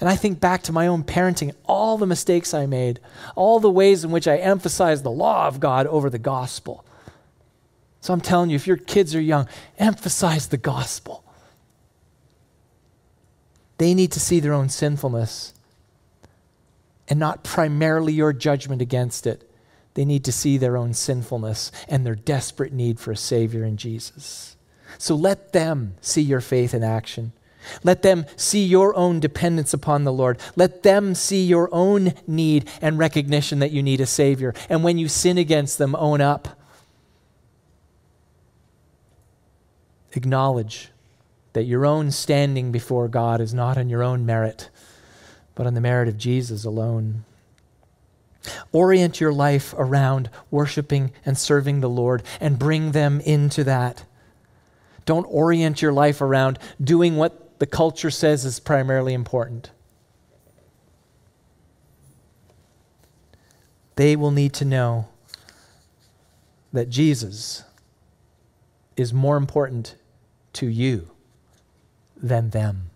And 0.00 0.08
I 0.08 0.16
think 0.16 0.40
back 0.40 0.62
to 0.64 0.72
my 0.72 0.86
own 0.86 1.04
parenting, 1.04 1.54
all 1.64 1.96
the 1.96 2.06
mistakes 2.06 2.52
I 2.52 2.66
made, 2.66 3.00
all 3.34 3.60
the 3.60 3.70
ways 3.70 4.04
in 4.04 4.10
which 4.10 4.28
I 4.28 4.36
emphasized 4.36 5.04
the 5.04 5.10
law 5.10 5.46
of 5.46 5.60
God 5.60 5.86
over 5.86 6.10
the 6.10 6.18
gospel. 6.18 6.84
So 8.00 8.12
I'm 8.12 8.20
telling 8.20 8.50
you, 8.50 8.56
if 8.56 8.66
your 8.66 8.76
kids 8.76 9.14
are 9.14 9.20
young, 9.20 9.48
emphasize 9.78 10.48
the 10.48 10.56
gospel. 10.56 11.24
They 13.78 13.94
need 13.94 14.12
to 14.12 14.20
see 14.20 14.40
their 14.40 14.52
own 14.52 14.68
sinfulness 14.68 15.52
and 17.08 17.18
not 17.18 17.44
primarily 17.44 18.12
your 18.12 18.32
judgment 18.32 18.82
against 18.82 19.26
it. 19.26 19.50
They 19.94 20.04
need 20.04 20.24
to 20.24 20.32
see 20.32 20.58
their 20.58 20.76
own 20.76 20.94
sinfulness 20.94 21.72
and 21.88 22.04
their 22.04 22.14
desperate 22.14 22.72
need 22.72 23.00
for 23.00 23.12
a 23.12 23.16
Savior 23.16 23.64
in 23.64 23.76
Jesus. 23.76 24.56
So 24.98 25.14
let 25.14 25.52
them 25.52 25.94
see 26.00 26.22
your 26.22 26.40
faith 26.40 26.74
in 26.74 26.82
action. 26.82 27.32
Let 27.82 28.02
them 28.02 28.26
see 28.36 28.64
your 28.64 28.94
own 28.96 29.20
dependence 29.20 29.72
upon 29.74 30.04
the 30.04 30.12
Lord. 30.12 30.38
Let 30.56 30.82
them 30.82 31.14
see 31.14 31.44
your 31.44 31.68
own 31.72 32.14
need 32.26 32.68
and 32.80 32.98
recognition 32.98 33.58
that 33.60 33.72
you 33.72 33.82
need 33.82 34.00
a 34.00 34.06
Savior. 34.06 34.54
And 34.68 34.84
when 34.84 34.98
you 34.98 35.08
sin 35.08 35.38
against 35.38 35.78
them, 35.78 35.94
own 35.96 36.20
up. 36.20 36.48
Acknowledge 40.12 40.90
that 41.52 41.64
your 41.64 41.86
own 41.86 42.10
standing 42.10 42.72
before 42.72 43.08
God 43.08 43.40
is 43.40 43.54
not 43.54 43.78
on 43.78 43.88
your 43.88 44.02
own 44.02 44.26
merit, 44.26 44.70
but 45.54 45.66
on 45.66 45.74
the 45.74 45.80
merit 45.80 46.08
of 46.08 46.18
Jesus 46.18 46.64
alone. 46.64 47.24
Orient 48.72 49.20
your 49.20 49.32
life 49.32 49.74
around 49.76 50.30
worshiping 50.50 51.12
and 51.24 51.36
serving 51.36 51.80
the 51.80 51.88
Lord 51.88 52.22
and 52.40 52.58
bring 52.58 52.92
them 52.92 53.20
into 53.20 53.64
that. 53.64 54.04
Don't 55.04 55.24
orient 55.24 55.80
your 55.80 55.92
life 55.92 56.20
around 56.20 56.58
doing 56.82 57.16
what 57.16 57.45
the 57.58 57.66
culture 57.66 58.10
says 58.10 58.44
is 58.44 58.60
primarily 58.60 59.14
important. 59.14 59.70
They 63.96 64.14
will 64.14 64.30
need 64.30 64.52
to 64.54 64.64
know 64.64 65.08
that 66.72 66.90
Jesus 66.90 67.64
is 68.96 69.12
more 69.12 69.36
important 69.36 69.94
to 70.54 70.66
you 70.66 71.10
than 72.16 72.50
them. 72.50 72.90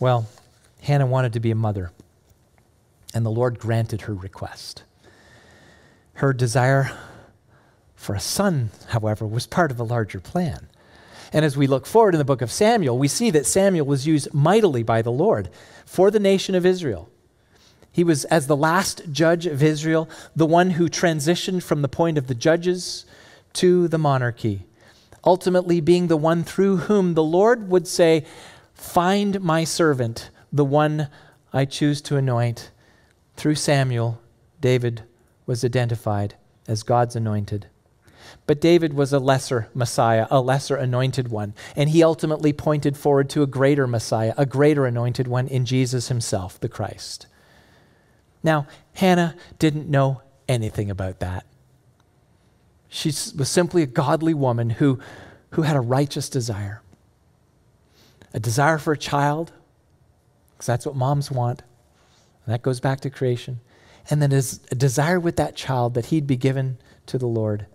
Well, 0.00 0.26
Hannah 0.82 1.06
wanted 1.06 1.32
to 1.34 1.40
be 1.40 1.52
a 1.52 1.56
mother, 1.56 1.92
and 3.14 3.24
the 3.24 3.30
Lord 3.30 3.60
granted 3.60 4.02
her 4.02 4.14
request. 4.14 4.82
Her 6.14 6.32
desire 6.32 6.90
for 7.94 8.16
a 8.16 8.20
son, 8.20 8.70
however, 8.88 9.24
was 9.24 9.46
part 9.46 9.70
of 9.70 9.78
a 9.78 9.84
larger 9.84 10.18
plan. 10.18 10.68
And 11.32 11.44
as 11.44 11.56
we 11.56 11.66
look 11.66 11.86
forward 11.86 12.14
in 12.14 12.18
the 12.18 12.24
book 12.24 12.42
of 12.42 12.52
Samuel, 12.52 12.98
we 12.98 13.08
see 13.08 13.30
that 13.30 13.46
Samuel 13.46 13.86
was 13.86 14.06
used 14.06 14.32
mightily 14.34 14.82
by 14.82 15.02
the 15.02 15.12
Lord 15.12 15.48
for 15.86 16.10
the 16.10 16.20
nation 16.20 16.54
of 16.54 16.66
Israel. 16.66 17.08
He 17.90 18.04
was, 18.04 18.24
as 18.26 18.46
the 18.46 18.56
last 18.56 19.02
judge 19.10 19.46
of 19.46 19.62
Israel, 19.62 20.08
the 20.34 20.46
one 20.46 20.70
who 20.70 20.88
transitioned 20.88 21.62
from 21.62 21.82
the 21.82 21.88
point 21.88 22.18
of 22.18 22.26
the 22.26 22.34
judges 22.34 23.04
to 23.54 23.88
the 23.88 23.98
monarchy 23.98 24.66
ultimately 25.24 25.80
being 25.80 26.08
the 26.08 26.16
one 26.16 26.44
through 26.44 26.78
whom 26.78 27.14
the 27.14 27.22
Lord 27.22 27.68
would 27.68 27.86
say, 27.86 28.24
Find 28.74 29.40
my 29.40 29.64
servant, 29.64 30.30
the 30.52 30.64
one 30.64 31.08
I 31.52 31.64
choose 31.64 32.00
to 32.02 32.16
anoint. 32.16 32.70
Through 33.36 33.54
Samuel, 33.54 34.20
David 34.60 35.04
was 35.46 35.64
identified 35.64 36.34
as 36.66 36.82
God's 36.82 37.16
anointed. 37.16 37.66
But 38.46 38.60
David 38.60 38.94
was 38.94 39.12
a 39.12 39.18
lesser 39.18 39.68
Messiah, 39.74 40.26
a 40.30 40.40
lesser 40.40 40.76
anointed 40.76 41.28
one, 41.28 41.54
and 41.76 41.90
he 41.90 42.02
ultimately 42.02 42.52
pointed 42.52 42.96
forward 42.96 43.30
to 43.30 43.42
a 43.42 43.46
greater 43.46 43.86
Messiah, 43.86 44.34
a 44.36 44.46
greater 44.46 44.86
anointed 44.86 45.28
one 45.28 45.48
in 45.48 45.64
Jesus 45.64 46.08
himself, 46.08 46.58
the 46.60 46.68
Christ. 46.68 47.26
Now, 48.42 48.66
Hannah 48.94 49.36
didn't 49.58 49.88
know 49.88 50.22
anything 50.48 50.90
about 50.90 51.20
that. 51.20 51.46
She 52.88 53.08
was 53.08 53.48
simply 53.48 53.82
a 53.82 53.86
godly 53.86 54.34
woman 54.34 54.70
who, 54.70 54.98
who 55.50 55.62
had 55.62 55.76
a 55.76 55.80
righteous 55.80 56.28
desire. 56.28 56.82
A 58.34 58.40
desire 58.40 58.78
for 58.78 58.92
a 58.92 58.98
child, 58.98 59.52
because 60.52 60.66
that's 60.66 60.86
what 60.86 60.96
moms 60.96 61.30
want. 61.30 61.62
And 62.44 62.52
that 62.52 62.62
goes 62.62 62.80
back 62.80 63.00
to 63.00 63.10
creation. 63.10 63.60
And 64.10 64.20
then 64.20 64.32
a 64.32 64.74
desire 64.74 65.20
with 65.20 65.36
that 65.36 65.54
child 65.54 65.94
that 65.94 66.06
he'd 66.06 66.26
be 66.26 66.36
given 66.36 66.78
to 67.06 67.18
the 67.18 67.26
Lord. 67.26 67.66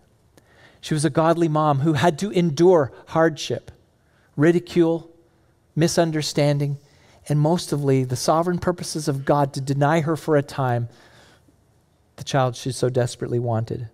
She 0.81 0.93
was 0.93 1.05
a 1.05 1.09
godly 1.09 1.47
mom 1.47 1.79
who 1.79 1.93
had 1.93 2.19
to 2.19 2.31
endure 2.31 2.91
hardship, 3.07 3.71
ridicule, 4.35 5.09
misunderstanding, 5.75 6.77
and 7.29 7.39
most 7.39 7.71
of 7.71 7.83
all, 7.83 8.05
the 8.05 8.15
sovereign 8.15 8.59
purposes 8.59 9.07
of 9.07 9.25
God 9.25 9.53
to 9.53 9.61
deny 9.61 10.01
her 10.01 10.15
for 10.15 10.35
a 10.35 10.41
time 10.41 10.89
the 12.15 12.23
child 12.23 12.55
she 12.55 12.71
so 12.71 12.89
desperately 12.89 13.39
wanted. 13.39 13.89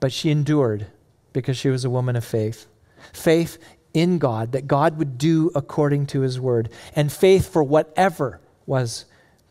But 0.00 0.12
she 0.12 0.30
endured 0.30 0.86
because 1.32 1.56
she 1.56 1.68
was 1.68 1.84
a 1.84 1.90
woman 1.90 2.16
of 2.16 2.24
faith. 2.24 2.66
Faith 3.12 3.58
in 3.92 4.18
God, 4.18 4.52
that 4.52 4.66
God 4.66 4.98
would 4.98 5.18
do 5.18 5.50
according 5.54 6.06
to 6.08 6.20
his 6.20 6.40
word, 6.40 6.70
and 6.94 7.12
faith 7.12 7.50
for 7.50 7.62
whatever 7.62 8.40
was 8.66 9.04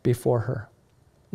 before 0.04 0.42
her. 0.42 0.70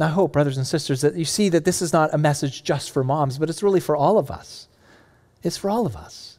Now, 0.01 0.07
I 0.07 0.11
hope, 0.13 0.33
brothers 0.33 0.57
and 0.57 0.67
sisters, 0.67 1.03
that 1.03 1.15
you 1.15 1.27
see 1.27 1.51
that 1.51 1.67
this 1.67 1.83
is 1.83 1.93
not 1.93 2.15
a 2.15 2.19
message 2.19 2.65
just 2.65 2.91
for 2.91 3.05
moms, 3.05 3.37
but 3.37 3.51
it's 3.51 3.63
really 3.63 3.81
for 3.81 3.95
all 3.95 4.17
of 4.17 4.31
us. 4.31 4.67
It's 5.43 5.59
for 5.59 5.69
all 5.69 5.85
of 5.85 5.95
us. 5.95 6.39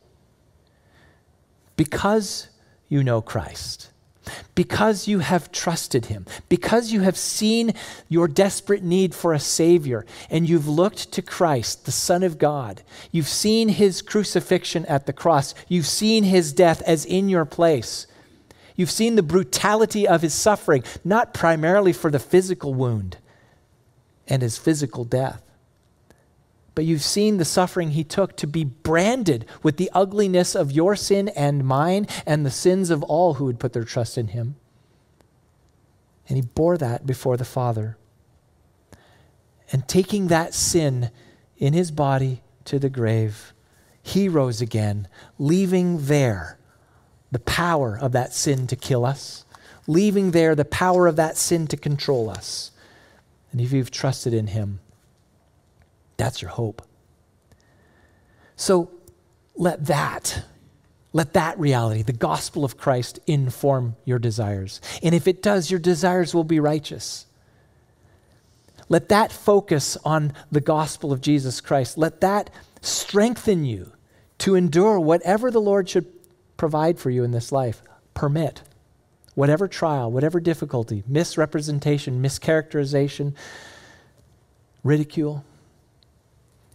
Because 1.78 2.50
you 2.90 3.04
know 3.04 3.22
Christ, 3.22 3.92
because 4.56 5.08
you 5.08 5.20
have 5.20 5.52
trusted 5.52 6.08
him, 6.08 6.26
because 6.50 6.92
you 6.92 7.02
have 7.02 7.16
seen 7.16 7.76
your 8.10 8.28
desperate 8.28 8.82
need 8.82 9.14
for 9.14 9.32
a 9.32 9.40
Savior, 9.40 10.08
and 10.32 10.50
you've 10.50 10.68
looked 10.68 11.12
to 11.12 11.22
Christ, 11.22 11.86
the 11.86 11.92
Son 11.92 12.24
of 12.24 12.40
God. 12.40 12.82
You've 13.12 13.28
seen 13.28 13.70
his 13.70 14.02
crucifixion 14.02 14.88
at 14.88 15.06
the 15.06 15.14
cross, 15.14 15.54
you've 15.68 15.86
seen 15.86 16.24
his 16.24 16.52
death 16.52 16.82
as 16.88 17.06
in 17.06 17.30
your 17.30 17.46
place. 17.46 18.08
You've 18.76 18.90
seen 18.90 19.18
the 19.18 19.22
brutality 19.22 20.08
of 20.08 20.24
his 20.24 20.34
suffering, 20.34 20.84
not 21.04 21.32
primarily 21.32 21.94
for 21.94 22.10
the 22.10 22.18
physical 22.18 22.74
wound 22.74 23.18
and 24.32 24.42
his 24.42 24.58
physical 24.58 25.04
death, 25.04 25.44
but 26.74 26.86
you've 26.86 27.04
seen 27.04 27.36
the 27.36 27.44
suffering 27.44 27.92
he 27.92 28.06
took 28.06 28.38
to 28.38 28.48
be 28.48 28.64
branded 28.64 29.46
with 29.62 29.76
the 29.76 29.92
ugliness 29.94 30.56
of 30.56 30.72
your 30.72 30.96
sin 30.96 31.28
and 31.36 31.66
mine 31.66 32.08
and 32.26 32.46
the 32.46 32.50
sins 32.50 32.90
of 32.90 33.04
all 33.04 33.34
who 33.34 33.46
would 33.46 33.60
put 33.60 33.74
their 33.74 33.84
trust 33.84 34.18
in 34.18 34.30
him. 34.30 34.56
And 36.30 36.38
he 36.38 36.42
bore 36.42 36.78
that 36.78 37.06
before 37.06 37.36
the 37.36 37.44
Father. 37.44 37.98
And 39.74 39.86
taking 39.86 40.28
that 40.28 40.54
sin 40.54 41.12
in 41.58 41.74
his 41.74 41.92
body 41.92 42.42
to 42.66 42.80
the 42.80 42.90
grave, 42.90 43.54
he 44.02 44.30
rose 44.30 44.62
again, 44.62 45.10
leaving 45.38 46.06
there 46.06 46.58
the 47.32 47.40
power 47.40 48.00
of 48.00 48.14
that 48.14 48.34
sin 48.34 48.66
to 48.68 48.78
kill 48.78 49.06
us, 49.06 49.44
leaving 49.88 50.32
there 50.32 50.56
the 50.56 50.64
power 50.64 51.08
of 51.08 51.18
that 51.18 51.36
sin 51.36 51.68
to 51.68 51.76
control 51.76 52.30
us. 52.30 52.71
And 53.52 53.60
if 53.60 53.72
you've 53.72 53.92
trusted 53.92 54.34
in 54.34 54.48
him, 54.48 54.80
that's 56.18 56.42
your 56.42 56.52
hope. 56.52 56.82
So 58.56 58.92
let 59.56 59.86
that, 59.88 60.46
let 61.14 61.34
that 61.34 61.60
reality, 61.60 62.04
the 62.04 62.14
gospel 62.14 62.64
of 62.64 62.78
Christ, 62.78 63.20
inform 63.28 63.96
your 64.06 64.20
desires. 64.20 64.82
And 65.04 65.14
if 65.16 65.28
it 65.28 65.42
does, 65.42 65.70
your 65.72 65.80
desires 65.80 66.34
will 66.34 66.44
be 66.44 66.60
righteous. 66.60 67.26
Let 68.88 69.10
that 69.10 69.32
focus 69.32 69.98
on 70.06 70.34
the 70.52 70.62
gospel 70.62 71.12
of 71.12 71.22
Jesus 71.22 71.62
Christ. 71.62 71.98
Let 71.98 72.22
that 72.22 72.50
strengthen 72.82 73.64
you 73.66 73.94
to 74.40 74.56
endure 74.56 75.00
whatever 75.00 75.50
the 75.50 75.62
Lord 75.62 75.90
should 75.90 76.08
provide 76.58 77.00
for 77.00 77.10
you 77.10 77.24
in 77.24 77.32
this 77.32 77.52
life. 77.52 77.82
Permit. 78.14 78.62
Whatever 79.36 79.68
trial, 79.68 80.12
whatever 80.12 80.40
difficulty, 80.40 81.04
misrepresentation, 81.08 82.22
mischaracterization, 82.22 83.34
ridicule, 84.84 85.46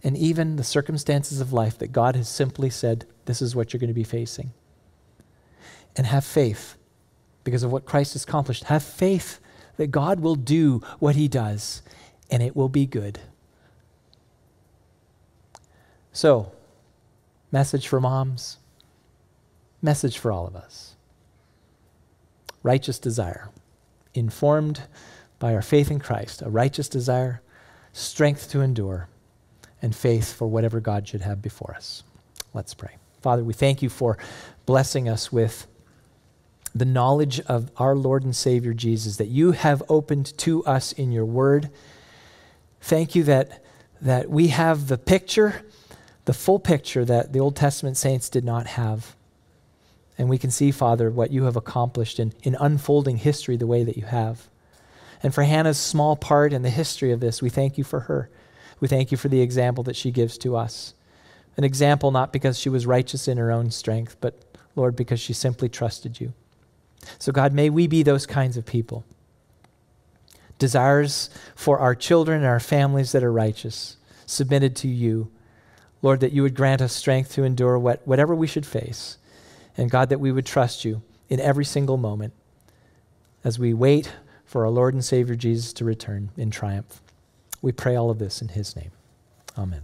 and 0.03 0.17
even 0.17 0.55
the 0.55 0.63
circumstances 0.63 1.41
of 1.41 1.53
life 1.53 1.77
that 1.77 1.91
God 1.91 2.15
has 2.15 2.29
simply 2.29 2.69
said, 2.69 3.05
this 3.25 3.41
is 3.41 3.55
what 3.55 3.73
you're 3.73 3.79
going 3.79 3.89
to 3.89 3.93
be 3.93 4.03
facing. 4.03 4.51
And 5.95 6.07
have 6.07 6.23
faith 6.23 6.75
because 7.43 7.63
of 7.63 7.71
what 7.71 7.85
Christ 7.85 8.13
has 8.13 8.23
accomplished. 8.23 8.65
Have 8.65 8.83
faith 8.83 9.39
that 9.77 9.87
God 9.87 10.19
will 10.19 10.35
do 10.35 10.81
what 10.99 11.15
he 11.15 11.27
does 11.27 11.81
and 12.29 12.43
it 12.43 12.55
will 12.55 12.69
be 12.69 12.85
good. 12.85 13.19
So, 16.11 16.51
message 17.51 17.87
for 17.87 18.01
moms, 18.01 18.57
message 19.81 20.17
for 20.17 20.31
all 20.31 20.45
of 20.45 20.55
us. 20.55 20.96
Righteous 22.63 22.99
desire, 22.99 23.49
informed 24.13 24.81
by 25.39 25.53
our 25.53 25.61
faith 25.61 25.91
in 25.91 25.99
Christ, 25.99 26.41
a 26.41 26.49
righteous 26.49 26.89
desire, 26.89 27.41
strength 27.93 28.49
to 28.51 28.61
endure, 28.61 29.07
and 29.81 29.95
faith 29.95 30.33
for 30.33 30.47
whatever 30.47 30.79
God 30.79 31.07
should 31.07 31.21
have 31.21 31.41
before 31.41 31.73
us. 31.75 32.03
Let's 32.53 32.73
pray. 32.73 32.97
Father, 33.21 33.43
we 33.43 33.53
thank 33.53 33.81
you 33.81 33.89
for 33.89 34.17
blessing 34.65 35.09
us 35.09 35.31
with 35.31 35.67
the 36.73 36.85
knowledge 36.85 37.39
of 37.41 37.71
our 37.77 37.95
Lord 37.95 38.23
and 38.23 38.35
Savior 38.35 38.73
Jesus 38.73 39.17
that 39.17 39.27
you 39.27 39.51
have 39.51 39.83
opened 39.89 40.37
to 40.39 40.63
us 40.65 40.91
in 40.91 41.11
your 41.11 41.25
word. 41.25 41.69
Thank 42.81 43.15
you 43.15 43.23
that, 43.23 43.63
that 44.01 44.29
we 44.29 44.47
have 44.47 44.87
the 44.87 44.97
picture, 44.97 45.63
the 46.25 46.33
full 46.33 46.59
picture 46.59 47.03
that 47.05 47.33
the 47.33 47.39
Old 47.39 47.55
Testament 47.55 47.97
saints 47.97 48.29
did 48.29 48.45
not 48.45 48.67
have. 48.67 49.15
And 50.17 50.29
we 50.29 50.37
can 50.37 50.51
see, 50.51 50.71
Father, 50.71 51.11
what 51.11 51.31
you 51.31 51.43
have 51.43 51.55
accomplished 51.55 52.19
in, 52.19 52.33
in 52.43 52.55
unfolding 52.59 53.17
history 53.17 53.55
the 53.55 53.67
way 53.67 53.83
that 53.83 53.97
you 53.97 54.05
have. 54.05 54.49
And 55.21 55.33
for 55.33 55.43
Hannah's 55.43 55.77
small 55.77 56.15
part 56.15 56.53
in 56.53 56.61
the 56.61 56.69
history 56.69 57.11
of 57.11 57.19
this, 57.19 57.41
we 57.41 57.49
thank 57.49 57.77
you 57.77 57.83
for 57.83 58.01
her. 58.01 58.29
We 58.79 58.87
thank 58.87 59.11
you 59.11 59.17
for 59.17 59.27
the 59.27 59.41
example 59.41 59.83
that 59.85 59.95
she 59.95 60.11
gives 60.11 60.37
to 60.39 60.55
us. 60.55 60.93
An 61.55 61.63
example 61.63 62.11
not 62.11 62.31
because 62.31 62.59
she 62.59 62.69
was 62.69 62.85
righteous 62.85 63.27
in 63.27 63.37
her 63.37 63.51
own 63.51 63.71
strength, 63.71 64.17
but, 64.21 64.39
Lord, 64.75 64.95
because 64.95 65.19
she 65.19 65.33
simply 65.33 65.69
trusted 65.69 66.19
you. 66.19 66.33
So, 67.17 67.31
God, 67.31 67.53
may 67.53 67.69
we 67.69 67.87
be 67.87 68.03
those 68.03 68.25
kinds 68.25 68.57
of 68.57 68.65
people. 68.65 69.05
Desires 70.59 71.29
for 71.55 71.79
our 71.79 71.95
children 71.95 72.37
and 72.37 72.47
our 72.47 72.59
families 72.59 73.11
that 73.11 73.23
are 73.23 73.31
righteous, 73.31 73.97
submitted 74.25 74.75
to 74.77 74.87
you. 74.87 75.31
Lord, 76.01 76.19
that 76.19 76.31
you 76.31 76.43
would 76.43 76.55
grant 76.55 76.81
us 76.81 76.93
strength 76.93 77.33
to 77.33 77.43
endure 77.43 77.77
what, 77.79 78.07
whatever 78.07 78.35
we 78.35 78.47
should 78.47 78.65
face. 78.65 79.17
And 79.77 79.91
God, 79.91 80.09
that 80.09 80.19
we 80.19 80.31
would 80.31 80.45
trust 80.45 80.83
you 80.83 81.03
in 81.29 81.39
every 81.39 81.65
single 81.65 81.97
moment 81.97 82.33
as 83.43 83.59
we 83.59 83.73
wait 83.73 84.13
for 84.45 84.65
our 84.65 84.71
Lord 84.71 84.93
and 84.93 85.05
Savior 85.05 85.35
Jesus 85.35 85.71
to 85.73 85.85
return 85.85 86.31
in 86.35 86.49
triumph. 86.49 87.01
We 87.61 87.71
pray 87.71 87.95
all 87.95 88.09
of 88.09 88.19
this 88.19 88.41
in 88.41 88.49
his 88.49 88.75
name. 88.75 88.91
Amen. 89.57 89.81